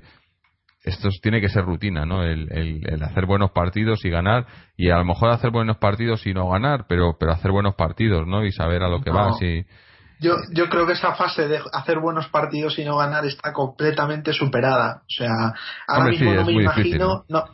esto 0.84 1.08
tiene 1.22 1.40
que 1.40 1.48
ser 1.48 1.64
rutina, 1.64 2.06
¿no? 2.06 2.22
El, 2.22 2.48
el, 2.52 3.02
hacer 3.02 3.26
buenos 3.26 3.50
partidos 3.50 4.04
y 4.04 4.10
ganar 4.10 4.46
y 4.76 4.90
a 4.90 4.98
lo 4.98 5.04
mejor 5.04 5.30
hacer 5.30 5.50
buenos 5.50 5.78
partidos 5.78 6.26
y 6.26 6.34
no 6.34 6.48
ganar, 6.50 6.86
pero 6.88 7.16
pero 7.18 7.32
hacer 7.32 7.50
buenos 7.50 7.74
partidos, 7.74 8.26
¿no? 8.26 8.44
Y 8.44 8.52
saber 8.52 8.82
a 8.82 8.88
lo 8.88 9.00
que 9.00 9.10
vas 9.10 9.40
y 9.42 9.66
yo, 10.20 10.34
yo 10.52 10.68
creo 10.68 10.86
que 10.86 10.94
esa 10.94 11.14
fase 11.14 11.46
de 11.46 11.60
hacer 11.72 12.00
buenos 12.00 12.28
partidos 12.28 12.78
y 12.78 12.84
no 12.84 12.96
ganar 12.96 13.24
está 13.24 13.52
completamente 13.52 14.32
superada. 14.32 15.02
O 15.02 15.10
sea, 15.10 15.54
ahora 15.86 16.10
mismo 16.10 16.34
no 16.34 16.44
me 16.44 16.52
imagino, 16.54 17.24
¿no? 17.28 17.40
¿no? 17.40 17.44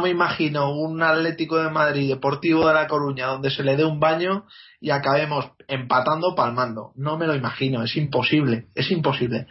Me 0.00 0.10
imagino 0.10 0.72
un 0.72 1.02
Atlético 1.02 1.56
de 1.56 1.68
Madrid 1.68 2.08
Deportivo 2.08 2.68
de 2.68 2.74
La 2.74 2.86
Coruña 2.86 3.26
donde 3.26 3.50
se 3.50 3.64
le 3.64 3.76
dé 3.76 3.84
un 3.84 3.98
baño 3.98 4.46
y 4.80 4.90
acabemos 4.90 5.50
empatando, 5.66 6.34
palmando. 6.36 6.92
No 6.94 7.18
me 7.18 7.26
lo 7.26 7.34
imagino, 7.34 7.82
es 7.82 7.96
imposible, 7.96 8.68
es 8.76 8.90
imposible. 8.92 9.48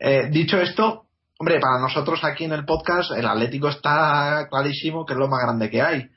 Eh, 0.00 0.28
dicho 0.30 0.60
esto, 0.60 1.06
Hombre, 1.38 1.60
para 1.60 1.78
nosotros 1.80 2.24
aquí 2.24 2.44
en 2.44 2.52
el 2.52 2.64
podcast 2.64 3.10
el 3.12 3.26
Atlético 3.26 3.68
está 3.68 4.48
clarísimo 4.50 5.04
que 5.04 5.12
es 5.12 5.18
lo 5.18 5.28
más 5.28 5.42
grande 5.42 5.68
que 5.68 5.82
hay. 5.82 6.08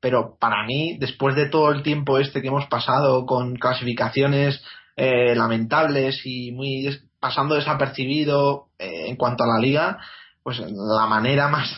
Pero 0.00 0.36
para 0.38 0.64
mí, 0.64 0.96
después 0.98 1.36
de 1.36 1.46
todo 1.46 1.72
el 1.72 1.82
tiempo 1.82 2.18
este 2.18 2.40
que 2.40 2.48
hemos 2.48 2.66
pasado 2.66 3.26
con 3.26 3.56
clasificaciones 3.56 4.62
eh, 4.96 5.34
lamentables 5.34 6.22
y 6.24 6.52
muy 6.52 6.88
pasando 7.20 7.54
desapercibido 7.54 8.68
eh, 8.78 9.08
en 9.08 9.16
cuanto 9.16 9.44
a 9.44 9.48
la 9.48 9.58
liga, 9.58 9.98
pues 10.46 10.60
la 10.60 11.06
manera 11.06 11.48
más, 11.48 11.76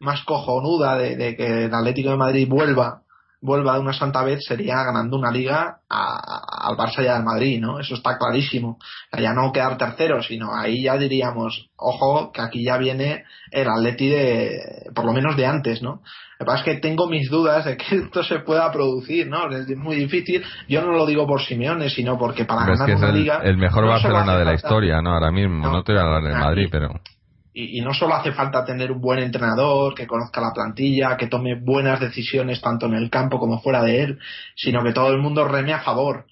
más 0.00 0.24
cojonuda 0.24 0.98
de, 0.98 1.14
de 1.14 1.36
que 1.36 1.66
el 1.66 1.72
Atlético 1.72 2.10
de 2.10 2.16
Madrid 2.16 2.48
vuelva 2.48 3.02
vuelva 3.40 3.74
de 3.74 3.80
una 3.80 3.92
santa 3.92 4.24
vez 4.24 4.44
sería 4.44 4.82
ganando 4.82 5.16
una 5.16 5.30
liga 5.30 5.78
al 5.88 6.76
Barça 6.76 7.04
y 7.04 7.06
al 7.06 7.22
Madrid, 7.22 7.60
¿no? 7.60 7.78
Eso 7.78 7.94
está 7.94 8.18
clarísimo. 8.18 8.78
ya 9.16 9.32
no 9.32 9.52
quedar 9.52 9.78
tercero, 9.78 10.20
sino 10.20 10.52
ahí 10.52 10.82
ya 10.82 10.96
diríamos, 10.96 11.70
ojo, 11.76 12.32
que 12.32 12.40
aquí 12.40 12.64
ya 12.64 12.76
viene 12.76 13.22
el 13.52 13.68
Atleti 13.68 14.08
de, 14.08 14.90
por 14.92 15.04
lo 15.04 15.12
menos 15.12 15.36
de 15.36 15.46
antes, 15.46 15.80
¿no? 15.80 16.02
Lo 16.40 16.44
que 16.44 16.46
pasa 16.46 16.58
es 16.58 16.64
que 16.64 16.80
tengo 16.80 17.08
mis 17.08 17.30
dudas 17.30 17.66
de 17.66 17.76
que 17.76 17.96
esto 18.02 18.24
se 18.24 18.40
pueda 18.40 18.72
producir, 18.72 19.28
¿no? 19.28 19.48
Es 19.50 19.68
muy 19.76 19.94
difícil. 19.94 20.44
Yo 20.68 20.82
no 20.82 20.90
lo 20.90 21.06
digo 21.06 21.24
por 21.24 21.40
Simeone, 21.40 21.88
sino 21.90 22.18
porque 22.18 22.44
para 22.44 22.66
ganar 22.66 22.96
una 22.96 23.08
el, 23.10 23.14
liga. 23.14 23.40
El 23.44 23.56
mejor 23.56 23.86
Barcelona 23.86 24.36
de 24.36 24.44
la 24.44 24.54
historia, 24.54 25.00
¿no? 25.00 25.14
Ahora 25.14 25.30
mismo. 25.30 25.68
No, 25.68 25.84
te 25.84 25.92
voy 25.92 26.00
a 26.00 26.04
hablar 26.04 26.24
de 26.24 26.34
Madrid, 26.34 26.68
pero 26.70 26.90
y, 27.60 27.80
no 27.80 27.92
solo 27.92 28.14
hace 28.14 28.32
falta 28.32 28.64
tener 28.64 28.92
un 28.92 29.00
buen 29.00 29.18
entrenador 29.18 29.94
que 29.94 30.06
conozca 30.06 30.40
la 30.40 30.52
plantilla, 30.52 31.16
que 31.16 31.26
tome 31.26 31.56
buenas 31.56 31.98
decisiones 31.98 32.60
tanto 32.60 32.86
en 32.86 32.94
el 32.94 33.10
campo 33.10 33.40
como 33.40 33.60
fuera 33.60 33.82
de 33.82 34.02
él, 34.02 34.18
sino 34.54 34.82
que 34.84 34.92
todo 34.92 35.08
el 35.08 35.18
mundo 35.18 35.44
reme 35.44 35.72
a 35.72 35.80
favor. 35.80 36.26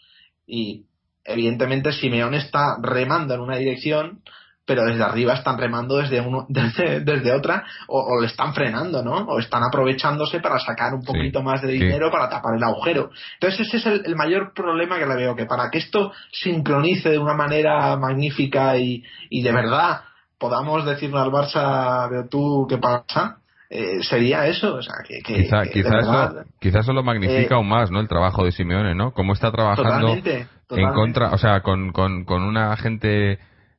Y 0.47 0.87
evidentemente 1.25 1.93
Simeone 1.93 2.37
está 2.37 2.77
remando 2.81 3.35
en 3.35 3.41
una 3.41 3.57
dirección 3.57 4.23
pero 4.69 4.85
desde 4.85 5.05
arriba 5.05 5.35
están 5.35 5.59
remando 5.59 5.99
desde 5.99 6.21
uno 6.21 6.45
desde, 6.49 7.01
desde 7.01 7.33
otra 7.33 7.65
o, 7.87 8.21
le 8.21 8.27
están 8.27 8.53
frenando 8.53 9.01
no 9.01 9.13
o 9.13 9.39
están 9.39 9.63
aprovechándose 9.63 10.41
para 10.41 10.59
sacar 10.59 10.93
un 10.93 11.05
poquito 11.05 11.41
más 11.41 11.63
de 11.63 11.69
dinero 11.69 12.11
para 12.11 12.29
tapar 12.29 12.57
el 12.57 12.65
agujero. 12.65 13.11
Entonces 13.35 13.69
ese 13.69 13.77
es 13.77 13.87
el, 14.05 14.17
mayor 14.17 14.53
problema 14.53 14.99
que 14.99 15.07
le 15.07 15.15
veo 15.15 15.37
que 15.37 15.47
para 15.47 15.71
que 15.71 15.79
esto 15.79 16.13
sincronice 16.33 17.11
de 17.11 17.19
una 17.19 17.35
manera 17.35 17.97
magnífica 17.97 18.77
y, 18.77 19.05
y 19.31 19.43
de 19.43 19.53
verdad 19.53 20.01
podamos 20.39 20.85
decirle 20.85 21.19
al 21.19 21.31
Barça 21.31 22.09
veo 22.11 22.29
tú 22.29 22.67
qué 22.69 22.79
pasa 22.79 23.39
eh, 23.69 24.03
sería 24.03 24.47
eso. 24.47 24.75
O 24.75 24.83
sea, 24.83 24.97
que, 25.07 25.21
quizá, 25.23 25.63
eso, 25.63 26.45
quizá 26.61 26.79
eso 26.81 26.93
lo 26.93 27.03
magnifica 27.03 27.55
eh, 27.55 27.59
aún 27.59 27.69
más, 27.69 27.91
¿no? 27.91 28.01
El 28.01 28.09
trabajo 28.09 28.45
de 28.45 28.53
Simeone, 28.53 28.95
¿no? 28.95 29.13
Cómo 29.13 29.33
está 29.33 29.51
trabajando 29.51 30.15
en 30.15 30.93
contra, 30.95 31.31
o 31.31 31.39
sea, 31.39 31.61
con, 31.63 31.93
con, 31.93 32.25
con 32.25 32.43
una 32.43 32.77
gente 32.77 33.39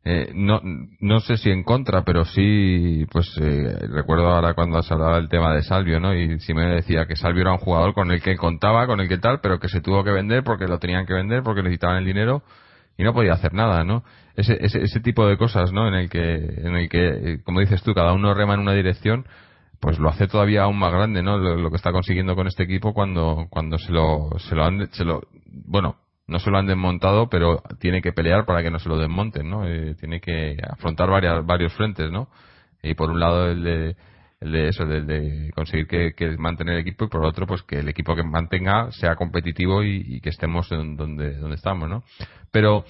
eh, 0.09 0.31
no, 0.33 0.61
no 1.01 1.19
sé 1.19 1.35
si 1.35 1.49
en 1.49 1.63
contra, 1.63 2.03
pero 2.03 2.23
sí, 2.23 3.05
pues 3.11 3.29
eh, 3.41 3.77
recuerdo 3.89 4.29
ahora 4.29 4.53
cuando 4.53 4.81
se 4.81 4.93
hablaba 4.93 5.17
del 5.17 5.27
tema 5.27 5.53
de 5.53 5.63
Salvio, 5.63 5.99
¿no? 5.99 6.13
Y 6.15 6.39
si 6.39 6.53
me 6.53 6.65
decía 6.65 7.05
que 7.07 7.17
Salvio 7.17 7.41
era 7.41 7.51
un 7.51 7.57
jugador 7.57 7.93
con 7.93 8.09
el 8.11 8.21
que 8.21 8.37
contaba, 8.37 8.87
con 8.87 9.01
el 9.01 9.09
que 9.09 9.17
tal, 9.17 9.41
pero 9.41 9.59
que 9.59 9.67
se 9.67 9.81
tuvo 9.81 10.05
que 10.05 10.11
vender 10.11 10.45
porque 10.45 10.65
lo 10.65 10.79
tenían 10.79 11.05
que 11.05 11.13
vender, 11.13 11.43
porque 11.43 11.61
necesitaban 11.61 11.97
el 11.97 12.05
dinero 12.05 12.41
y 12.97 13.03
no 13.03 13.13
podía 13.13 13.33
hacer 13.33 13.53
nada, 13.53 13.83
¿no? 13.83 14.05
Ese, 14.37 14.57
ese, 14.63 14.83
ese 14.83 14.99
tipo 14.99 15.27
de 15.27 15.35
cosas, 15.35 15.73
¿no? 15.73 15.87
En 15.87 15.95
el 15.95 16.09
que, 16.09 16.35
en 16.35 16.75
el 16.75 16.87
que, 16.89 17.41
como 17.43 17.59
dices 17.59 17.81
tú, 17.83 17.93
cada 17.93 18.13
uno 18.13 18.33
rema 18.33 18.53
en 18.53 18.59
una 18.59 18.73
dirección, 18.73 19.25
pues 19.79 19.99
lo 19.99 20.09
hace 20.09 20.27
todavía 20.27 20.63
aún 20.63 20.77
más 20.77 20.91
grande, 20.91 21.21
¿no? 21.23 21.37
Lo, 21.37 21.69
que 21.69 21.75
está 21.75 21.91
consiguiendo 21.91 22.35
con 22.35 22.47
este 22.47 22.63
equipo 22.63 22.93
cuando, 22.93 23.47
cuando 23.49 23.77
se 23.77 23.91
lo, 23.91 24.29
se 24.37 24.55
lo 24.55 24.63
han, 24.63 24.91
se 24.91 25.03
lo, 25.03 25.23
bueno, 25.65 25.97
no 26.27 26.39
se 26.39 26.51
lo 26.51 26.57
han 26.57 26.67
desmontado, 26.67 27.29
pero 27.29 27.61
tiene 27.79 28.01
que 28.01 28.11
pelear 28.11 28.45
para 28.45 28.61
que 28.61 28.71
no 28.71 28.79
se 28.79 28.89
lo 28.89 28.97
desmonten, 28.97 29.49
¿no? 29.49 29.67
Eh, 29.67 29.95
tiene 29.99 30.19
que 30.19 30.57
afrontar 30.69 31.09
varias, 31.09 31.45
varios 31.45 31.73
frentes, 31.73 32.11
¿no? 32.11 32.29
Y 32.83 32.93
por 32.95 33.09
un 33.09 33.19
lado 33.19 33.49
el 33.49 33.63
de, 33.63 33.95
el 34.41 34.51
de 34.51 34.67
eso, 34.67 34.83
el 34.83 35.07
de 35.07 35.51
conseguir 35.55 35.87
que, 35.87 36.37
mantener 36.37 36.75
el 36.75 36.81
equipo 36.81 37.05
y 37.05 37.09
por 37.09 37.25
otro, 37.25 37.47
pues 37.47 37.63
que 37.63 37.79
el 37.79 37.89
equipo 37.89 38.15
que 38.15 38.23
mantenga 38.23 38.91
sea 38.91 39.15
competitivo 39.15 39.83
y, 39.83 40.19
que 40.21 40.29
estemos 40.29 40.71
en 40.71 40.95
donde, 40.95 41.33
donde 41.35 41.55
estamos, 41.55 41.89
¿no? 41.89 42.03
Pero, 42.51 42.85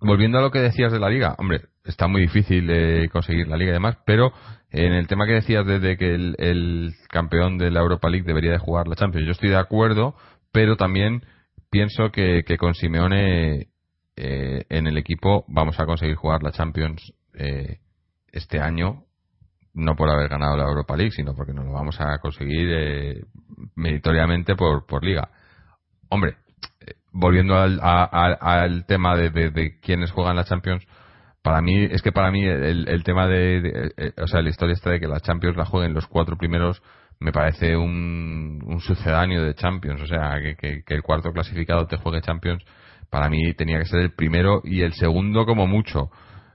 volviendo 0.00 0.38
a 0.38 0.42
lo 0.42 0.50
que 0.50 0.60
decías 0.60 0.92
de 0.92 1.00
la 1.00 1.08
liga, 1.08 1.34
hombre, 1.38 1.62
está 1.84 2.06
muy 2.06 2.22
difícil 2.22 2.68
eh, 2.70 3.08
conseguir 3.10 3.48
la 3.48 3.56
liga 3.56 3.70
y 3.70 3.74
demás, 3.74 3.98
pero 4.06 4.32
en 4.70 4.92
el 4.92 5.06
tema 5.06 5.26
que 5.26 5.34
decías 5.34 5.66
de, 5.66 5.96
que 5.96 6.14
el, 6.14 6.36
el 6.38 6.94
campeón 7.08 7.58
de 7.58 7.70
la 7.70 7.80
Europa 7.80 8.10
League 8.10 8.26
debería 8.26 8.52
de 8.52 8.58
jugar 8.58 8.86
la 8.86 8.96
Champions, 8.96 9.26
yo 9.26 9.32
estoy 9.32 9.50
de 9.50 9.56
acuerdo, 9.56 10.14
pero 10.52 10.76
también 10.76 11.22
pienso 11.70 12.10
que, 12.10 12.44
con 12.58 12.74
Simeone 12.74 13.68
eh, 14.16 14.64
en 14.68 14.86
el 14.86 14.98
equipo 14.98 15.44
vamos 15.48 15.78
a 15.78 15.86
conseguir 15.86 16.16
jugar 16.16 16.42
la 16.42 16.52
Champions 16.52 17.12
eh, 17.34 17.78
este 18.32 18.60
año, 18.60 19.04
no 19.74 19.94
por 19.94 20.10
haber 20.10 20.28
ganado 20.28 20.56
la 20.56 20.64
Europa 20.64 20.96
League, 20.96 21.12
sino 21.12 21.34
porque 21.34 21.52
nos 21.52 21.66
lo 21.66 21.72
vamos 21.72 22.00
a 22.00 22.18
conseguir 22.18 22.68
eh, 22.70 23.24
meritoriamente 23.74 24.54
por, 24.56 24.86
por 24.86 25.04
liga. 25.04 25.30
Hombre, 26.08 26.36
volviendo 27.12 27.56
al, 27.56 27.80
al 27.82 28.86
tema 28.86 29.16
de, 29.16 29.30
de, 29.30 29.78
quienes 29.80 30.10
juegan 30.10 30.36
la 30.36 30.44
Champions, 30.44 30.86
para 31.42 31.62
mí, 31.62 31.84
es 31.84 32.02
que 32.02 32.12
para 32.12 32.30
mí 32.30 32.44
el, 32.44 32.88
el 32.88 33.04
tema 33.04 33.26
de, 33.26 34.12
o 34.20 34.26
sea, 34.26 34.42
la 34.42 34.50
historia 34.50 34.74
está 34.74 34.90
de 34.90 35.00
que 35.00 35.06
la 35.06 35.20
Champions 35.20 35.56
la 35.56 35.64
jueguen 35.64 35.94
los 35.94 36.06
cuatro 36.06 36.36
primeros 36.36 36.82
me 37.20 37.32
parece 37.32 37.76
un, 37.76 38.62
un 38.64 38.80
sucedáneo 38.80 39.42
de 39.42 39.54
Champions. 39.54 40.02
O 40.02 40.06
sea, 40.06 40.38
que, 40.58 40.82
que, 40.84 40.94
el 40.94 41.02
cuarto 41.02 41.32
clasificado 41.32 41.86
te 41.86 41.96
juegue 41.96 42.20
Champions, 42.20 42.64
para 43.10 43.28
mí 43.28 43.54
tenía 43.54 43.78
que 43.78 43.86
ser 43.86 44.00
el 44.00 44.12
primero 44.12 44.60
y 44.64 44.82
el 44.82 44.92
segundo 44.94 45.44
como 45.44 45.66
mucho. 45.66 46.10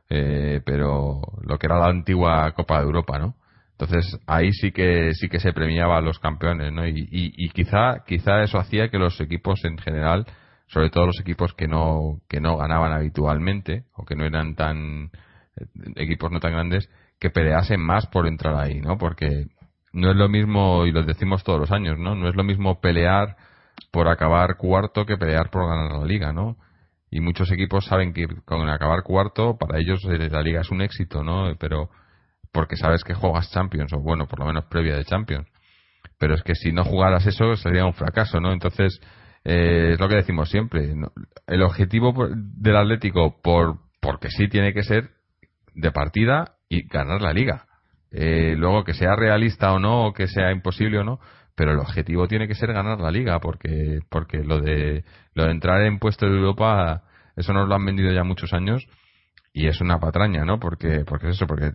Eh, 0.10 0.62
pero 0.66 1.22
lo 1.42 1.58
que 1.58 1.66
era 1.66 1.80
la 1.80 1.88
antigua 1.88 2.52
Copa 2.52 2.80
de 2.80 2.86
Europa, 2.86 3.20
¿no? 3.20 3.36
Entonces 3.72 4.20
ahí 4.28 4.52
sí 4.54 4.72
que 4.72 5.14
sí 5.14 5.28
que 5.28 5.40
se 5.40 5.54
premiaba 5.54 5.98
a 5.98 6.02
los 6.02 6.20
campeones, 6.20 6.72
¿no? 6.72 6.88
Y, 6.88 7.08
y, 7.12 7.50
quizá 7.50 8.04
quizá 8.06 8.44
eso 8.44 8.60
hacía 8.60 8.90
que 8.90 9.00
los 9.00 9.20
equipos 9.20 9.64
en 9.66 9.78
general, 9.80 10.26
sobre 10.68 10.90
todo 10.90 11.08
los 11.08 11.20
equipos 11.20 11.54
que 11.54 11.68
no 11.68 12.22
que 12.28 12.40
no 12.40 12.58
ganaban 12.58 12.94
habitualmente 12.94 13.86
o 13.94 14.06
que 14.06 14.16
no 14.16 14.26
eran 14.26 14.56
tan 14.56 15.12
eh, 15.56 15.66
equipos 15.96 16.32
no 16.32 16.40
tan 16.40 16.54
grandes, 16.54 16.90
que 17.20 17.30
peleasen 17.30 17.80
más 17.80 18.08
por 18.08 18.28
entrar 18.28 18.56
ahí, 18.56 18.82
¿no? 18.82 18.98
Porque 18.98 19.48
no 19.94 20.10
es 20.10 20.18
lo 20.18 20.28
mismo, 20.28 20.86
y 20.86 20.92
lo 20.92 21.04
decimos 21.04 21.44
todos 21.44 21.60
los 21.60 21.72
años, 21.72 22.00
¿no? 22.00 22.16
No 22.16 22.28
es 22.28 22.36
lo 22.36 22.44
mismo 22.44 22.82
pelear 22.82 23.38
por 23.92 24.08
acabar 24.08 24.58
cuarto 24.58 25.06
que 25.06 25.18
pelear 25.18 25.50
por 25.50 25.68
ganar 25.68 25.92
la 25.92 26.06
liga, 26.06 26.34
¿no? 26.34 26.58
Y 27.12 27.22
muchos 27.22 27.52
equipos 27.52 27.86
saben 27.86 28.12
que 28.12 28.26
con 28.44 28.68
acabar 28.70 29.04
cuarto, 29.04 29.56
para 29.58 29.80
ellos 29.80 30.04
eh, 30.06 30.30
la 30.30 30.42
liga 30.42 30.62
es 30.62 30.72
un 30.72 30.82
éxito, 30.82 31.24
¿no? 31.24 31.56
Pero 31.60 31.90
porque 32.52 32.76
sabes 32.76 33.04
que 33.04 33.14
juegas 33.14 33.52
Champions, 33.52 33.94
o 33.94 34.00
bueno, 34.00 34.28
por 34.28 34.40
lo 34.40 34.46
menos 34.46 34.66
previa 34.66 34.96
de 34.96 35.06
Champions. 35.06 35.48
Pero 36.18 36.36
es 36.36 36.44
que 36.44 36.56
si 36.56 36.72
no 36.72 36.84
jugaras 36.84 37.26
eso 37.26 37.56
sería 37.56 37.86
un 37.86 37.94
fracaso, 37.94 38.40
¿no? 38.40 38.52
Entonces, 38.52 39.00
eh, 39.44 39.92
es 39.94 40.00
lo 40.00 40.08
que 40.08 40.16
decimos 40.16 40.50
siempre. 40.50 40.94
El 41.48 41.62
objetivo 41.62 42.14
del 42.36 42.78
Atlético, 42.78 43.42
por 43.42 43.80
porque 44.02 44.30
sí 44.30 44.48
tiene 44.50 44.74
que 44.74 44.84
ser 44.84 45.12
de 45.74 45.92
partida 45.92 46.56
y 46.68 46.88
ganar 46.88 47.22
la 47.22 47.32
liga 47.32 47.66
eh, 48.14 48.54
luego 48.56 48.84
que 48.84 48.94
sea 48.94 49.16
realista 49.16 49.74
o 49.74 49.80
no, 49.80 50.06
o 50.06 50.14
que 50.14 50.28
sea 50.28 50.52
imposible 50.52 51.00
o 51.00 51.04
no, 51.04 51.20
pero 51.56 51.72
el 51.72 51.80
objetivo 51.80 52.28
tiene 52.28 52.48
que 52.48 52.54
ser 52.54 52.72
ganar 52.72 53.00
la 53.00 53.10
liga, 53.10 53.40
porque, 53.40 54.00
porque 54.10 54.44
lo 54.44 54.62
de, 54.62 55.04
lo 55.34 55.46
de 55.46 55.52
entrar 55.52 55.82
en 55.82 55.98
puesto 55.98 56.28
de 56.28 56.34
Europa, 56.34 57.04
eso 57.36 57.54
nos 57.54 57.68
lo 57.68 57.74
han 57.74 57.86
vendido 57.86 58.12
ya 58.12 58.24
muchos 58.24 58.54
años 58.54 58.86
y 59.52 59.68
es 59.68 59.82
una 59.82 60.00
patraña, 60.00 60.46
¿no? 60.46 60.60
Porque, 60.60 61.04
porque 61.06 61.30
es 61.30 61.36
eso, 61.36 61.48
porque 61.48 61.72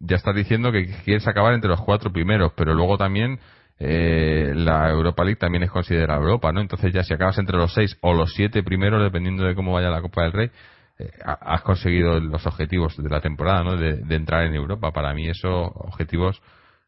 ya 0.00 0.16
estás 0.16 0.34
diciendo 0.34 0.72
que 0.72 0.86
quieres 1.04 1.28
acabar 1.28 1.52
entre 1.52 1.70
los 1.70 1.82
cuatro 1.82 2.10
primeros, 2.12 2.52
pero 2.56 2.72
luego 2.72 2.96
también 2.96 3.38
eh, 3.80 4.52
la 4.56 4.90
Europa 4.90 5.24
League 5.24 5.38
también 5.38 5.62
es 5.62 5.70
considerada 5.70 6.18
Europa, 6.18 6.52
¿no? 6.52 6.60
Entonces 6.60 6.92
ya 6.92 7.04
si 7.04 7.14
acabas 7.14 7.38
entre 7.38 7.56
los 7.56 7.72
seis 7.72 7.96
o 8.00 8.12
los 8.12 8.32
siete 8.34 8.62
primeros, 8.62 9.02
dependiendo 9.02 9.44
de 9.44 9.54
cómo 9.54 9.72
vaya 9.72 9.88
la 9.88 10.02
Copa 10.02 10.22
del 10.22 10.32
Rey, 10.32 10.50
eh, 10.98 11.10
has 11.24 11.62
conseguido 11.62 12.18
los 12.18 12.44
objetivos 12.46 12.96
de 12.96 13.08
la 13.08 13.20
temporada, 13.20 13.62
¿no? 13.62 13.76
De, 13.76 14.02
entrar 14.14 14.44
en 14.46 14.54
Europa. 14.54 14.92
Para 14.92 15.14
mí 15.14 15.28
esos 15.28 15.70
objetivos 15.74 16.42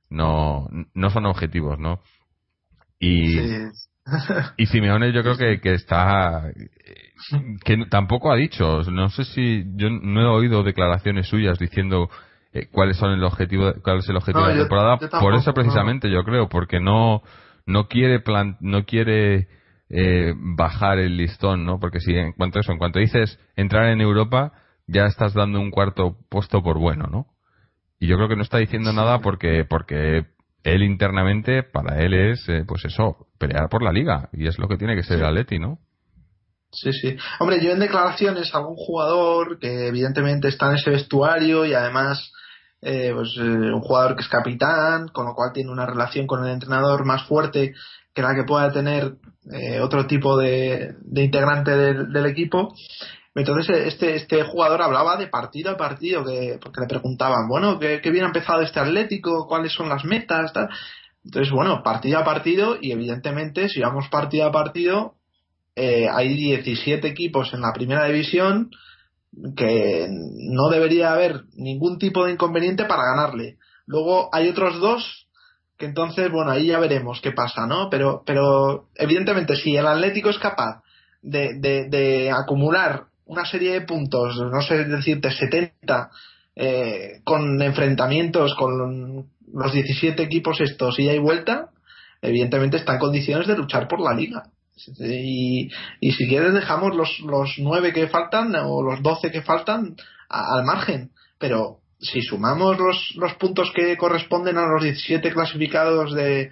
no, 0.09 0.69
no 0.95 1.11
son 1.11 1.27
objetivos, 1.27 1.79
¿no? 1.79 2.01
Y, 2.99 3.39
y 4.57 4.67
Simeone 4.67 5.13
yo 5.13 5.23
creo 5.23 5.37
que, 5.37 5.61
que 5.61 5.75
está 5.75 6.51
que 7.65 7.87
tampoco 7.89 8.33
ha 8.33 8.37
dicho, 8.37 8.83
no 8.91 9.11
sé 9.11 9.25
si 9.25 9.65
yo 9.77 9.91
no 9.91 10.21
he 10.23 10.27
oído 10.27 10.65
declaraciones 10.65 11.29
suyas 11.29 11.59
diciendo 11.59 12.11
eh, 12.53 12.69
cuáles 12.71 12.97
son 12.97 13.13
el 13.13 13.23
objetivo 13.25 13.73
cuál 13.83 13.99
es 13.99 14.09
el 14.09 14.17
objetivo 14.17 14.47
de 14.47 14.55
la 14.55 14.61
temporada 14.61 14.99
por 15.21 15.35
eso 15.35 15.53
precisamente 15.55 16.11
yo 16.11 16.25
creo 16.25 16.49
porque 16.49 16.81
no 16.81 17.23
no 17.67 17.89
quiere 17.89 18.21
plan, 18.21 18.57
no 18.61 18.85
quiere 18.85 19.49
eh, 19.89 20.35
bajar 20.37 20.99
el 20.99 21.17
listón, 21.17 21.65
¿no? 21.65 21.79
Porque 21.79 22.01
si 22.01 22.15
en 22.15 22.33
cuanto 22.33 22.59
a 22.59 22.61
eso, 22.61 22.73
en 22.73 22.79
cuanto 22.79 22.99
dices 22.99 23.39
entrar 23.57 23.87
en 23.89 24.01
Europa, 24.01 24.53
ya 24.87 25.07
estás 25.07 25.35
dando 25.35 25.61
un 25.61 25.71
cuarto 25.71 26.17
puesto 26.29 26.63
por 26.63 26.79
bueno, 26.79 27.07
¿no? 27.11 27.27
Y 27.99 28.07
yo 28.07 28.17
creo 28.17 28.29
que 28.29 28.37
no 28.37 28.43
está 28.43 28.59
diciendo 28.59 28.93
nada 28.93 29.21
porque, 29.21 29.65
porque 29.69 30.27
él 30.63 30.83
internamente, 30.83 31.63
para 31.63 32.03
él 32.03 32.15
es, 32.15 32.49
eh, 32.49 32.65
pues 32.67 32.85
eso, 32.85 33.27
pelear 33.39 33.69
por 33.69 33.83
la 33.83 33.93
liga. 33.93 34.29
Y 34.33 34.47
es 34.47 34.59
lo 34.59 34.69
que 34.69 34.77
tiene 34.77 34.97
que 34.97 35.03
ser 35.03 35.19
el 35.19 35.27
Atleti, 35.27 35.59
¿no? 35.59 35.79
Sí, 36.73 36.93
sí. 36.93 37.17
Hombre, 37.41 37.63
yo 37.63 37.73
en 37.73 37.81
declaraciones 37.81 38.55
algún 38.55 38.77
jugador 38.77 39.59
que 39.59 39.89
evidentemente 39.89 40.49
está 40.49 40.69
en 40.71 40.77
ese 40.77 40.91
vestuario 40.91 41.67
y 41.67 41.75
además 41.75 42.33
eh, 42.83 43.13
pues, 43.15 43.37
un 43.37 43.81
jugador 43.81 44.17
que 44.17 44.23
es 44.23 44.29
capitán, 44.29 45.09
con 45.09 45.27
lo 45.27 45.35
cual 45.35 45.53
tiene 45.53 45.71
una 45.71 45.87
relación 45.87 46.27
con 46.27 46.45
el 46.45 46.53
entrenador 46.53 47.05
más 47.05 47.25
fuerte 47.25 47.75
que 48.15 48.23
la 48.23 48.35
que 48.35 48.45
pueda 48.45 48.73
tener 48.73 49.17
eh, 49.53 49.81
otro 49.81 50.07
tipo 50.07 50.37
de, 50.37 50.97
integrante 51.15 51.71
del, 51.73 52.27
equipo. 52.27 52.75
Entonces 53.35 53.87
este, 53.87 54.17
este 54.17 54.43
jugador 54.43 54.83
hablaba 54.83 55.17
de 55.17 55.29
partido 55.29 55.71
a 55.71 55.77
partido, 55.77 56.25
que, 56.25 56.59
porque 56.61 56.81
le 56.81 56.89
preguntaban, 56.89 57.49
bueno, 57.49 57.79
¿qué, 57.79 58.01
bien 58.11 58.25
ha 58.25 58.29
empezado 58.29 58.63
este 58.63 58.81
Atlético? 58.81 59.47
¿Cuáles 59.47 59.73
son 59.73 59.89
las 59.89 60.05
metas? 60.05 60.53
Entonces, 61.25 61.53
bueno, 61.53 61.83
partido 61.83 62.19
a 62.19 62.25
partido 62.25 62.79
y 62.81 62.93
evidentemente 62.93 63.69
si 63.69 63.81
vamos 63.81 64.09
partido 64.09 64.47
a 64.47 64.53
partido, 64.53 65.15
eh, 65.77 66.09
hay 66.13 66.35
17 66.35 67.07
equipos 67.07 67.55
en 67.55 67.61
la 67.61 67.73
primera 67.73 68.07
división 68.07 68.71
que 69.57 70.09
no 70.11 70.69
debería 70.69 71.13
haber 71.13 71.45
ningún 71.55 71.99
tipo 71.99 72.25
de 72.25 72.33
inconveniente 72.33 72.85
para 72.85 73.05
ganarle. 73.05 73.59
Luego 73.87 74.29
hay 74.33 74.49
otros 74.49 74.81
dos 74.81 75.29
que 75.81 75.87
entonces, 75.87 76.31
bueno, 76.31 76.51
ahí 76.51 76.67
ya 76.67 76.79
veremos 76.79 77.21
qué 77.23 77.33
pasa, 77.33 77.67
¿no? 77.67 77.89
Pero, 77.89 78.23
pero 78.27 78.89
evidentemente, 78.97 79.57
si 79.57 79.77
el 79.77 79.87
Atlético 79.87 80.29
es 80.29 80.39
capaz 80.39 80.83
de, 81.23 81.59
de, 81.59 82.31
acumular 82.31 83.07
una 83.25 83.47
serie 83.47 83.73
de 83.73 83.81
puntos, 83.81 84.37
no 84.37 84.61
sé 84.61 84.85
decirte 84.85 85.31
70, 85.31 86.11
eh, 86.57 87.21
con 87.25 87.63
enfrentamientos 87.63 88.55
con 88.57 89.31
los 89.53 89.73
17 89.73 90.23
equipos 90.23 90.61
estos 90.61 90.99
y 90.99 91.09
hay 91.09 91.19
vuelta, 91.19 91.71
evidentemente 92.21 92.77
está 92.77 92.95
en 92.95 92.99
condiciones 92.99 93.47
de 93.47 93.57
luchar 93.57 93.89
por 93.89 94.01
la 94.01 94.15
liga. 94.15 94.43
Y, 94.99 95.71
y 96.01 96.13
si 96.13 96.29
quieres 96.29 96.55
dejamos 96.55 96.95
los, 96.95 97.21
los 97.21 97.55
9 97.59 97.93
que 97.93 98.09
faltan 98.09 98.55
o 98.57 98.83
los 98.83 99.03
12 99.03 99.31
que 99.31 99.43
faltan 99.43 99.97
al 100.29 100.65
margen. 100.65 101.11
Pero 101.39 101.81
si 102.01 102.23
sumamos 102.23 102.79
los, 102.79 103.15
los 103.17 103.35
puntos 103.35 103.73
que 103.75 103.97
corresponden 103.97 104.57
a 104.57 104.67
los 104.67 104.83
17 104.83 105.33
clasificados 105.33 106.15
de, 106.15 106.51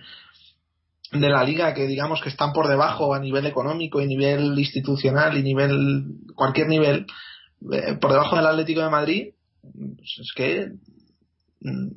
de 1.12 1.28
la 1.28 1.42
liga 1.44 1.72
que 1.72 1.86
digamos 1.86 2.20
que 2.20 2.28
están 2.28 2.52
por 2.52 2.68
debajo 2.68 3.14
a 3.14 3.20
nivel 3.20 3.46
económico 3.46 4.00
y 4.00 4.06
nivel 4.06 4.58
institucional 4.58 5.38
y 5.38 5.42
nivel 5.42 6.04
cualquier 6.34 6.68
nivel 6.68 7.06
eh, 7.72 7.94
por 8.00 8.12
debajo 8.12 8.36
del 8.36 8.46
Atlético 8.46 8.82
de 8.82 8.90
Madrid 8.90 9.28
pues 9.62 10.18
es 10.20 10.32
que 10.36 10.72
mm, 11.62 11.88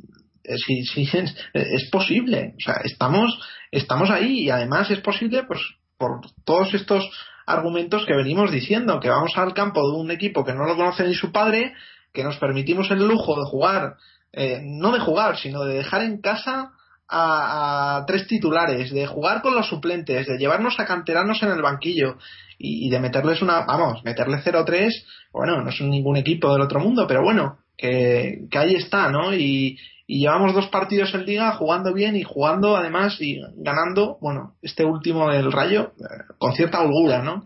sí, 0.66 1.10
es, 1.14 1.36
es, 1.54 1.90
posible 1.90 2.56
o 2.58 2.64
sea 2.64 2.82
estamos 2.86 3.38
estamos 3.70 4.10
ahí 4.10 4.44
y 4.44 4.50
además 4.50 4.90
es 4.92 5.02
posible 5.02 5.44
pues 5.44 5.60
por 6.02 6.20
todos 6.44 6.74
estos 6.74 7.10
argumentos 7.46 8.06
que 8.06 8.16
venimos 8.16 8.52
diciendo 8.52 9.00
que 9.00 9.10
vamos 9.10 9.32
al 9.38 9.54
campo 9.54 9.80
de 9.90 9.98
un 9.98 10.12
equipo 10.12 10.44
que 10.44 10.54
no 10.54 10.66
lo 10.66 10.76
conoce 10.76 11.08
ni 11.08 11.14
su 11.14 11.32
padre 11.32 11.74
que 12.12 12.26
nos 12.26 12.38
permitimos 12.38 12.92
el 12.92 13.08
lujo 13.08 13.36
de 13.36 13.50
jugar 13.50 13.96
eh, 14.34 14.60
no 14.62 14.92
de 14.92 15.00
jugar 15.00 15.38
sino 15.38 15.64
de 15.64 15.76
dejar 15.76 16.02
en 16.02 16.20
casa 16.20 16.72
a, 17.12 18.06
tres 18.08 18.28
titulares, 18.28 18.92
de 18.92 19.06
jugar 19.06 19.42
con 19.42 19.54
los 19.54 19.68
suplentes, 19.68 20.28
de 20.28 20.38
llevarnos 20.38 20.80
a 20.80 20.86
canteranos 20.86 21.44
en 21.44 21.50
el 21.50 21.62
banquillo 21.62 22.18
y, 22.58 22.90
de 22.90 23.00
meterles 23.00 23.42
una, 23.42 23.66
vamos, 23.66 24.04
meterle 24.04 24.38
0-3, 24.38 24.90
bueno, 25.34 25.62
no 25.62 25.72
son 25.72 25.90
ningún 25.90 26.18
equipo 26.18 26.54
del 26.54 26.62
otro 26.62 26.80
mundo, 26.80 27.06
pero 27.08 27.22
bueno, 27.24 27.58
que, 27.76 28.46
que 28.50 28.58
ahí 28.58 28.76
está, 28.76 29.10
¿no? 29.10 29.34
Y, 29.34 29.78
y 30.12 30.20
llevamos 30.20 30.54
dos 30.54 30.68
partidos 30.68 31.14
en 31.14 31.26
liga 31.26 31.54
jugando 31.54 31.94
bien 31.94 32.18
y 32.18 32.24
jugando 32.24 32.76
además 32.76 33.16
y 33.22 33.40
ganando, 33.56 34.18
bueno, 34.20 34.56
este 34.62 34.84
último 34.84 35.32
del 35.32 35.54
Rayo 35.54 35.94
eh, 36.00 36.34
con 36.38 36.54
cierta 36.54 36.82
holgura, 36.82 37.22
¿no? 37.22 37.46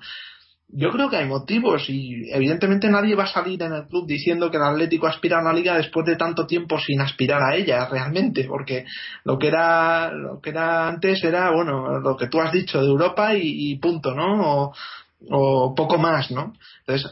yo 0.70 0.90
creo 0.90 1.12
que 1.12 1.18
hay 1.18 1.28
motivos 1.28 1.88
y 1.90 2.28
evidentemente 2.32 2.90
nadie 2.90 3.14
va 3.14 3.26
a 3.26 3.28
salir 3.28 3.62
en 3.62 3.72
el 3.72 3.86
club 3.86 4.08
diciendo 4.08 4.50
que 4.50 4.58
el 4.58 4.64
Atlético 4.64 5.06
aspira 5.06 5.38
a 5.38 5.42
una 5.42 5.54
liga 5.54 5.78
después 5.78 6.08
de 6.08 6.16
tanto 6.16 6.48
tiempo 6.48 6.80
sin 6.80 7.00
aspirar 7.02 7.40
a 7.44 7.56
ella 7.56 7.88
realmente 7.88 8.46
porque 8.46 8.86
lo 9.24 9.38
que 9.38 9.48
era 9.50 10.12
lo 10.12 10.42
que 10.42 10.50
era 10.50 10.88
antes 10.88 11.24
era 11.24 11.52
bueno 11.52 12.00
lo 12.00 12.18
que 12.18 12.28
tú 12.28 12.42
has 12.42 12.52
dicho 12.52 12.82
de 12.82 12.88
Europa 12.88 13.36
y, 13.36 13.78
punto 13.78 14.16
no 14.16 14.74
o, 15.30 15.76
poco 15.76 16.00
más 16.00 16.32
no 16.32 16.54
entonces 16.80 17.12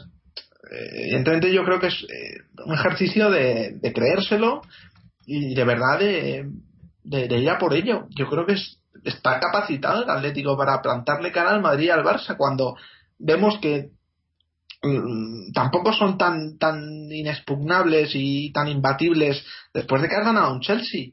eh, 0.70 1.04
evidentemente 1.04 1.52
yo 1.52 1.64
creo 1.64 1.78
que 1.78 1.86
es 1.86 2.02
eh, 2.02 2.42
un 2.66 2.74
ejercicio 2.74 3.30
de, 3.30 3.78
creérselo 3.94 4.62
y 5.26 5.54
de 5.54 5.64
verdad 5.64 5.98
de, 5.98 6.48
de, 7.04 7.38
ir 7.38 7.50
a 7.50 7.58
por 7.58 7.74
ello 7.74 8.06
yo 8.10 8.28
creo 8.28 8.46
que 8.46 8.56
está 9.04 9.38
capacitado 9.40 10.02
el 10.02 10.10
Atlético 10.10 10.56
para 10.56 10.80
plantarle 10.80 11.32
cara 11.32 11.50
al 11.50 11.62
Madrid 11.62 11.86
y 11.86 11.90
al 11.90 12.04
Barça 12.04 12.36
cuando 12.36 12.76
vemos 13.18 13.58
que 13.58 13.90
mm, 14.82 15.52
tampoco 15.52 15.92
son 15.92 16.18
tan, 16.18 16.58
tan 16.58 17.10
inexpugnables 17.10 18.10
y 18.14 18.52
tan 18.52 18.68
imbatibles 18.68 19.44
después 19.72 20.02
de 20.02 20.08
que 20.08 20.16
has 20.16 20.24
ganado 20.24 20.52
un 20.52 20.60
Chelsea. 20.60 21.10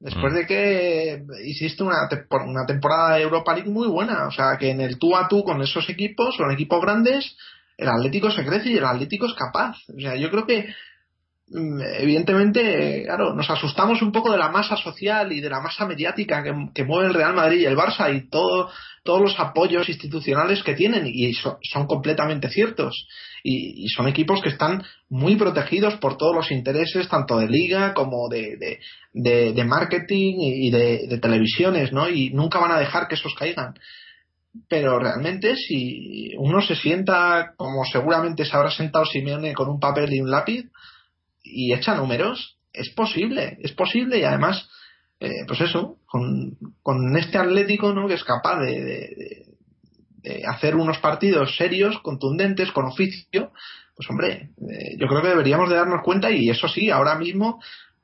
Después 0.00 0.32
mm. 0.32 0.36
de 0.36 0.46
que 0.46 1.22
hiciste 1.46 1.82
una, 1.82 2.08
una 2.46 2.66
temporada 2.66 3.16
de 3.16 3.22
Europa 3.22 3.54
League 3.54 3.70
muy 3.70 3.88
buena. 3.88 4.26
O 4.26 4.30
sea, 4.30 4.56
que 4.58 4.70
en 4.70 4.80
el 4.80 4.98
tú 4.98 5.16
a 5.16 5.28
tú 5.28 5.44
con 5.44 5.62
esos 5.62 5.88
equipos, 5.88 6.36
con 6.36 6.50
equipos 6.50 6.80
grandes, 6.82 7.36
el 7.78 7.88
Atlético 7.88 8.30
se 8.30 8.44
crece 8.44 8.70
y 8.70 8.76
el 8.76 8.84
Atlético 8.84 9.26
es 9.26 9.34
capaz. 9.34 9.76
O 9.88 10.00
sea, 10.00 10.16
yo 10.16 10.30
creo 10.30 10.46
que 10.46 10.74
evidentemente, 11.54 13.04
claro, 13.04 13.32
nos 13.34 13.48
asustamos 13.48 14.02
un 14.02 14.10
poco 14.10 14.32
de 14.32 14.38
la 14.38 14.50
masa 14.50 14.76
social 14.76 15.30
y 15.32 15.40
de 15.40 15.48
la 15.48 15.60
masa 15.60 15.86
mediática 15.86 16.42
que, 16.42 16.84
mueve 16.84 17.08
el 17.08 17.14
Real 17.14 17.34
Madrid 17.34 17.60
y 17.60 17.66
el 17.66 17.76
Barça 17.76 18.12
y 18.14 18.28
todo, 18.28 18.70
todos 19.04 19.20
los 19.20 19.38
apoyos 19.38 19.88
institucionales 19.88 20.64
que 20.64 20.74
tienen 20.74 21.06
y 21.06 21.32
son 21.34 21.86
completamente 21.86 22.48
ciertos. 22.48 23.06
Y, 23.44 23.86
son 23.88 24.08
equipos 24.08 24.40
que 24.42 24.48
están 24.48 24.82
muy 25.08 25.36
protegidos 25.36 25.94
por 25.98 26.16
todos 26.16 26.34
los 26.34 26.50
intereses, 26.50 27.08
tanto 27.08 27.38
de 27.38 27.46
liga 27.46 27.94
como 27.94 28.28
de, 28.28 28.80
de, 29.12 29.64
marketing 29.64 30.34
y 30.40 30.70
de, 30.70 31.06
de, 31.08 31.18
televisiones, 31.18 31.92
¿no? 31.92 32.08
Y 32.08 32.30
nunca 32.30 32.58
van 32.58 32.72
a 32.72 32.80
dejar 32.80 33.06
que 33.06 33.14
esos 33.14 33.34
caigan. 33.34 33.74
Pero 34.68 34.98
realmente, 34.98 35.54
si 35.56 36.32
uno 36.38 36.60
se 36.62 36.74
sienta, 36.74 37.52
como 37.56 37.84
seguramente 37.84 38.44
se 38.44 38.56
habrá 38.56 38.70
sentado 38.70 39.04
Simeone 39.04 39.52
con 39.52 39.68
un 39.68 39.78
papel 39.78 40.12
y 40.12 40.20
un 40.20 40.30
lápiz, 40.30 40.64
y 41.44 41.72
echa 41.74 41.94
números, 41.94 42.58
es 42.72 42.90
posible, 42.90 43.58
es 43.62 43.72
posible 43.72 44.18
y 44.18 44.24
además, 44.24 44.68
eh, 45.20 45.44
pues 45.46 45.60
eso, 45.60 45.98
con, 46.06 46.56
con, 46.82 47.16
este 47.16 47.38
Atlético 47.38 47.92
¿no? 47.92 48.08
que 48.08 48.14
es 48.14 48.24
capaz 48.24 48.58
de, 48.60 49.46
hacer 50.48 50.74
unos 50.74 50.98
partidos 50.98 51.54
serios, 51.56 51.98
contundentes, 51.98 52.72
con 52.72 52.86
oficio, 52.86 53.52
pues 53.94 54.08
hombre, 54.08 54.50
eh, 54.70 54.96
yo 54.98 55.06
creo 55.06 55.20
que 55.20 55.28
deberíamos 55.28 55.68
de 55.68 55.76
darnos 55.76 56.02
cuenta 56.02 56.30
y 56.30 56.48
eso 56.48 56.66
sí, 56.66 56.90
ahora 56.90 57.14
mismo 57.16 57.60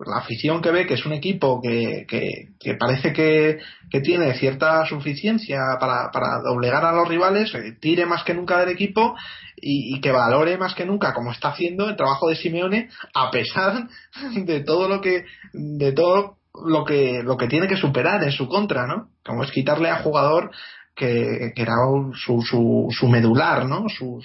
la 0.07 0.18
afición 0.18 0.62
que 0.62 0.70
ve 0.70 0.86
que 0.86 0.94
es 0.94 1.05
un 1.05 1.12
equipo 1.12 1.61
que, 1.61 2.07
que, 2.09 2.74
parece 2.74 3.12
que, 3.12 3.59
tiene 4.03 4.34
cierta 4.34 4.86
suficiencia 4.86 5.59
para, 5.78 6.40
doblegar 6.42 6.84
a 6.84 6.92
los 6.92 7.09
rivales, 7.09 7.55
eh, 7.55 7.76
tire 7.80 8.07
más 8.07 8.24
que 8.24 8.34
nunca 8.34 8.59
del 8.59 8.70
equipo 8.70 9.14
y, 9.57 10.01
que 10.01 10.12
valore 10.12 10.57
más 10.57 10.74
que 10.74 10.86
nunca, 10.86 11.12
como 11.12 11.32
está 11.32 11.48
haciendo 11.48 11.88
el 11.88 11.96
trabajo 11.96 12.28
de 12.28 12.36
Simeone, 12.36 12.88
a 13.14 13.30
pesar 13.30 13.88
de 14.34 14.61
todo 14.61 14.88
lo 14.88 15.01
que, 15.01 15.24
de 15.53 15.92
todo 15.92 16.38
lo 16.64 16.84
que, 16.84 17.22
lo 17.22 17.36
que 17.36 17.48
tiene 17.48 17.68
que 17.68 17.76
superar 17.76 18.22
en 18.24 18.32
su 18.32 18.48
contra, 18.48 18.86
¿no? 18.86 19.09
Como 19.24 19.44
es 19.44 19.51
quitarle 19.51 19.90
a 19.90 20.03
jugador 20.03 20.51
que, 20.94 21.53
era 21.57 21.74
su, 22.14 23.09
medular, 23.09 23.66
¿no? 23.66 23.88
Su, 23.88 24.20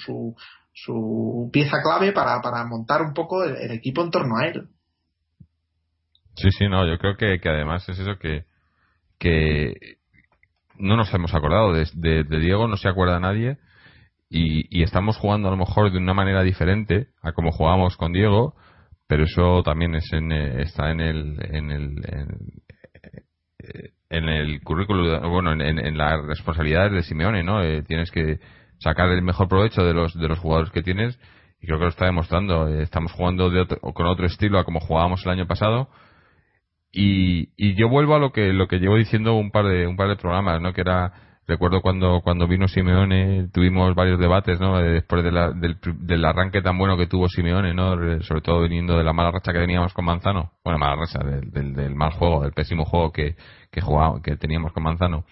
su, 0.73 1.49
pieza 1.51 1.77
clave 1.81 2.11
para 2.11 2.65
montar 2.65 3.01
un 3.01 3.13
poco 3.13 3.43
el 3.43 3.71
equipo 3.71 4.03
en 4.03 4.11
torno 4.11 4.37
a 4.37 4.47
él. 4.47 4.69
Sí, 6.35 6.51
sí, 6.51 6.67
no, 6.67 6.85
yo 6.85 6.97
creo 6.97 7.15
que, 7.15 7.39
que 7.39 7.49
además 7.49 7.87
es 7.87 7.97
eso 7.99 8.17
que, 8.19 8.43
que 9.17 9.97
no 10.77 10.97
nos 10.97 11.13
hemos 11.13 11.33
acordado 11.33 11.73
de, 11.73 11.85
de, 11.95 12.39
Diego, 12.39 12.67
no 12.67 12.75
se 12.75 12.89
acuerda 12.89 13.19
nadie 13.19 13.57
y, 14.29 14.77
y, 14.77 14.83
estamos 14.83 15.17
jugando 15.17 15.47
a 15.47 15.51
lo 15.51 15.57
mejor 15.57 15.91
de 15.91 15.97
una 15.97 16.13
manera 16.13 16.43
diferente 16.43 17.07
a 17.21 17.31
como 17.31 17.51
jugábamos 17.51 17.95
con 17.95 18.11
Diego, 18.11 18.55
pero 19.07 19.23
eso 19.23 19.63
también 19.63 19.95
es 19.95 20.11
en, 20.11 20.31
está 20.31 20.91
en 20.91 20.99
el, 20.99 21.37
en 21.55 21.71
el, 21.71 22.01
en, 24.09 24.27
el 24.27 24.61
currículo, 24.61 25.29
bueno, 25.29 25.53
en, 25.53 25.61
en, 25.61 25.97
las 25.97 26.25
responsabilidades 26.25 26.91
de 26.91 27.03
Simeone, 27.03 27.43
¿no? 27.43 27.61
Eh, 27.61 27.83
tienes 27.83 28.11
que 28.11 28.39
sacar 28.79 29.09
el 29.09 29.21
mejor 29.21 29.47
provecho 29.47 29.83
de 29.83 29.93
los, 29.93 30.13
de 30.13 30.27
los 30.27 30.39
jugadores 30.39 30.71
que 30.71 30.83
tienes 30.83 31.17
y 31.61 31.67
creo 31.67 31.77
que 31.77 31.85
lo 31.85 31.89
está 31.89 32.05
demostrando. 32.05 32.67
Eh, 32.67 32.83
estamos 32.83 33.13
jugando 33.13 33.49
de 33.49 33.65
con 33.67 34.07
otro 34.07 34.25
estilo 34.25 34.59
a 34.59 34.65
como 34.65 34.79
jugábamos 34.81 35.25
el 35.25 35.31
año 35.31 35.47
pasado 35.47 35.89
y, 36.95 37.49
y 37.57 37.75
yo 37.75 37.89
vuelvo 37.89 38.15
a 38.15 38.19
lo 38.19 38.31
que 38.31 38.53
lo 38.53 38.67
que 38.67 38.79
llevo 38.79 38.95
diciendo 38.95 39.35
un 39.35 39.51
par 39.51 39.65
de 39.65 39.85
un 39.85 39.97
par 39.97 40.07
de 40.07 40.15
programas 40.15 40.61
no 40.61 40.71
que 40.71 40.79
era 40.79 41.11
recuerdo 41.45 41.81
cuando 41.81 42.21
cuando 42.21 42.47
vino 42.47 42.69
Simeone 42.69 43.49
tuvimos 43.53 43.93
varios 43.95 44.17
debates 44.17 44.61
no 44.61 44.79
eh, 44.79 44.93
después 44.93 45.21
del, 45.21 45.35
del, 45.99 46.25
arranque 46.25 46.61
tan 46.61 46.77
bueno 46.77 46.95
que 46.95 47.07
tuvo 47.07 47.27
Simeone 47.27 47.73
no 47.73 47.97
sobre 48.21 48.41
todo 48.41 48.61
viniendo 48.61 48.97
de 48.97 49.03
la 49.03 49.11
mala 49.11 49.31
racha 49.31 49.51
que 49.51 49.59
teníamos 49.59 49.93
con 49.93 50.05
Manzano. 50.05 50.53
Bueno 50.63 50.79
mala 50.79 50.95
racha 50.95 51.19
del, 51.19 51.73
del, 51.73 51.95
mal 51.95 52.11
juego 52.11 52.43
del 52.43 52.53
pésimo 52.53 52.85
juego 52.85 53.11
que 53.11 53.35
que 53.71 53.81
jugaba, 53.81 54.21
que 54.21 54.37
teníamos 54.37 54.71
con 54.71 54.83
Manzano. 54.83 55.25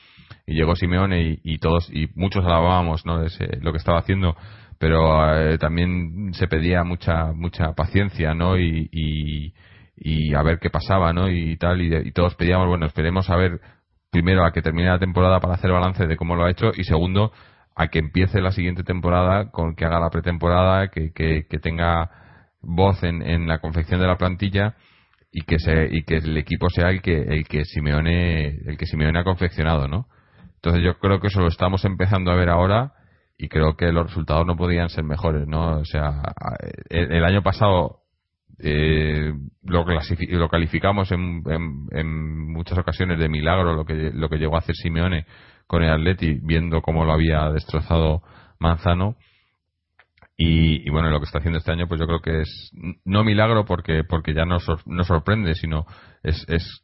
Y 0.46 0.56
llegó 0.56 0.76
Simeone 0.76 1.40
y, 1.42 1.58
todos 1.60 1.90
y 1.94 2.10
muchos 2.16 2.44
alabábamos 2.44 3.06
no 3.06 3.24
ese, 3.24 3.60
lo 3.62 3.72
que 3.72 3.78
estaba 3.78 4.00
haciendo 4.00 4.36
pero 4.80 5.34
eh, 5.34 5.58
también 5.58 6.34
se 6.34 6.48
pedía 6.50 6.84
mucha 6.84 7.32
mucha 7.32 7.72
paciencia 7.72 8.34
no 8.34 8.58
y 8.58 9.54
y 10.06 10.36
a 10.36 10.44
ver 10.44 10.60
qué 10.60 10.70
pasaba, 10.70 11.14
¿no? 11.14 11.30
Y 11.30 11.56
tal, 11.56 11.82
y, 11.82 12.12
todos 12.12 12.36
pedíamos, 12.36 12.68
bueno, 12.68 12.86
esperemos 12.86 13.30
a 13.30 13.38
ver 13.38 13.62
primero 14.12 14.46
a 14.46 14.52
que 14.52 14.62
termine 14.62 14.90
la 14.90 15.00
temporada 15.00 15.40
para 15.40 15.54
hacer 15.54 15.72
balance 15.72 16.06
de 16.06 16.18
cómo 16.18 16.36
lo 16.36 16.44
ha 16.44 16.52
hecho 16.52 16.72
y 16.76 16.84
segundo 16.84 17.32
a 17.74 17.88
que 17.88 18.00
empiece 18.00 18.42
la 18.42 18.52
siguiente 18.52 18.84
temporada 18.84 19.50
con 19.50 19.76
que 19.76 19.86
haga 19.86 20.02
la 20.02 20.10
pretemporada, 20.10 20.90
que, 20.90 21.14
que, 21.14 21.60
tenga 21.60 22.12
voz 22.62 23.02
en, 23.04 23.22
en, 23.22 23.48
la 23.48 23.60
confección 23.60 24.02
de 24.02 24.08
la 24.08 24.18
plantilla 24.18 24.76
y 25.32 25.44
que 25.44 25.58
se, 25.58 25.88
y 25.90 26.04
que 26.04 26.18
el 26.18 26.38
equipo 26.38 26.70
sea 26.70 26.90
el 26.90 27.02
que 27.02 27.22
el 27.22 27.48
que 27.48 27.64
Simeone 27.64 28.48
el 28.66 28.78
que 28.78 28.86
Simeone 28.86 29.20
ha 29.20 29.24
confeccionado, 29.24 29.88
¿no? 29.88 30.08
Entonces 30.56 30.84
yo 30.84 31.00
creo 31.00 31.22
que 31.22 31.28
eso 31.28 31.40
lo 31.40 31.48
estamos 31.48 31.86
empezando 31.86 32.30
a 32.30 32.36
ver 32.36 32.50
ahora 32.50 32.92
y 33.38 33.48
creo 33.48 33.78
que 33.78 33.92
los 33.94 34.08
resultados 34.08 34.46
no 34.46 34.58
podían 34.58 34.90
ser 34.90 35.06
mejores, 35.06 35.48
¿no? 35.48 35.80
O 35.80 35.86
sea, 35.86 36.22
el 36.90 37.24
año 37.24 37.42
pasado 37.42 38.03
eh, 38.60 39.34
lo, 39.64 39.86
lo, 39.86 40.50
calificamos 40.50 41.12
en, 41.12 41.44
en, 41.92 42.52
muchas 42.52 42.78
ocasiones 42.78 43.20
de 43.20 43.30
milagro 43.30 43.74
lo 43.74 43.86
que, 43.86 44.12
lo 44.14 44.30
que 44.30 44.38
llegó 44.38 44.56
a 44.56 44.60
hacer 44.60 44.76
Simeone 44.76 45.26
con 45.68 45.84
el 45.84 45.92
Atleti, 45.92 46.40
viendo 46.42 46.82
cómo 46.82 47.06
lo 47.06 47.14
había 47.14 47.50
destrozado 47.50 48.22
Manzano. 48.60 49.16
Y, 50.36 50.90
bueno, 50.90 51.10
lo 51.10 51.20
que 51.20 51.26
está 51.26 51.38
haciendo 51.38 51.60
este 51.60 51.72
año, 51.72 51.88
pues 51.88 52.00
yo 52.00 52.08
creo 52.08 52.20
que 52.20 52.42
es 52.42 52.72
no 53.06 53.24
milagro 53.24 53.66
porque, 53.66 54.04
porque 54.04 54.34
ya 54.34 54.46
no, 54.46 54.58
no 54.86 55.04
sorprende, 55.04 55.54
sino 55.54 55.86
es, 56.24 56.44
es, 56.50 56.84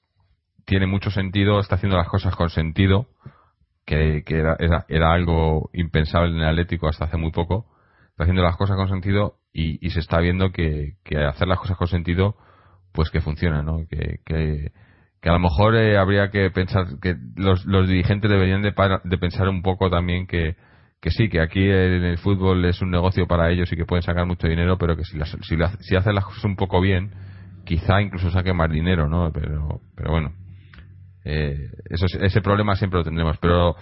tiene 0.66 0.86
mucho 0.86 1.10
sentido, 1.10 1.60
está 1.60 1.76
haciendo 1.76 1.98
las 1.98 2.08
cosas 2.08 2.36
con 2.36 2.50
sentido, 2.50 3.08
que, 3.86 4.24
era, 4.28 4.56
era, 4.88 5.12
algo 5.12 5.72
impensable 5.74 6.32
en 6.32 6.42
el 6.42 6.48
Atlético 6.48 6.88
hasta 6.88 7.06
hace 7.06 7.18
muy 7.18 7.32
poco, 7.32 7.66
está 8.12 8.24
haciendo 8.24 8.44
las 8.44 8.56
cosas 8.56 8.78
con 8.78 8.88
sentido 8.88 9.39
y, 9.54 9.90
se 9.90 10.00
está 10.00 10.20
viendo 10.20 10.52
que, 10.52 10.96
hacer 11.28 11.48
las 11.48 11.60
cosas 11.60 11.78
con 11.78 11.88
sentido, 11.88 12.36
pues 12.94 13.10
que 13.10 13.22
funciona, 13.22 13.62
¿no? 13.64 13.88
Que, 13.90 14.20
que, 14.26 14.72
a 15.24 15.34
lo 15.34 15.40
mejor 15.40 15.76
eh, 15.76 15.98
habría 15.98 16.30
que 16.30 16.50
pensar, 16.52 16.86
que 17.02 17.16
los, 17.36 17.66
los 17.66 17.88
dirigentes 17.88 18.30
deberían 18.30 18.62
de, 18.62 18.74
de 19.04 19.18
pensar 19.18 19.50
un 19.50 19.62
poco 19.62 19.90
también 19.90 20.28
que, 20.28 20.56
que 21.02 21.12
sí, 21.12 21.30
que 21.30 21.42
aquí 21.42 21.62
en 21.62 22.04
el 22.04 22.18
fútbol 22.18 22.64
es 22.66 22.82
un 22.82 22.92
negocio 22.92 23.28
para 23.28 23.50
ellos 23.50 23.72
y 23.72 23.76
que 23.76 23.86
pueden 23.86 24.04
sacar 24.04 24.26
mucho 24.26 24.48
dinero, 24.48 24.78
pero 24.78 24.96
que 24.96 25.04
si, 25.04 25.18
las, 25.18 25.30
si, 25.42 25.58
si 25.80 25.96
hacen 25.96 26.16
las 26.16 26.26
cosas 26.26 26.46
un 26.46 26.56
poco 26.56 26.82
bien, 26.82 27.12
quizá 27.66 28.02
incluso 28.02 28.32
saquen 28.32 28.56
más 28.56 28.70
dinero, 28.70 29.08
¿no? 29.08 29.32
Pero, 29.32 29.82
pero 29.96 30.12
bueno, 30.12 30.34
eh, 31.26 31.70
eso, 31.90 32.06
ese 32.20 32.42
problema 32.42 32.76
siempre 32.76 33.00
lo 33.00 33.04
tendremos. 33.04 33.38
Pero 33.40 33.76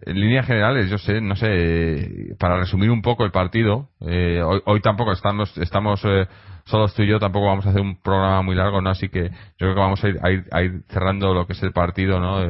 en 0.00 0.20
líneas 0.20 0.46
generales, 0.46 0.90
yo 0.90 0.98
sé, 0.98 1.20
no 1.20 1.36
sé, 1.36 2.34
para 2.38 2.58
resumir 2.58 2.90
un 2.90 3.02
poco 3.02 3.24
el 3.24 3.30
partido, 3.30 3.88
eh, 4.00 4.42
hoy, 4.42 4.80
tampoco 4.80 5.12
estamos, 5.12 5.56
estamos 5.58 6.02
eh, 6.04 6.26
solos 6.64 6.94
tú 6.94 7.02
y 7.02 7.08
yo, 7.08 7.18
tampoco 7.18 7.46
vamos 7.46 7.66
a 7.66 7.70
hacer 7.70 7.82
un 7.82 8.00
programa 8.00 8.42
muy 8.42 8.56
largo, 8.56 8.80
¿no? 8.80 8.90
Así 8.90 9.08
que 9.08 9.28
yo 9.28 9.56
creo 9.58 9.74
que 9.74 9.80
vamos 9.80 10.02
a 10.02 10.08
ir, 10.08 10.18
a 10.50 10.62
ir, 10.62 10.82
cerrando 10.88 11.34
lo 11.34 11.46
que 11.46 11.52
es 11.52 11.62
el 11.62 11.72
partido, 11.72 12.18
¿no? 12.18 12.40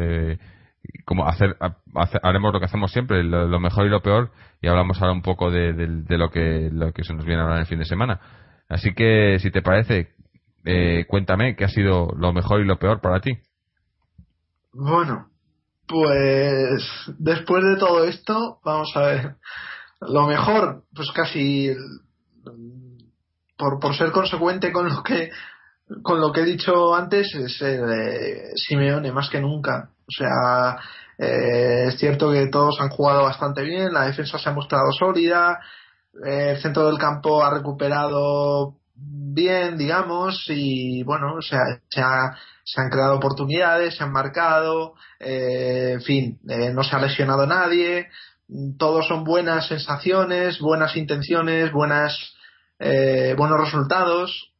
como 1.05 1.27
hacer, 1.27 1.57
haremos 2.23 2.53
lo 2.53 2.59
que 2.59 2.67
hacemos 2.67 2.91
siempre, 2.93 3.23
lo, 3.23 3.61
mejor 3.61 3.87
y 3.87 3.91
lo 3.91 4.03
peor, 4.03 4.31
y 4.61 4.69
hablamos 4.69 5.01
ahora 5.01 5.13
un 5.13 5.23
poco 5.23 5.51
de, 5.51 5.73
lo 6.09 6.31
que 6.31 6.71
lo 6.73 6.93
que 6.93 7.05
se 7.05 7.15
nos 7.15 7.25
viene 7.25 7.43
ahora 7.43 7.55
en 7.57 7.61
el 7.61 7.67
fin 7.67 7.79
de 7.79 7.85
semana. 7.85 8.21
Así 8.69 8.95
que, 8.95 9.39
si 9.41 9.51
te 9.51 9.63
parece, 9.63 10.13
eh, 10.65 11.05
cuéntame 11.09 11.57
qué 11.57 11.65
ha 11.65 11.69
sido 11.69 12.09
lo 12.17 12.33
mejor 12.33 12.61
y 12.61 12.65
lo 12.65 12.79
peor 12.79 13.01
para 13.01 13.21
ti. 13.21 13.39
Bueno, 14.73 15.29
pues 15.93 16.91
después 17.19 17.63
de 17.65 17.77
todo 17.77 18.05
esto, 18.05 18.59
vamos 18.65 18.91
a 18.97 19.01
ver. 19.03 19.37
Lo 20.01 20.27
mejor, 20.27 20.85
pues 20.95 21.11
casi 21.13 21.71
por, 23.57 23.79
por 23.79 23.95
ser 23.95 24.11
consecuente 24.11 24.73
con 24.73 24.89
lo 24.89 25.03
que 25.03 25.31
con 26.03 26.21
lo 26.21 26.33
que 26.33 26.41
he 26.41 26.45
dicho 26.45 26.95
antes 26.95 27.35
es 27.35 27.61
eh, 27.61 28.53
Simeone 28.57 29.13
más 29.13 29.29
que 29.29 29.41
nunca 29.41 29.91
o 30.07 30.13
sea, 30.13 30.79
eh, 31.19 31.87
es 31.89 31.99
cierto 31.99 32.31
que 32.31 32.49
todos 32.49 32.81
han 32.81 32.91
jugado 32.91 33.23
bastante 33.25 33.63
bien, 33.63 33.93
la 33.93 34.07
defensa 34.07 34.39
se 34.39 34.49
ha 34.49 34.53
mostrado 34.53 34.93
sólida, 34.93 35.61
eh, 36.25 36.53
el 36.53 36.61
centro 36.61 36.87
del 36.87 36.99
campo 36.99 37.43
ha 37.43 37.51
recuperado 37.51 38.77
bien, 38.95 39.79
digamos, 39.79 40.45
y 40.49 41.03
bueno, 41.05 41.35
o 41.37 41.43
sea, 41.43 41.61
se, 41.89 42.03
han 42.77 42.91
creado 42.91 43.17
oportunidades, 43.17 43.97
se 43.97 44.05
han 44.05 44.13
marcado, 44.13 44.95
eh, 45.19 45.93
en 45.95 46.03
fin, 46.03 46.41
no 46.45 46.85
se 46.85 46.97
ha 46.97 47.01
lesionado 47.01 47.47
nadie, 47.47 48.09
todos 48.79 49.07
son 49.09 49.25
buenas 49.25 49.69
sensaciones, 49.69 50.59
buenas 50.61 50.97
intenciones, 50.97 51.73
buenas, 51.73 52.35
buenos 52.79 53.61
resultados, 53.61 54.53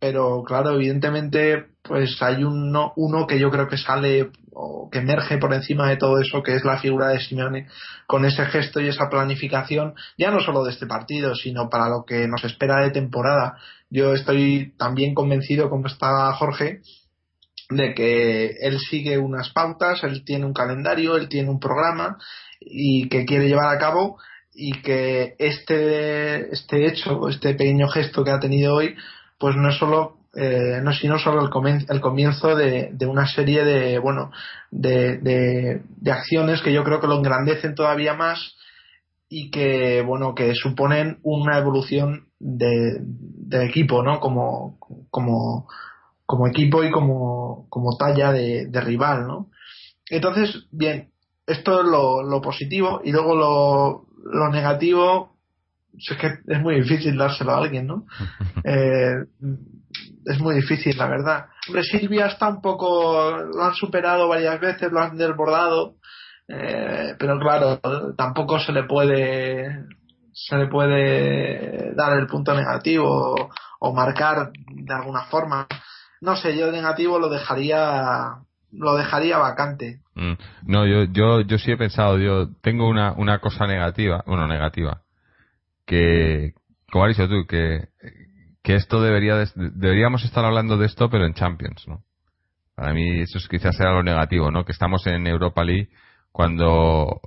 pero 0.00 0.42
claro, 0.44 0.74
evidentemente, 0.74 1.66
pues 1.82 2.20
hay 2.22 2.44
uno, 2.44 2.92
uno 2.96 3.26
que 3.26 3.38
yo 3.38 3.50
creo 3.50 3.68
que 3.68 3.76
sale 3.76 4.30
o 4.52 4.88
que 4.90 5.00
emerge 5.00 5.38
por 5.38 5.52
encima 5.52 5.88
de 5.88 5.96
todo 5.96 6.20
eso, 6.20 6.42
que 6.42 6.54
es 6.54 6.64
la 6.64 6.78
figura 6.78 7.08
de 7.08 7.20
Simeone, 7.20 7.66
con 8.06 8.24
ese 8.24 8.46
gesto 8.46 8.80
y 8.80 8.88
esa 8.88 9.10
planificación, 9.10 9.94
ya 10.16 10.30
no 10.30 10.40
solo 10.40 10.64
de 10.64 10.70
este 10.70 10.86
partido, 10.86 11.34
sino 11.34 11.68
para 11.68 11.88
lo 11.88 12.04
que 12.06 12.28
nos 12.28 12.44
espera 12.44 12.82
de 12.82 12.90
temporada. 12.90 13.58
Yo 13.90 14.14
estoy 14.14 14.74
también 14.78 15.14
convencido, 15.14 15.68
como 15.68 15.86
está 15.86 16.32
Jorge, 16.34 16.80
de 17.70 17.94
que 17.94 18.56
él 18.60 18.78
sigue 18.78 19.18
unas 19.18 19.50
pautas, 19.50 20.02
él 20.04 20.24
tiene 20.24 20.44
un 20.44 20.52
calendario, 20.52 21.16
él 21.16 21.28
tiene 21.28 21.50
un 21.50 21.60
programa 21.60 22.18
y 22.60 23.08
que 23.08 23.24
quiere 23.24 23.48
llevar 23.48 23.74
a 23.74 23.78
cabo 23.78 24.18
y 24.54 24.80
que 24.82 25.34
este, 25.38 26.52
este 26.52 26.86
hecho, 26.86 27.28
este 27.28 27.54
pequeño 27.54 27.88
gesto 27.88 28.22
que 28.24 28.30
ha 28.30 28.40
tenido 28.40 28.74
hoy, 28.74 28.94
pues 29.38 29.56
no 29.56 29.68
es 29.68 29.76
solo 29.76 30.18
eh, 30.36 30.80
no 30.82 30.92
sino 30.92 31.16
solo 31.18 31.42
el, 31.42 31.50
comienzo, 31.50 31.92
el 31.92 32.00
comienzo 32.00 32.56
de, 32.56 32.92
una 33.06 33.24
serie 33.24 33.64
de 33.64 34.00
bueno 34.00 34.32
de, 34.72 35.18
de, 35.18 36.10
acciones 36.10 36.60
que 36.60 36.72
yo 36.72 36.82
creo 36.82 37.00
que 37.00 37.06
lo 37.06 37.18
engrandecen 37.18 37.76
todavía 37.76 38.14
más 38.14 38.56
y 39.28 39.52
que 39.52 40.02
bueno 40.02 40.34
que 40.34 40.56
suponen 40.56 41.20
una 41.22 41.58
evolución 41.58 42.30
de, 42.40 43.00
equipo 43.64 44.02
no 44.02 44.18
como 44.18 44.76
como 45.10 45.68
como 46.26 46.46
equipo 46.46 46.82
y 46.84 46.90
como, 46.90 47.66
como 47.68 47.96
talla 47.96 48.32
de, 48.32 48.68
rival 48.80 49.26
no 49.26 49.50
entonces 50.08 50.66
bien 50.70 51.10
esto 51.46 51.82
es 51.82 51.86
lo, 51.86 52.22
lo 52.22 52.40
positivo 52.40 53.00
y 53.04 53.12
luego 53.12 53.34
lo, 53.34 54.06
lo 54.24 54.48
negativo 54.50 55.34
es 55.96 56.16
que 56.18 56.26
es 56.46 56.60
muy 56.60 56.76
difícil 56.76 57.16
dárselo 57.16 57.52
a 57.52 57.58
alguien, 57.58 57.86
¿no? 57.86 58.06
Eh, 58.64 59.26
es 60.24 60.40
muy 60.40 60.54
difícil, 60.54 60.96
la 60.96 61.06
verdad. 61.06 61.46
Hombre, 61.68 61.82
Silvia 61.82 62.26
está 62.26 62.48
un 62.48 62.62
poco, 62.62 63.30
lo 63.30 63.62
han 63.62 63.74
superado 63.74 64.26
varias 64.26 64.58
veces, 64.58 64.90
lo 64.90 65.00
han 65.00 65.18
desbordado, 65.18 65.96
eh, 66.48 67.14
pero 67.18 67.38
claro, 67.38 67.80
tampoco 68.16 68.58
se 68.58 68.72
le 68.72 68.84
puede, 68.84 69.84
se 70.32 70.56
le 70.56 70.66
puede 70.68 71.94
dar 71.94 72.18
el 72.18 72.26
punto 72.26 72.54
negativo 72.54 73.34
o, 73.80 73.92
marcar 73.92 74.50
de 74.52 74.94
alguna 74.94 75.24
forma. 75.24 75.66
No 76.24 76.36
sé, 76.36 76.56
yo 76.56 76.72
negativo 76.72 77.18
lo 77.18 77.28
dejaría, 77.28 78.36
lo 78.72 78.96
dejaría 78.96 79.38
vacante. 79.38 80.00
Mm. 80.14 80.32
No, 80.66 80.86
yo, 80.86 81.04
yo, 81.04 81.42
yo 81.42 81.58
sí 81.58 81.70
he 81.70 81.76
pensado, 81.76 82.18
yo 82.18 82.48
tengo 82.62 82.88
una, 82.88 83.12
una 83.12 83.38
cosa 83.40 83.66
negativa, 83.66 84.24
bueno, 84.26 84.48
negativa, 84.48 85.02
que, 85.86 86.54
como 86.90 87.04
has 87.04 87.16
dicho 87.16 87.28
tú, 87.28 87.46
que 87.46 87.88
que 88.64 88.74
esto 88.74 89.00
debería 89.02 89.36
deberíamos 89.54 90.24
estar 90.24 90.44
hablando 90.44 90.78
de 90.78 90.86
esto 90.86 91.10
pero 91.10 91.26
en 91.26 91.34
Champions 91.34 91.86
no 91.86 92.02
para 92.74 92.94
mí 92.94 93.20
eso 93.20 93.38
es 93.38 93.46
quizás 93.46 93.76
sea 93.76 93.90
lo 93.90 94.02
negativo 94.02 94.50
no 94.50 94.64
que 94.64 94.72
estamos 94.72 95.06
en 95.06 95.26
Europa 95.26 95.62
League 95.62 95.90
cuando 96.32 97.20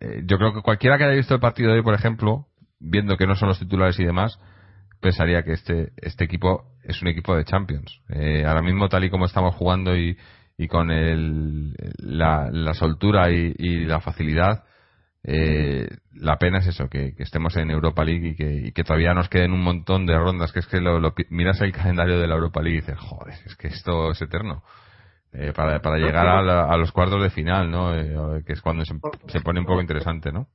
eh, 0.00 0.22
yo 0.26 0.36
creo 0.36 0.52
que 0.52 0.60
cualquiera 0.60 0.98
que 0.98 1.04
haya 1.04 1.14
visto 1.14 1.34
el 1.34 1.40
partido 1.40 1.70
de 1.70 1.78
hoy 1.78 1.82
por 1.82 1.94
ejemplo 1.94 2.46
viendo 2.78 3.16
que 3.16 3.26
no 3.26 3.36
son 3.36 3.48
los 3.48 3.58
titulares 3.58 3.98
y 3.98 4.04
demás 4.04 4.38
pensaría 5.00 5.42
que 5.42 5.52
este 5.52 5.92
este 5.96 6.24
equipo 6.24 6.64
es 6.84 7.00
un 7.02 7.08
equipo 7.08 7.36
de 7.36 7.44
Champions 7.44 8.00
eh, 8.08 8.44
ahora 8.46 8.62
mismo 8.62 8.88
tal 8.88 9.04
y 9.04 9.10
como 9.10 9.26
estamos 9.26 9.54
jugando 9.54 9.96
y, 9.96 10.16
y 10.56 10.68
con 10.68 10.90
el, 10.90 11.74
la, 11.98 12.50
la 12.50 12.74
soltura 12.74 13.30
y, 13.30 13.54
y 13.58 13.84
la 13.84 14.00
facilidad 14.00 14.64
eh, 15.24 15.88
la 16.14 16.38
pena 16.38 16.58
es 16.58 16.68
eso, 16.68 16.88
que, 16.88 17.14
estemos 17.18 17.56
en 17.56 17.70
Europa 17.70 18.04
League 18.04 18.34
y 18.38 18.72
que, 18.72 18.84
todavía 18.84 19.14
nos 19.14 19.28
queden 19.28 19.52
un 19.52 19.62
montón 19.62 20.06
de 20.06 20.16
rondas, 20.16 20.52
que 20.52 20.60
es 20.60 20.66
que 20.66 20.80
lo, 20.80 21.00
miras 21.30 21.60
el 21.60 21.72
calendario 21.72 22.18
de 22.18 22.26
la 22.26 22.36
Europa 22.36 22.62
League 22.62 22.78
y 22.78 22.80
dices, 22.80 22.98
joder, 22.98 23.34
es 23.44 23.56
que 23.56 23.68
esto 23.68 24.12
es 24.12 24.22
eterno. 24.22 24.62
Eh, 25.32 25.52
para, 25.54 25.80
para 25.82 25.98
llegar 25.98 26.26
a, 26.26 26.76
los 26.78 26.90
cuartos 26.92 27.22
de 27.22 27.28
final, 27.28 27.70
¿no? 27.70 27.94
Eh, 27.94 28.42
que 28.46 28.54
es 28.54 28.62
cuando 28.62 28.84
se, 28.86 29.40
pone 29.42 29.60
un 29.60 29.66
poco 29.66 29.82
interesante, 29.82 30.32
¿no? 30.32 30.48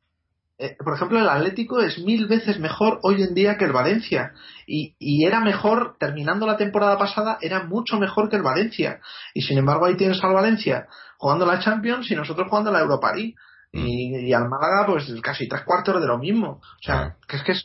Eh, 0.63 0.77
por 0.81 0.95
ejemplo, 0.95 1.19
el 1.19 1.27
Atlético 1.27 1.81
es 1.81 1.99
mil 1.99 2.25
veces 2.25 2.57
mejor 2.57 2.99
hoy 3.03 3.21
en 3.21 3.33
día 3.33 3.57
que 3.57 3.65
el 3.65 3.73
Valencia. 3.73 4.31
Y, 4.65 4.95
y, 4.97 5.25
era 5.25 5.41
mejor, 5.41 5.97
terminando 5.99 6.47
la 6.47 6.55
temporada 6.55 6.97
pasada, 6.97 7.37
era 7.41 7.65
mucho 7.65 7.99
mejor 7.99 8.29
que 8.29 8.37
el 8.37 8.43
Valencia. 8.43 9.01
Y 9.33 9.41
sin 9.41 9.57
embargo, 9.57 9.85
ahí 9.85 9.97
tienes 9.97 10.23
al 10.23 10.33
Valencia 10.33 10.87
jugando 11.17 11.45
la 11.45 11.59
Champions 11.59 12.09
y 12.09 12.15
nosotros 12.15 12.47
jugando 12.49 12.71
la 12.71 12.79
Europa 12.79 13.13
League. 13.13 13.35
Y, 13.73 14.27
y, 14.27 14.33
al 14.33 14.47
Málaga 14.47 14.85
pues 14.85 15.11
casi 15.21 15.47
tres 15.49 15.63
cuartos 15.63 15.99
de 15.99 16.05
lo 16.05 16.19
mismo 16.19 16.61
o 16.61 16.83
sea 16.83 17.15
que 17.27 17.37
es 17.37 17.43
que 17.43 17.53
es 17.53 17.63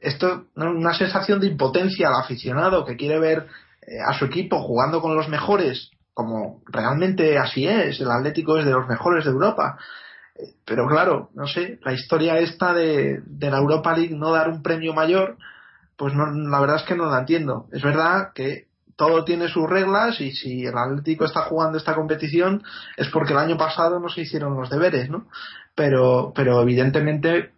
esto 0.00 0.46
una 0.56 0.94
sensación 0.94 1.40
de 1.40 1.48
impotencia 1.48 2.08
al 2.08 2.14
aficionado 2.14 2.86
que 2.86 2.96
quiere 2.96 3.18
ver 3.18 3.48
eh, 3.82 4.00
a 4.02 4.18
su 4.18 4.24
equipo 4.24 4.62
jugando 4.62 5.02
con 5.02 5.14
los 5.14 5.28
mejores 5.28 5.90
como 6.14 6.62
realmente 6.68 7.36
así 7.36 7.68
es 7.68 8.00
el 8.00 8.10
Atlético 8.10 8.56
es 8.56 8.64
de 8.64 8.70
los 8.70 8.88
mejores 8.88 9.26
de 9.26 9.30
Europa 9.30 9.76
pero 10.64 10.86
claro 10.86 11.30
no 11.34 11.46
sé 11.46 11.78
la 11.84 11.92
historia 11.92 12.38
esta 12.38 12.72
de, 12.72 13.22
de 13.24 13.50
la 13.50 13.58
Europa 13.58 13.96
League 13.96 14.14
no 14.14 14.32
dar 14.32 14.48
un 14.48 14.62
premio 14.62 14.92
mayor 14.92 15.36
pues 15.96 16.14
no 16.14 16.26
la 16.26 16.60
verdad 16.60 16.76
es 16.76 16.82
que 16.82 16.96
no 16.96 17.10
la 17.10 17.20
entiendo 17.20 17.66
es 17.72 17.82
verdad 17.82 18.32
que 18.34 18.66
todo 18.96 19.24
tiene 19.24 19.48
sus 19.48 19.68
reglas 19.68 20.20
y 20.20 20.32
si 20.32 20.64
el 20.64 20.76
Atlético 20.76 21.24
está 21.24 21.42
jugando 21.42 21.78
esta 21.78 21.94
competición 21.94 22.62
es 22.96 23.08
porque 23.08 23.32
el 23.32 23.38
año 23.38 23.56
pasado 23.56 23.98
no 23.98 24.08
se 24.08 24.22
hicieron 24.22 24.56
los 24.56 24.70
deberes, 24.70 25.10
¿no? 25.10 25.26
Pero, 25.74 26.32
pero 26.34 26.62
evidentemente 26.62 27.50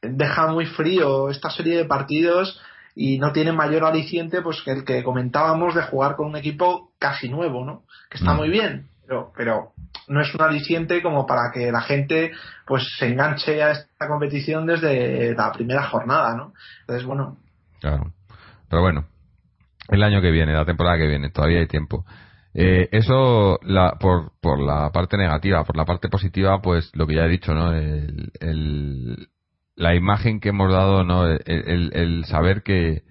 deja 0.00 0.48
muy 0.48 0.66
frío 0.66 1.30
esta 1.30 1.50
serie 1.50 1.76
de 1.76 1.84
partidos 1.84 2.60
y 2.94 3.18
no 3.18 3.32
tiene 3.32 3.52
mayor 3.52 3.84
aliciente 3.84 4.42
pues 4.42 4.62
que 4.62 4.72
el 4.72 4.84
que 4.84 5.02
comentábamos 5.02 5.74
de 5.74 5.82
jugar 5.82 6.16
con 6.16 6.26
un 6.26 6.36
equipo 6.36 6.92
casi 6.98 7.28
nuevo, 7.28 7.64
¿no? 7.64 7.82
Que 8.10 8.18
está 8.18 8.34
mm. 8.34 8.36
muy 8.36 8.50
bien, 8.50 8.88
pero, 9.06 9.32
pero 9.36 9.72
no 10.08 10.20
es 10.20 10.34
un 10.34 10.42
aliciente 10.42 11.02
como 11.02 11.26
para 11.26 11.50
que 11.52 11.70
la 11.70 11.80
gente 11.80 12.32
pues 12.66 12.82
se 12.98 13.08
enganche 13.08 13.62
a 13.62 13.72
esta 13.72 14.08
competición 14.08 14.66
desde 14.66 15.34
la 15.34 15.52
primera 15.52 15.84
jornada, 15.84 16.34
¿no? 16.36 16.52
Entonces, 16.80 17.06
bueno. 17.06 17.36
Claro. 17.80 18.12
Pero 18.68 18.82
bueno, 18.82 19.06
el 19.88 20.02
año 20.02 20.20
que 20.22 20.30
viene, 20.30 20.52
la 20.52 20.64
temporada 20.64 20.98
que 20.98 21.06
viene, 21.06 21.30
todavía 21.30 21.58
hay 21.58 21.66
tiempo. 21.66 22.04
Eh, 22.54 22.88
eso 22.92 23.58
la, 23.62 23.92
por, 23.98 24.32
por 24.40 24.60
la 24.60 24.90
parte 24.92 25.16
negativa, 25.16 25.64
por 25.64 25.76
la 25.76 25.84
parte 25.84 26.08
positiva, 26.08 26.60
pues 26.60 26.90
lo 26.94 27.06
que 27.06 27.16
ya 27.16 27.24
he 27.24 27.28
dicho, 27.28 27.54
¿no? 27.54 27.72
El, 27.74 29.28
la 29.74 29.94
imagen 29.94 30.40
que 30.40 30.50
hemos 30.50 30.70
dado, 30.70 31.02
¿no? 31.04 31.26
El, 31.26 31.92
el, 31.94 32.24
saber 32.26 32.62
que, 32.62 33.02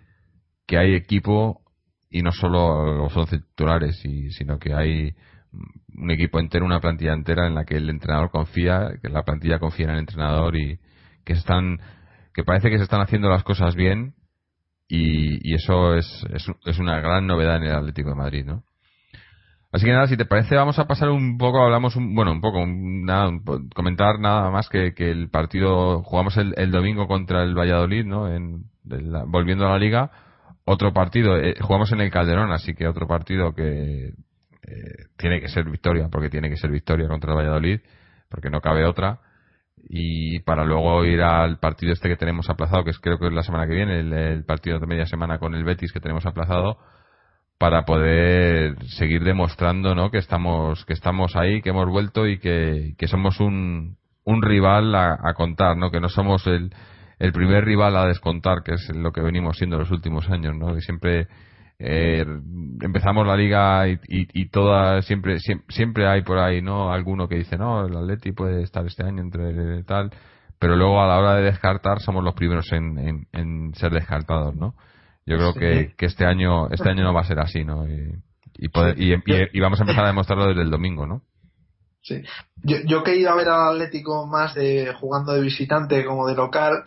que 0.67 0.77
hay 0.77 0.93
equipo 0.93 1.61
y 2.09 2.21
no 2.21 2.31
solo 2.31 2.93
los 2.93 3.15
11 3.15 3.39
titulares, 3.39 4.03
y, 4.05 4.31
sino 4.31 4.59
que 4.59 4.73
hay 4.73 5.15
un 5.53 6.11
equipo 6.11 6.39
entero, 6.39 6.65
una 6.65 6.79
plantilla 6.79 7.13
entera 7.13 7.47
en 7.47 7.55
la 7.55 7.65
que 7.65 7.75
el 7.75 7.89
entrenador 7.89 8.31
confía, 8.31 8.91
que 9.01 9.09
la 9.09 9.23
plantilla 9.23 9.59
confía 9.59 9.85
en 9.85 9.91
el 9.91 9.99
entrenador 9.99 10.55
y 10.55 10.79
que 11.25 11.33
están, 11.33 11.79
que 12.33 12.43
parece 12.43 12.69
que 12.69 12.77
se 12.77 12.83
están 12.83 13.01
haciendo 13.01 13.29
las 13.29 13.43
cosas 13.43 13.75
bien 13.75 14.15
y, 14.87 15.53
eso 15.55 15.95
es, 15.95 16.05
es, 16.65 16.79
una 16.79 16.99
gran 16.99 17.25
novedad 17.25 17.57
en 17.57 17.63
el 17.63 17.75
Atlético 17.75 18.09
de 18.09 18.15
Madrid, 18.15 18.45
¿no? 18.45 18.63
Así 19.71 19.85
que 19.85 19.93
nada, 19.93 20.07
si 20.07 20.17
te 20.17 20.25
parece, 20.25 20.55
vamos 20.55 20.77
a 20.79 20.85
pasar 20.85 21.09
un 21.09 21.37
poco, 21.37 21.63
hablamos 21.63 21.95
un, 21.95 22.13
bueno, 22.13 22.33
un 22.33 22.41
poco, 22.41 22.65
nada, 22.67 23.31
comentar 23.73 24.19
nada 24.19 24.51
más 24.51 24.67
que, 24.67 24.93
que 24.93 25.09
el 25.09 25.29
partido, 25.29 26.03
jugamos 26.03 26.35
el, 26.35 26.71
domingo 26.71 27.07
contra 27.07 27.43
el 27.43 27.55
Valladolid, 27.55 28.05
¿no? 28.05 28.27
En, 28.27 28.65
volviendo 29.27 29.65
a 29.65 29.69
la 29.69 29.79
liga, 29.79 30.11
otro 30.65 30.91
partido, 30.91 31.37
eh, 31.37 31.55
jugamos 31.61 31.93
en 31.93 32.01
el 32.01 32.11
Calderón, 32.11 32.51
así 32.51 32.73
que 32.73 32.85
otro 32.85 33.07
partido 33.07 33.53
que 33.53 34.11
eh, 34.67 35.07
tiene 35.17 35.41
que 35.41 35.49
ser 35.49 35.69
victoria, 35.69 36.07
porque 36.11 36.29
tiene 36.29 36.49
que 36.49 36.57
ser 36.57 36.71
victoria 36.71 37.07
contra 37.07 37.31
el 37.31 37.37
Valladolid, 37.37 37.79
porque 38.29 38.49
no 38.49 38.61
cabe 38.61 38.85
otra 38.85 39.19
y 39.89 40.39
para 40.41 40.63
luego 40.63 41.05
ir 41.05 41.21
al 41.21 41.59
partido 41.59 41.93
este 41.93 42.09
que 42.09 42.15
tenemos 42.15 42.49
aplazado, 42.49 42.83
que 42.83 42.91
es 42.91 42.99
creo 42.99 43.17
que 43.17 43.27
es 43.27 43.33
la 43.33 43.43
semana 43.43 43.67
que 43.67 43.73
viene, 43.73 43.99
el, 43.99 44.43
partido 44.45 44.79
de 44.79 44.87
media 44.87 45.05
semana 45.05 45.39
con 45.39 45.55
el 45.55 45.63
Betis 45.63 45.91
que 45.91 45.99
tenemos 45.99 46.25
aplazado, 46.25 46.77
para 47.57 47.83
poder 47.85 48.75
seguir 48.97 49.23
demostrando 49.23 49.93
¿no? 49.93 50.09
que 50.09 50.17
estamos 50.17 50.83
que 50.85 50.93
estamos 50.93 51.35
ahí, 51.35 51.61
que 51.61 51.69
hemos 51.69 51.89
vuelto 51.89 52.27
y 52.27 52.39
que, 52.39 52.93
que 52.97 53.07
somos 53.07 53.39
un, 53.39 53.97
un 54.23 54.41
rival 54.41 54.95
a, 54.95 55.17
a, 55.21 55.33
contar, 55.33 55.77
¿no? 55.77 55.91
que 55.91 55.99
no 55.99 56.09
somos 56.09 56.45
el, 56.47 56.73
el 57.19 57.31
primer 57.33 57.65
rival 57.65 57.95
a 57.97 58.07
descontar, 58.07 58.63
que 58.63 58.73
es 58.73 58.95
lo 58.95 59.11
que 59.11 59.21
venimos 59.21 59.57
siendo 59.57 59.77
los 59.77 59.91
últimos 59.91 60.29
años, 60.29 60.55
¿no? 60.55 60.73
que 60.73 60.81
siempre 60.81 61.27
eh, 61.83 62.25
empezamos 62.81 63.25
la 63.25 63.35
liga 63.35 63.87
y, 63.87 63.97
y, 64.07 64.49
toda 64.49 65.01
siempre, 65.01 65.39
siempre, 65.39 66.07
hay 66.07 66.21
por 66.21 66.37
ahí 66.37 66.61
no 66.61 66.91
alguno 66.91 67.27
que 67.27 67.35
dice 67.35 67.57
no 67.57 67.87
el 67.87 67.95
Atleti 67.97 68.31
puede 68.33 68.61
estar 68.61 68.85
este 68.85 69.03
año 69.03 69.21
entre 69.21 69.83
tal 69.83 70.11
pero 70.59 70.75
luego 70.75 71.01
a 71.01 71.07
la 71.07 71.17
hora 71.17 71.35
de 71.35 71.43
descartar 71.43 71.99
somos 71.99 72.23
los 72.23 72.35
primeros 72.35 72.71
en, 72.71 73.27
en, 73.31 73.73
ser 73.73 73.91
descartados 73.91 74.55
no 74.55 74.75
yo 75.25 75.37
creo 75.37 75.53
que, 75.53 75.93
que, 75.97 76.05
este 76.05 76.25
año 76.25 76.69
este 76.69 76.89
año 76.89 77.03
no 77.03 77.13
va 77.13 77.21
a 77.21 77.25
ser 77.25 77.39
así 77.39 77.63
no 77.63 77.87
y, 77.87 78.13
y, 78.57 79.59
vamos 79.59 79.79
a 79.79 79.83
empezar 79.83 80.03
a 80.03 80.09
demostrarlo 80.09 80.47
desde 80.47 80.61
el 80.61 80.69
domingo 80.69 81.07
no 81.07 81.23
sí. 82.03 82.21
Yo, 82.63 82.77
yo 82.85 83.03
que 83.03 83.13
he 83.13 83.17
ido 83.17 83.31
a 83.31 83.35
ver 83.35 83.49
al 83.49 83.69
Atlético 83.69 84.27
más 84.27 84.53
de 84.53 84.93
jugando 84.99 85.33
de 85.33 85.41
visitante 85.41 86.05
como 86.05 86.27
de 86.27 86.35
local 86.35 86.83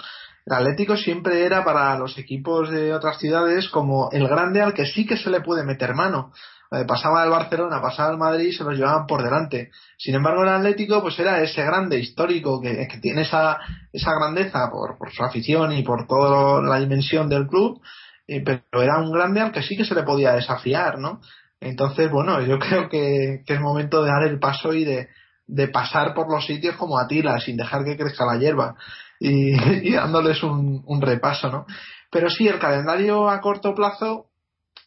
el 0.46 0.52
Atlético 0.52 0.96
siempre 0.96 1.46
era 1.46 1.64
para 1.64 1.96
los 1.98 2.18
equipos 2.18 2.70
de 2.70 2.92
otras 2.92 3.18
ciudades 3.18 3.68
como 3.70 4.10
el 4.12 4.28
grande 4.28 4.60
al 4.60 4.74
que 4.74 4.84
sí 4.84 5.06
que 5.06 5.16
se 5.16 5.30
le 5.30 5.40
puede 5.40 5.64
meter 5.64 5.94
mano. 5.94 6.32
Eh, 6.70 6.84
pasaba 6.86 7.24
el 7.24 7.30
Barcelona, 7.30 7.80
pasaba 7.80 8.10
el 8.10 8.18
Madrid 8.18 8.48
y 8.48 8.52
se 8.52 8.64
los 8.64 8.74
llevaban 8.74 9.06
por 9.06 9.22
delante. 9.22 9.70
Sin 9.96 10.14
embargo, 10.14 10.42
el 10.42 10.50
Atlético 10.50 11.00
pues 11.00 11.18
era 11.18 11.40
ese 11.40 11.64
grande 11.64 11.98
histórico 11.98 12.60
que, 12.60 12.86
tiene 13.00 13.22
esa, 13.22 13.58
esa 13.90 14.10
grandeza 14.14 14.68
por, 14.70 14.98
por, 14.98 15.10
su 15.12 15.22
afición 15.24 15.72
y 15.72 15.82
por 15.82 16.06
toda 16.06 16.60
la 16.62 16.78
dimensión 16.78 17.28
del 17.28 17.46
club, 17.46 17.80
pero 18.26 18.82
era 18.82 18.98
un 18.98 19.12
grande 19.12 19.40
al 19.40 19.52
que 19.52 19.62
sí 19.62 19.76
que 19.76 19.84
se 19.84 19.94
le 19.94 20.02
podía 20.02 20.32
desafiar, 20.32 20.98
¿no? 20.98 21.20
Entonces, 21.58 22.10
bueno, 22.10 22.42
yo 22.42 22.58
creo 22.58 22.90
que, 22.90 23.42
que 23.46 23.54
es 23.54 23.60
momento 23.60 24.02
de 24.02 24.10
dar 24.10 24.24
el 24.24 24.38
paso 24.38 24.74
y 24.74 24.84
de, 24.84 25.08
de 25.46 25.68
pasar 25.68 26.12
por 26.12 26.30
los 26.30 26.44
sitios 26.44 26.76
como 26.76 26.98
Atila, 26.98 27.40
sin 27.40 27.56
dejar 27.56 27.84
que 27.84 27.96
crezca 27.96 28.26
la 28.26 28.38
hierba 28.38 28.76
y, 29.20 29.92
dándoles 29.92 30.42
un, 30.42 30.82
un, 30.86 31.00
repaso, 31.00 31.50
¿no? 31.50 31.66
Pero 32.10 32.28
sí, 32.28 32.46
el 32.46 32.58
calendario 32.58 33.28
a 33.28 33.40
corto 33.40 33.74
plazo 33.74 34.26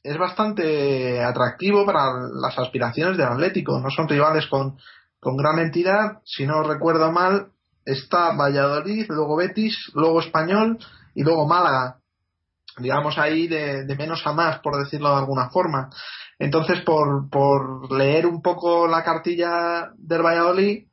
es 0.03 0.17
bastante 0.17 1.23
atractivo 1.23 1.86
para 1.86 2.03
las 2.41 2.57
aspiraciones 2.57 3.17
del 3.17 3.28
Atlético. 3.28 3.80
No 3.80 3.89
son 3.89 4.07
rivales 4.07 4.47
con, 4.47 4.78
con 5.19 5.36
gran 5.36 5.59
entidad. 5.59 6.19
Si 6.23 6.45
no 6.45 6.63
recuerdo 6.63 7.11
mal, 7.11 7.47
está 7.86 8.34
Valladolid, 8.36 9.05
luego 9.09 9.36
Betis, 9.36 9.91
luego 9.93 10.21
Español 10.21 10.78
y 11.13 11.23
luego 11.23 11.47
Málaga. 11.47 11.97
Digamos 12.78 13.17
ahí 13.17 13.47
de, 13.47 13.86
de 13.86 13.95
menos 13.95 14.25
a 14.25 14.34
más, 14.34 14.59
por 14.59 14.78
decirlo 14.78 15.09
de 15.09 15.17
alguna 15.17 15.49
forma. 15.49 15.89
Entonces, 16.39 16.82
por, 16.82 17.30
por 17.30 17.91
leer 17.91 18.28
un 18.28 18.41
poco 18.41 18.88
la 18.88 19.03
cartilla 19.03 19.91
del 19.97 20.21
Valladolid, 20.21 20.86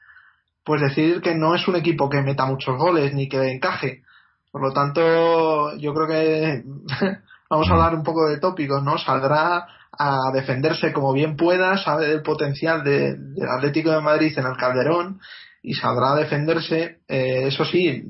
pues 0.64 0.80
decir 0.80 1.20
que 1.20 1.34
no 1.34 1.54
es 1.54 1.68
un 1.68 1.76
equipo 1.76 2.08
que 2.08 2.22
meta 2.22 2.46
muchos 2.46 2.76
goles 2.78 3.12
ni 3.12 3.28
que 3.28 3.52
encaje. 3.52 4.02
Por 4.50 4.62
lo 4.62 4.72
tanto, 4.72 5.76
yo 5.76 5.92
creo 5.92 6.06
que 6.06 6.62
vamos 7.50 7.68
a 7.68 7.72
hablar 7.72 7.94
un 7.94 8.02
poco 8.02 8.28
de 8.28 8.38
tópicos, 8.38 8.82
¿no? 8.82 8.98
Saldrá 8.98 9.66
a 9.96 10.18
defenderse 10.32 10.92
como 10.92 11.12
bien 11.12 11.36
pueda, 11.36 11.76
sabe 11.76 12.08
del 12.08 12.22
potencial 12.22 12.82
de, 12.82 13.14
del 13.16 13.48
Atlético 13.48 13.90
de 13.90 14.00
Madrid 14.00 14.32
en 14.36 14.46
el 14.46 14.56
Calderón 14.56 15.20
y 15.62 15.74
saldrá 15.74 16.12
a 16.12 16.16
defenderse. 16.16 17.00
Eh, 17.08 17.46
eso 17.48 17.64
sí, 17.64 18.02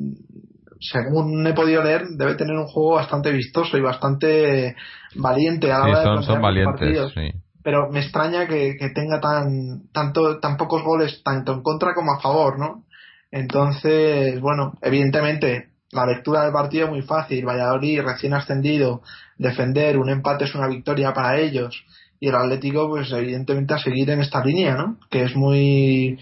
según 0.81 1.47
he 1.47 1.55
podido 1.55 1.83
leer, 1.83 2.05
debe 2.17 2.37
tener 2.37 2.57
un 2.57 2.67
juego 2.67 2.95
bastante 2.95 3.33
vistoso 3.33 3.77
y 3.77 3.83
bastante 3.83 4.77
valiente 5.17 5.73
a 5.73 5.79
la 5.79 5.85
hora 5.87 6.03
son, 6.05 6.17
de 6.17 6.23
son 6.23 6.43
valientes, 6.43 6.81
partidos. 6.81 7.13
Sí 7.15 7.44
pero 7.65 7.91
me 7.91 8.01
extraña 8.01 8.47
que, 8.47 8.77
tenga 8.95 9.21
tan, 9.21 9.89
tanto, 9.91 10.39
tan 10.39 10.59
pocos 10.59 10.83
goles 10.83 11.23
tanto 11.25 11.55
en 11.55 11.63
contra 11.63 11.95
como 11.95 12.13
a 12.13 12.21
favor, 12.21 12.59
¿no? 12.59 12.85
Entonces, 13.31 14.39
bueno, 14.41 14.75
evidentemente 14.83 15.71
la 15.91 16.05
lectura 16.05 16.43
del 16.43 16.53
partido 16.53 16.85
es 16.85 16.91
muy 16.91 17.01
fácil. 17.01 17.47
Valladolid 17.47 18.03
recién 18.03 18.35
ascendido, 18.35 19.01
defender 19.39 19.97
un 19.97 20.11
empate 20.11 20.45
es 20.45 20.55
una 20.55 20.69
victoria 20.69 21.15
para 21.15 21.41
ellos 21.41 21.87
y 22.21 22.29
el 22.29 22.35
Atlético, 22.35 22.87
pues 22.87 23.11
evidentemente 23.13 23.73
a 23.73 23.79
seguir 23.79 24.11
en 24.11 24.21
esta 24.21 24.45
línea, 24.45 24.77
¿no? 24.77 24.99
Que 25.11 25.25
es 25.25 25.35
muy 25.35 26.19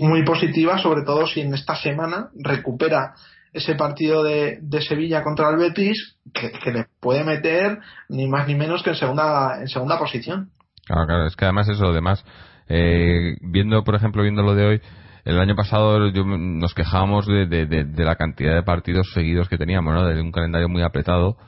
muy 0.00 0.22
positiva, 0.22 0.76
sobre 0.78 1.02
todo 1.02 1.26
si 1.26 1.40
en 1.40 1.54
esta 1.54 1.76
semana 1.76 2.28
recupera 2.34 3.14
ese 3.54 3.74
partido 3.74 4.22
de, 4.22 4.60
Sevilla 4.86 5.22
contra 5.22 5.48
el 5.48 5.56
Betis 5.56 6.16
que, 6.34 6.50
que, 6.50 6.72
le 6.72 6.86
puede 7.00 7.24
meter 7.24 7.78
ni 8.08 8.26
más 8.26 8.46
ni 8.48 8.54
menos 8.54 8.82
que 8.82 8.90
en 8.90 8.96
segunda 8.96 9.60
en 9.60 9.68
segunda 9.68 9.98
posición. 9.98 10.50
Claro, 10.86 11.06
claro, 11.06 11.26
es 11.26 11.36
que 11.36 11.44
además 11.44 11.68
eso, 11.68 11.86
además, 11.86 12.24
eh, 12.68 13.36
viendo, 13.40 13.84
por 13.84 13.94
ejemplo, 13.94 14.22
viendo 14.22 14.42
lo 14.42 14.54
de 14.54 14.66
hoy, 14.66 14.80
el 15.24 15.40
año 15.40 15.54
pasado 15.54 15.98
nos 15.98 16.74
quejábamos 16.74 17.26
de, 17.26 17.46
de, 17.46 17.66
de, 17.66 18.04
la 18.04 18.16
cantidad 18.16 18.54
de 18.54 18.62
partidos 18.62 19.10
seguidos 19.14 19.48
que 19.48 19.56
teníamos, 19.56 19.94
¿no? 19.94 20.06
De 20.06 20.20
un 20.20 20.30
calendario 20.30 20.68
muy 20.68 20.82
apretado, 20.82 21.38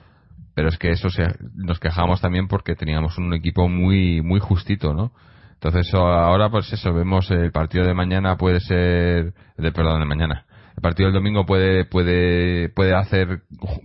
pero 0.55 0.69
es 0.69 0.79
que 0.79 0.91
eso 0.91 1.11
se, 1.11 1.25
nos 1.55 1.79
quejábamos 1.79 2.23
también 2.23 2.49
porque 2.49 2.75
teníamos 2.75 3.19
un 3.19 3.35
equipo 3.35 3.69
muy, 3.69 4.23
muy 4.23 4.41
justito, 4.41 4.95
¿no? 4.95 5.13
Entonces 5.53 5.93
ahora 5.95 6.49
pues 6.49 6.73
eso, 6.73 6.95
vemos 6.95 7.31
el 7.31 7.53
partido 7.53 7.85
de 7.85 7.93
mañana 7.93 8.37
puede 8.37 8.61
ser, 8.61 9.35
de, 9.59 9.73
perdón, 9.73 10.01
de 10.01 10.07
mañana. 10.07 10.47
El 10.75 10.83
partido 10.83 11.09
del 11.09 11.15
domingo 11.15 11.45
puede, 11.45 11.85
puede, 11.85 12.71
puede 12.71 12.95
hacer, 12.95 13.41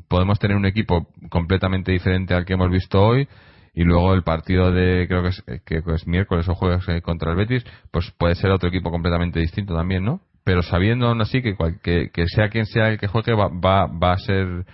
podemos 0.08 0.40
tener 0.40 0.56
un 0.56 0.66
equipo 0.66 1.08
completamente 1.30 1.92
diferente 1.92 2.34
al 2.34 2.46
que 2.46 2.54
hemos 2.54 2.70
visto 2.70 3.02
hoy 3.02 3.28
y 3.74 3.84
luego 3.84 4.14
el 4.14 4.24
partido 4.24 4.72
de 4.72 5.08
creo 5.08 5.24
que 5.24 5.30
es, 5.30 5.44
que 5.66 5.82
es 5.86 6.08
miércoles 6.08 6.48
o 6.50 6.56
jueves 6.56 6.88
eh, 6.90 7.02
contra 7.02 7.32
el 7.32 7.38
Betis 7.38 7.66
pues 7.92 8.12
puede 8.18 8.36
ser 8.36 8.52
otro 8.52 8.70
equipo 8.70 8.92
completamente 8.92 9.40
distinto 9.40 9.76
también 9.76 10.04
no 10.04 10.22
pero 10.44 10.62
sabiendo 10.62 11.08
aún 11.08 11.22
así 11.22 11.42
que, 11.42 11.56
que, 11.82 12.26
sea 12.28 12.50
quien 12.50 12.66
sea 12.66 12.90
el 12.90 13.00
que 13.00 13.08
juegue 13.08 13.34
va, 13.34 13.48
va, 13.48 13.86
va 13.86 14.14
a 14.14 14.18
ser 14.18 14.66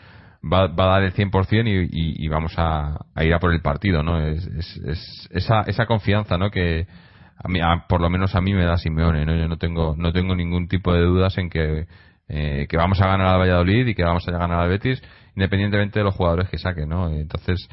va, 0.43 0.67
va, 0.67 0.85
a 0.85 0.99
dar 0.99 1.03
el 1.03 1.13
100% 1.13 1.67
y, 1.67 1.89
y, 1.91 2.25
y 2.25 2.27
vamos 2.27 2.53
a, 2.57 2.97
a, 3.13 3.23
ir 3.23 3.33
a 3.33 3.39
por 3.39 3.53
el 3.53 3.61
partido 3.61 4.01
no 4.01 4.19
es, 4.19 4.47
es, 4.47 5.29
esa, 5.31 5.61
esa 5.61 5.85
confianza 5.85 6.37
no 6.37 6.49
que 6.49 6.87
a 7.37 7.47
mí, 7.49 7.59
por 7.87 8.01
lo 8.01 8.09
menos 8.09 8.33
a 8.33 8.41
mí 8.41 8.53
me 8.53 8.65
da 8.65 8.77
Simeone 8.77 9.25
no 9.25 9.35
yo 9.35 9.47
no 9.47 9.57
tengo 9.57 9.95
no 9.95 10.11
tengo 10.11 10.35
ningún 10.35 10.67
tipo 10.67 10.93
de 10.93 11.01
dudas 11.01 11.37
en 11.37 11.49
que 11.49 11.85
eh, 12.29 12.65
que 12.67 12.77
vamos 12.77 12.99
a 12.99 13.07
ganar 13.07 13.27
al 13.27 13.39
Valladolid 13.39 13.87
y 13.87 13.95
que 13.95 14.03
vamos 14.03 14.27
a 14.27 14.31
ganar 14.31 14.59
al 14.59 14.69
Betis 14.69 15.01
independientemente 15.35 15.99
de 15.99 16.05
los 16.05 16.15
jugadores 16.15 16.49
que 16.49 16.57
saque 16.57 16.87
no 16.87 17.09
entonces 17.09 17.69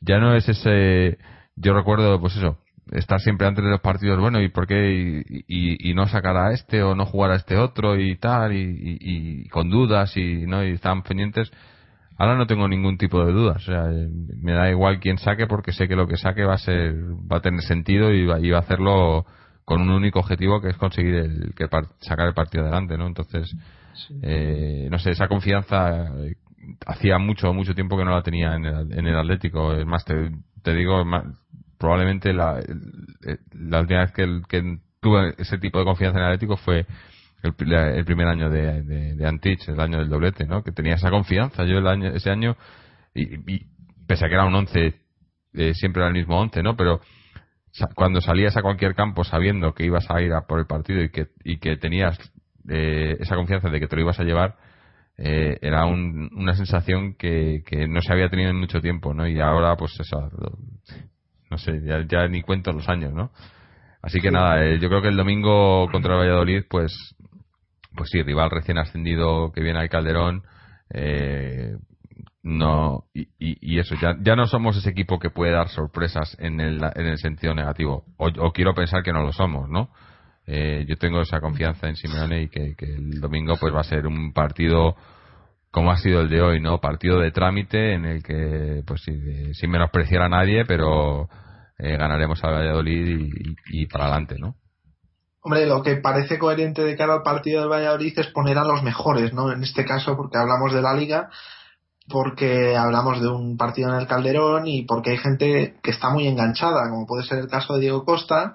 ya 0.00 0.18
no 0.18 0.34
es 0.34 0.48
ese 0.48 1.18
yo 1.56 1.74
recuerdo 1.74 2.20
pues 2.20 2.36
eso 2.36 2.58
estar 2.92 3.20
siempre 3.20 3.46
antes 3.46 3.64
de 3.64 3.70
los 3.70 3.80
partidos 3.80 4.20
bueno 4.20 4.40
y 4.40 4.48
por 4.48 4.66
qué 4.66 5.24
y, 5.28 5.90
y, 5.90 5.94
no 5.94 6.06
sacar 6.08 6.36
a 6.36 6.52
este 6.52 6.82
o 6.82 6.94
no 6.94 7.06
jugar 7.06 7.32
a 7.32 7.36
este 7.36 7.56
otro 7.56 7.98
y 7.98 8.16
tal 8.16 8.52
y, 8.54 8.98
y, 9.00 9.48
con 9.48 9.70
dudas 9.70 10.16
y 10.16 10.46
no 10.46 10.64
y 10.64 10.72
están 10.72 11.02
pendientes. 11.02 11.50
Ahora 12.16 12.36
no 12.36 12.46
tengo 12.46 12.66
ningún 12.66 12.98
tipo 12.98 13.24
de 13.24 13.32
dudas 13.32 13.56
o 13.58 13.66
sea 13.66 13.84
me 14.40 14.52
da 14.52 14.70
igual 14.70 15.00
quién 15.00 15.18
saque 15.18 15.46
porque 15.46 15.72
sé 15.72 15.86
que 15.86 15.96
lo 15.96 16.06
que 16.08 16.16
saque 16.16 16.44
va 16.44 16.54
a 16.54 16.58
ser 16.58 16.94
va 17.30 17.38
a 17.38 17.42
tener 17.42 17.60
sentido 17.62 18.12
y 18.12 18.26
va, 18.26 18.40
y 18.40 18.50
va 18.50 18.58
a 18.58 18.62
hacerlo 18.62 19.24
con 19.64 19.82
un 19.82 19.90
único 19.90 20.18
objetivo 20.20 20.60
que 20.60 20.70
es 20.70 20.76
conseguir 20.76 21.14
el 21.14 21.54
que 21.54 21.68
sacar 22.00 22.26
el 22.26 22.34
partido 22.34 22.64
adelante 22.64 22.98
no 22.98 23.06
entonces 23.06 23.54
eh, 24.22 24.88
no 24.90 24.98
sé 24.98 25.10
esa 25.10 25.28
confianza 25.28 26.10
hacía 26.86 27.18
mucho, 27.18 27.52
mucho 27.52 27.74
tiempo 27.74 27.96
que 27.96 28.04
no 28.04 28.12
la 28.12 28.22
tenía 28.22 28.54
en 28.54 28.64
el, 28.64 28.92
en 28.92 29.06
el 29.06 29.16
Atlético. 29.16 29.74
Es 29.74 29.86
más, 29.86 30.04
te, 30.04 30.74
digo, 30.74 31.04
probablemente 31.78 32.32
la, 32.32 32.60
la 33.52 33.80
última 33.80 34.00
vez 34.00 34.12
que, 34.12 34.42
que 34.48 34.78
tuve 35.00 35.34
ese 35.38 35.58
tipo 35.58 35.78
de 35.78 35.84
confianza 35.84 36.18
en 36.18 36.24
el 36.24 36.32
Atlético 36.32 36.56
fue 36.56 36.86
el, 37.42 37.54
primer 37.54 38.26
año 38.26 38.50
de, 38.50 39.24
Antich, 39.26 39.68
el 39.68 39.80
año 39.80 39.98
del 39.98 40.08
doblete, 40.08 40.44
¿no? 40.46 40.62
Que 40.62 40.72
tenía 40.72 40.94
esa 40.94 41.10
confianza. 41.10 41.64
Yo 41.64 41.78
el 41.78 41.86
año, 41.86 42.08
ese 42.08 42.30
año, 42.30 42.56
y, 43.14 43.66
pese 44.06 44.24
a 44.24 44.28
que 44.28 44.34
era 44.34 44.44
un 44.44 44.54
once, 44.54 44.94
eh, 45.54 45.74
siempre 45.74 46.02
era 46.02 46.08
el 46.08 46.14
mismo 46.14 46.38
once, 46.38 46.62
¿no? 46.62 46.76
Pero 46.76 47.00
cuando 47.94 48.20
salías 48.20 48.56
a 48.56 48.62
cualquier 48.62 48.94
campo 48.94 49.22
sabiendo 49.24 49.72
que 49.72 49.84
ibas 49.84 50.10
a 50.10 50.20
ir 50.20 50.32
a 50.32 50.46
por 50.46 50.58
el 50.58 50.66
partido 50.66 51.02
y 51.02 51.10
que, 51.10 51.28
y 51.44 51.58
que 51.58 51.76
tenías 51.76 52.18
eh, 52.68 53.16
esa 53.20 53.36
confianza 53.36 53.68
de 53.68 53.78
que 53.78 53.86
te 53.86 53.96
lo 53.96 54.02
ibas 54.02 54.18
a 54.18 54.24
llevar, 54.24 54.56
eh, 55.18 55.58
era 55.60 55.84
una 55.86 56.54
sensación 56.54 57.14
que, 57.14 57.62
que 57.66 57.88
no 57.88 58.00
se 58.00 58.12
había 58.12 58.28
tenido 58.28 58.50
en 58.50 58.56
mucho 58.56 58.80
tiempo, 58.80 59.12
¿no? 59.12 59.26
Y 59.26 59.40
ahora, 59.40 59.76
pues 59.76 59.98
eso, 59.98 60.30
no 61.50 61.58
sé, 61.58 61.80
ya, 61.84 62.04
ya 62.06 62.28
ni 62.28 62.42
cuento 62.42 62.72
los 62.72 62.88
años, 62.88 63.12
¿no? 63.12 63.32
Así 64.00 64.20
que 64.20 64.30
nada, 64.30 64.64
eh, 64.64 64.78
yo 64.78 64.88
creo 64.88 65.02
que 65.02 65.08
el 65.08 65.16
domingo 65.16 65.88
contra 65.90 66.14
el 66.14 66.20
Valladolid, 66.20 66.62
pues, 66.70 67.16
pues 67.96 68.10
sí, 68.10 68.22
rival 68.22 68.50
recién 68.50 68.78
ascendido 68.78 69.50
que 69.52 69.60
viene 69.60 69.80
al 69.80 69.88
Calderón, 69.88 70.44
eh, 70.90 71.76
no 72.42 73.04
y, 73.12 73.28
y, 73.38 73.78
eso 73.78 73.94
ya, 74.00 74.16
ya 74.20 74.36
no 74.36 74.46
somos 74.46 74.76
ese 74.76 74.90
equipo 74.90 75.18
que 75.18 75.30
puede 75.30 75.52
dar 75.52 75.68
sorpresas 75.68 76.36
en 76.38 76.60
el, 76.60 76.80
en 76.94 77.06
el 77.06 77.18
sentido 77.18 77.54
negativo 77.54 78.04
o, 78.16 78.52
quiero 78.52 78.74
pensar 78.74 79.02
que 79.02 79.12
no 79.12 79.22
lo 79.22 79.32
somos 79.32 79.68
no 79.68 79.90
eh, 80.50 80.86
yo 80.88 80.96
tengo 80.96 81.20
esa 81.20 81.40
confianza 81.40 81.88
en 81.88 81.96
Simeone 81.96 82.42
y 82.42 82.48
que, 82.48 82.74
el 82.78 83.20
domingo 83.20 83.54
pues 83.60 83.74
va 83.74 83.80
a 83.80 83.84
ser 83.84 84.06
un 84.06 84.32
partido 84.32 84.96
como 85.70 85.90
ha 85.90 85.98
sido 85.98 86.22
el 86.22 86.30
de 86.30 86.40
hoy 86.40 86.60
no 86.60 86.80
partido 86.80 87.20
de 87.20 87.30
trámite 87.30 87.92
en 87.92 88.06
el 88.06 88.22
que 88.22 88.82
pues 88.86 89.02
sin 89.02 89.70
menospreciar 89.70 90.22
a 90.22 90.28
nadie 90.30 90.64
pero 90.64 91.28
eh, 91.78 91.96
ganaremos 91.96 92.42
al 92.42 92.54
Valladolid 92.54 93.30
y, 93.70 93.86
para 93.86 94.06
adelante, 94.06 94.34
¿no? 94.36 94.56
Hombre, 95.42 95.64
lo 95.66 95.80
que 95.82 95.94
parece 95.96 96.36
coherente 96.36 96.82
de 96.82 96.96
cara 96.96 97.14
al 97.14 97.22
partido 97.22 97.60
del 97.60 97.70
Valladolid 97.70 98.18
es 98.18 98.26
poner 98.28 98.58
a 98.58 98.64
los 98.64 98.82
mejores, 98.82 99.32
¿no? 99.32 99.52
En 99.52 99.62
este 99.62 99.84
caso, 99.84 100.16
porque 100.16 100.38
hablamos 100.38 100.72
de 100.72 100.82
la 100.82 100.94
liga, 100.94 101.30
porque 102.08 102.76
hablamos 102.76 103.20
de 103.20 103.28
un 103.28 103.56
partido 103.56 103.90
en 103.90 104.00
el 104.00 104.08
Calderón 104.08 104.66
y 104.66 104.82
porque 104.86 105.10
hay 105.10 105.18
gente 105.18 105.76
que 105.80 105.90
está 105.92 106.10
muy 106.10 106.26
enganchada, 106.26 106.90
como 106.90 107.06
puede 107.06 107.22
ser 107.22 107.38
el 107.38 107.48
caso 107.48 107.74
de 107.74 107.80
Diego 107.82 108.04
Costa. 108.04 108.54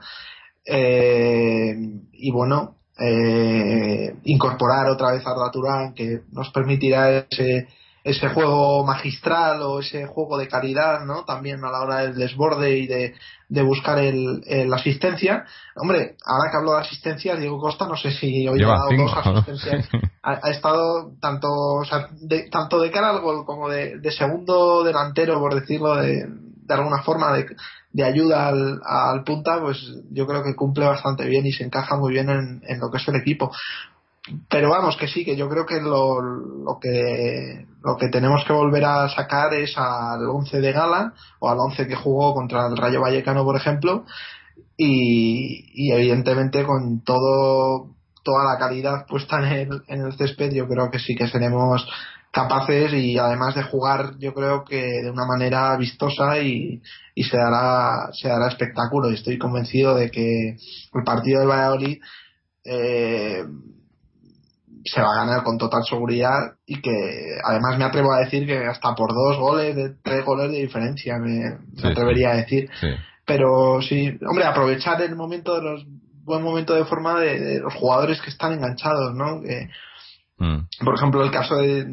Eh, 0.66 1.76
y 2.14 2.32
bueno, 2.32 2.78
eh, 3.00 4.16
incorporar 4.24 4.90
otra 4.90 5.12
vez 5.12 5.26
a 5.26 5.32
Arda 5.32 5.52
Turán, 5.52 5.94
que 5.94 6.22
nos 6.32 6.50
permitirá 6.52 7.26
ese 7.30 7.68
ese 8.04 8.28
juego 8.30 8.86
magistral 8.86 9.62
o 9.62 9.80
ese 9.80 10.06
juego 10.06 10.38
de 10.38 10.48
calidad, 10.48 11.06
¿no? 11.06 11.24
También 11.24 11.64
a 11.64 11.72
la 11.72 11.82
hora 11.82 12.02
del 12.02 12.16
desborde 12.16 12.78
y 12.78 12.88
de, 12.88 13.14
buscar 13.64 13.98
el, 14.00 14.42
la 14.46 14.76
asistencia. 14.76 15.46
Hombre, 15.76 16.18
ahora 16.26 16.52
que 16.52 16.58
hablo 16.58 16.74
de 16.74 16.82
asistencia, 16.82 17.36
Diego 17.36 17.60
Costa, 17.60 17.88
no 17.88 17.96
sé 17.96 18.12
si 18.12 18.48
hoy 18.48 18.62
ha 18.62 18.68
dado 18.68 18.90
dos 18.98 19.14
asistencias. 19.16 19.90
ha, 20.22 20.50
estado 20.50 21.14
tanto, 21.22 21.48
o 21.48 21.86
sea, 21.86 22.10
de, 22.12 22.50
tanto 22.50 22.82
de 22.82 22.92
cara 22.92 23.12
al 23.12 23.22
gol 23.22 23.46
como 23.46 23.70
de, 23.70 24.00
segundo 24.12 24.84
delantero, 24.84 25.40
por 25.40 25.56
decirlo 25.56 25.96
de, 25.96 26.26
de 26.28 26.74
alguna 26.74 27.04
forma, 27.04 27.32
de, 27.32 27.46
de 27.94 28.04
ayuda 28.04 28.48
al, 28.48 28.82
al, 28.84 29.24
punta, 29.24 29.62
pues 29.62 29.78
yo 30.12 30.26
creo 30.26 30.44
que 30.44 30.56
cumple 30.56 30.86
bastante 30.86 31.26
bien 31.26 31.46
y 31.46 31.52
se 31.52 31.64
encaja 31.64 31.96
muy 31.96 32.12
bien 32.12 32.30
en, 32.30 32.62
en 32.68 32.80
lo 32.80 32.90
que 32.92 32.98
es 32.98 33.08
el 33.08 33.16
equipo. 33.16 33.52
Pero 34.50 34.70
vamos 34.70 34.98
que 34.98 35.08
sí 35.08 35.24
que 35.24 35.36
yo 35.36 35.48
creo 35.50 35.66
que 35.66 35.82
lo, 35.82 36.22
lo 36.22 36.80
que 36.80 37.66
lo 37.84 37.98
que 37.98 38.08
tenemos 38.08 38.44
que 38.46 38.54
volver 38.54 38.86
a 38.86 39.10
sacar 39.10 39.54
es 39.54 39.78
al 39.78 40.26
11 40.26 40.62
de 40.62 40.72
gala 40.72 41.14
o 41.40 41.50
al 41.50 41.58
11 41.60 41.88
que 41.88 41.96
jugó 41.96 42.34
contra 42.34 42.68
el 42.68 42.78
Rayo 42.78 43.02
Vallecano 43.02 43.44
por 43.44 43.58
ejemplo 43.58 44.06
y, 44.78 45.66
y 45.74 45.92
evidentemente 45.92 46.64
con 46.64 47.02
todo 47.02 47.90
toda 48.24 48.46
la 48.46 48.58
calidad 48.58 49.06
puesta 49.06 49.40
en 49.40 49.46
el, 49.46 49.84
en 49.88 50.06
el 50.06 50.14
césped 50.14 50.54
yo 50.54 50.70
creo 50.70 50.90
que 50.90 51.00
sí 51.00 51.16
que 51.16 51.28
seremos 51.28 51.86
capaces 52.34 52.92
y 52.94 53.18
además 53.18 53.54
de 53.54 53.62
jugar 53.62 54.18
yo 54.18 54.34
creo 54.34 54.66
que 54.66 54.82
de 55.04 55.12
una 55.12 55.26
manera 55.26 55.78
vistosa 55.78 56.40
y, 56.40 56.82
y 57.14 57.24
se 57.24 57.38
dará 57.38 58.10
se 58.12 58.28
dará 58.28 58.48
espectáculo 58.48 59.12
y 59.12 59.14
estoy 59.14 59.38
convencido 59.38 59.96
de 59.96 60.10
que 60.10 60.58
el 60.94 61.04
partido 61.06 61.42
del 61.42 61.50
Valladolid 61.50 62.02
eh, 62.66 63.44
se 64.84 65.02
va 65.02 65.14
a 65.14 65.26
ganar 65.26 65.44
con 65.44 65.58
total 65.58 65.84
seguridad 65.88 66.56
y 66.66 66.82
que 66.82 67.38
además 67.44 67.78
me 67.78 67.86
atrevo 67.86 68.12
a 68.12 68.20
decir 68.20 68.46
que 68.46 68.66
hasta 68.66 68.96
por 68.96 69.14
dos 69.14 69.38
goles, 69.38 69.76
de 69.76 69.92
tres 70.04 70.26
goles 70.26 70.52
de 70.52 70.60
diferencia, 70.60 71.18
me, 71.20 71.58
atrevería 71.82 72.32
a 72.32 72.36
decir. 72.36 72.70
Pero 73.26 73.82
sí, 73.82 74.18
hombre, 74.28 74.44
aprovechar 74.44 75.02
el 75.02 75.16
momento 75.16 75.56
de 75.56 75.62
los 75.62 75.86
buen 76.26 76.42
momento 76.42 76.74
de 76.74 76.86
forma 76.86 77.20
de, 77.20 77.60
los 77.60 77.74
jugadores 77.74 78.22
que 78.22 78.30
están 78.30 78.54
enganchados, 78.54 79.14
¿no? 79.14 79.42
Que, 79.42 79.70
mm. 80.38 80.68
Por 80.84 80.96
ejemplo, 80.96 81.24
el 81.24 81.32
caso 81.32 81.56
de 81.58 81.86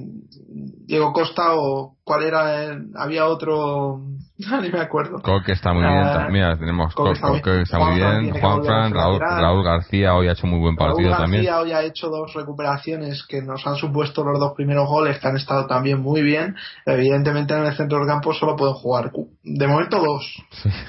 Diego 0.86 1.12
Costa 1.12 1.54
o 1.54 1.96
cuál 2.04 2.24
era, 2.24 2.76
había 2.96 3.26
otro 3.26 4.00
ni 4.62 4.70
me 4.70 4.80
acuerdo. 4.80 5.18
que 5.44 5.52
está 5.52 5.72
muy 5.72 5.82
bien. 5.82 5.92
Ah, 5.92 6.28
mira, 6.30 6.58
tenemos 6.58 6.94
Coque, 6.94 7.42
que 7.42 7.62
está 7.62 7.78
muy 7.78 7.96
bien. 7.96 8.30
Juan 8.40 8.64
Fran, 8.64 8.92
Raúl, 8.92 9.64
García 9.64 10.14
hoy 10.14 10.28
ha 10.28 10.32
hecho 10.32 10.46
muy 10.46 10.60
buen 10.60 10.76
partido 10.76 11.10
Raúl 11.10 11.22
también. 11.22 11.44
García 11.44 11.60
hoy 11.60 11.72
ha 11.72 11.82
hecho 11.82 12.08
dos 12.08 12.32
recuperaciones 12.32 13.24
que 13.28 13.42
nos 13.42 13.66
han 13.66 13.76
supuesto 13.76 14.24
los 14.24 14.38
dos 14.38 14.52
primeros 14.54 14.88
goles 14.88 15.18
que 15.18 15.28
han 15.28 15.36
estado 15.36 15.66
también 15.66 16.00
muy 16.00 16.22
bien. 16.22 16.56
Evidentemente 16.86 17.54
en 17.54 17.66
el 17.66 17.76
centro 17.76 17.98
del 17.98 18.08
campo 18.08 18.32
solo 18.32 18.56
pueden 18.56 18.74
jugar 18.74 19.12
de 19.42 19.66
momento 19.66 19.98
dos. 19.98 20.42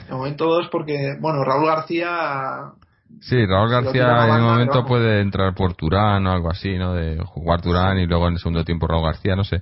De 0.08 0.16
momento 0.16 0.46
dos 0.46 0.70
porque, 0.72 1.18
bueno, 1.20 1.44
Raúl 1.44 1.68
García 1.68 2.72
Sí, 3.20 3.46
Raúl 3.46 3.70
García 3.70 4.26
en 4.26 4.44
un 4.44 4.50
momento 4.50 4.86
puede 4.86 5.22
entrar 5.22 5.54
por 5.54 5.76
Turán 5.76 6.26
o 6.26 6.32
algo 6.32 6.50
así, 6.50 6.78
¿no? 6.78 6.94
De 6.94 7.20
jugar 7.24 7.62
Turán 7.62 8.00
y 8.00 8.08
luego 8.08 8.28
en 8.28 8.34
el 8.34 8.40
segundo 8.40 8.64
tiempo 8.64 8.88
Raúl 8.88 9.06
García, 9.06 9.36
no 9.36 9.44
sé. 9.44 9.62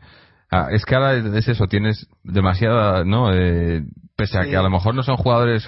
Ah, 0.51 0.67
es 0.71 0.85
que 0.85 0.95
ahora 0.95 1.15
es 1.15 1.47
eso, 1.47 1.67
tienes 1.67 2.07
demasiada, 2.23 3.03
¿no? 3.03 3.33
Eh, 3.33 3.83
pese 4.15 4.37
a 4.39 4.45
que 4.45 4.55
a 4.55 4.61
lo 4.61 4.69
mejor 4.69 4.95
no 4.95 5.03
son 5.03 5.17
jugadores. 5.17 5.67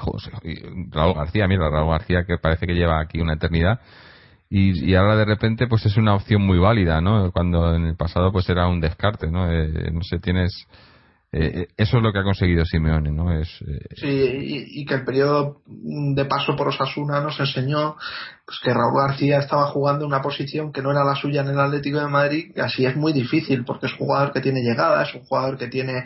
Raúl 0.89 1.13
García, 1.13 1.47
mira, 1.47 1.69
Raúl 1.69 1.91
García 1.91 2.23
que 2.25 2.37
parece 2.37 2.65
que 2.65 2.73
lleva 2.73 2.99
aquí 2.99 3.19
una 3.19 3.33
eternidad. 3.33 3.79
Y, 4.49 4.89
y, 4.89 4.95
ahora 4.95 5.15
de 5.15 5.23
repente 5.23 5.67
pues 5.67 5.85
es 5.85 5.95
una 5.95 6.13
opción 6.13 6.41
muy 6.41 6.59
válida, 6.59 6.99
¿no? 6.99 7.31
Cuando 7.31 7.73
en 7.73 7.85
el 7.85 7.95
pasado 7.95 8.31
pues 8.33 8.49
era 8.49 8.67
un 8.67 8.81
descarte, 8.81 9.31
¿no? 9.31 9.49
Eh, 9.49 9.91
no 9.93 10.01
sé, 10.03 10.19
tienes 10.19 10.67
eh, 11.33 11.61
eh, 11.61 11.67
eso 11.77 11.97
es 11.97 12.03
lo 12.03 12.11
que 12.11 12.19
ha 12.19 12.23
conseguido 12.23 12.65
Simeone, 12.65 13.09
¿no? 13.09 13.31
Es, 13.31 13.47
eh, 13.61 13.87
Sí, 13.95 14.67
y, 14.67 14.85
que 14.85 14.95
el 14.95 15.05
periodo 15.05 15.61
de 15.65 16.25
paso 16.25 16.57
por 16.57 16.67
Osasuna 16.67 17.21
nos 17.21 17.39
enseñó 17.39 17.95
pues, 18.45 18.59
que 18.61 18.73
Raúl 18.73 18.99
García 18.99 19.39
estaba 19.39 19.67
jugando 19.67 20.05
una 20.05 20.21
posición 20.21 20.73
que 20.73 20.81
no 20.81 20.91
era 20.91 21.05
la 21.05 21.15
suya 21.15 21.41
en 21.41 21.47
el 21.47 21.59
Atlético 21.59 21.99
de 21.99 22.09
Madrid, 22.09 22.51
y 22.53 22.59
así 22.59 22.85
es 22.85 22.97
muy 22.97 23.13
difícil, 23.13 23.63
porque 23.63 23.85
es 23.85 23.93
un 23.93 23.99
jugador 23.99 24.33
que 24.33 24.41
tiene 24.41 24.59
llegada, 24.61 25.03
es 25.03 25.15
un 25.15 25.21
jugador 25.21 25.57
que 25.57 25.67
tiene 25.67 26.03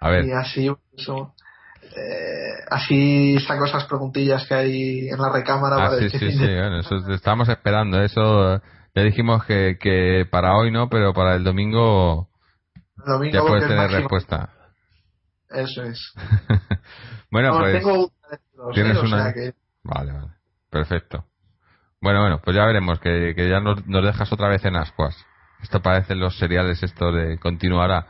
A 0.00 0.10
ver, 0.10 0.24
y 0.24 0.32
así 0.32 0.70
eso 0.96 1.34
eh, 1.82 2.64
así 2.70 3.38
saco 3.46 3.64
esas 3.66 3.84
preguntillas 3.84 4.46
que 4.46 4.54
hay 4.54 5.08
en 5.08 5.18
la 5.20 5.30
recámara 5.32 5.76
Ah, 5.76 5.88
para 5.90 6.08
sí, 6.08 6.10
sí, 6.18 6.30
sí, 6.32 6.38
bueno, 6.38 6.80
eso 6.80 6.96
estábamos 7.12 7.48
esperando. 7.48 8.00
Eso 8.02 8.60
ya 8.94 9.02
dijimos 9.02 9.44
que, 9.44 9.78
que 9.80 10.26
para 10.30 10.56
hoy 10.56 10.70
no, 10.70 10.88
pero 10.88 11.12
para 11.14 11.34
el 11.36 11.44
domingo 11.44 12.28
el 12.98 13.04
domingo 13.12 13.32
ya 13.38 13.40
puedes 13.42 13.64
es 13.64 13.68
tener 13.70 13.90
respuesta. 13.90 14.50
eso 15.50 15.82
es 15.84 16.12
bueno, 17.30 17.56
pues 17.58 17.78
tengo 17.78 18.10
tienes. 18.74 18.96
O 18.98 19.02
una- 19.02 19.32
que 19.32 19.54
vale, 19.84 20.12
vale, 20.12 20.28
perfecto. 20.70 21.24
Bueno, 22.02 22.20
bueno, 22.20 22.40
pues 22.42 22.56
ya 22.56 22.66
veremos 22.66 22.98
que, 22.98 23.32
ya 23.36 23.60
nos, 23.60 23.86
dejas 23.86 24.32
otra 24.32 24.48
vez 24.48 24.64
en 24.64 24.76
ascuas. 24.76 25.16
Esto 25.62 25.80
parecen 25.80 26.18
los 26.18 26.36
seriales 26.36 26.82
esto 26.82 27.12
de 27.12 27.38
continuará. 27.38 28.08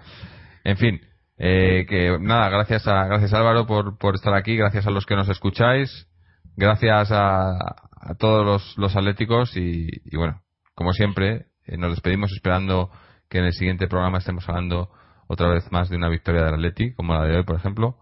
En 0.65 0.79
fin, 0.79 1.01
eh, 1.37 1.85
que 1.87 2.19
nada, 2.19 2.49
gracias 2.49 2.89
a 2.89 3.05
gracias 3.05 3.35
Álvaro 3.35 3.67
por, 3.67 3.99
por 3.99 4.15
estar 4.15 4.35
aquí, 4.35 4.57
gracias 4.57 4.87
a 4.87 4.91
los 4.91 5.05
que 5.05 5.15
nos 5.15 5.29
escucháis, 5.29 6.09
gracias 6.57 7.13
a, 7.13 7.51
a 7.53 8.15
todos 8.19 8.47
los, 8.47 8.79
los 8.79 8.97
atléticos 8.97 9.55
y, 9.59 9.87
y 10.07 10.17
bueno, 10.17 10.41
como 10.75 10.95
siempre, 10.95 11.49
eh, 11.67 11.77
nos 11.77 11.91
despedimos 11.91 12.33
esperando 12.33 12.91
que 13.29 13.39
en 13.39 13.45
el 13.45 13.53
siguiente 13.53 13.89
programa 13.89 14.19
estemos 14.19 14.49
hablando 14.49 14.91
otra 15.27 15.49
vez 15.49 15.71
más 15.71 15.91
de 15.91 15.97
una 15.97 16.09
victoria 16.09 16.45
del 16.45 16.55
Atleti, 16.55 16.95
como 16.95 17.13
la 17.15 17.25
de 17.25 17.37
hoy, 17.37 17.45
por 17.45 17.57
ejemplo. 17.57 17.99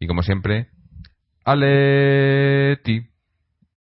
Y 0.00 0.06
como 0.06 0.22
siempre, 0.22 0.68
Aleti. 1.44 3.17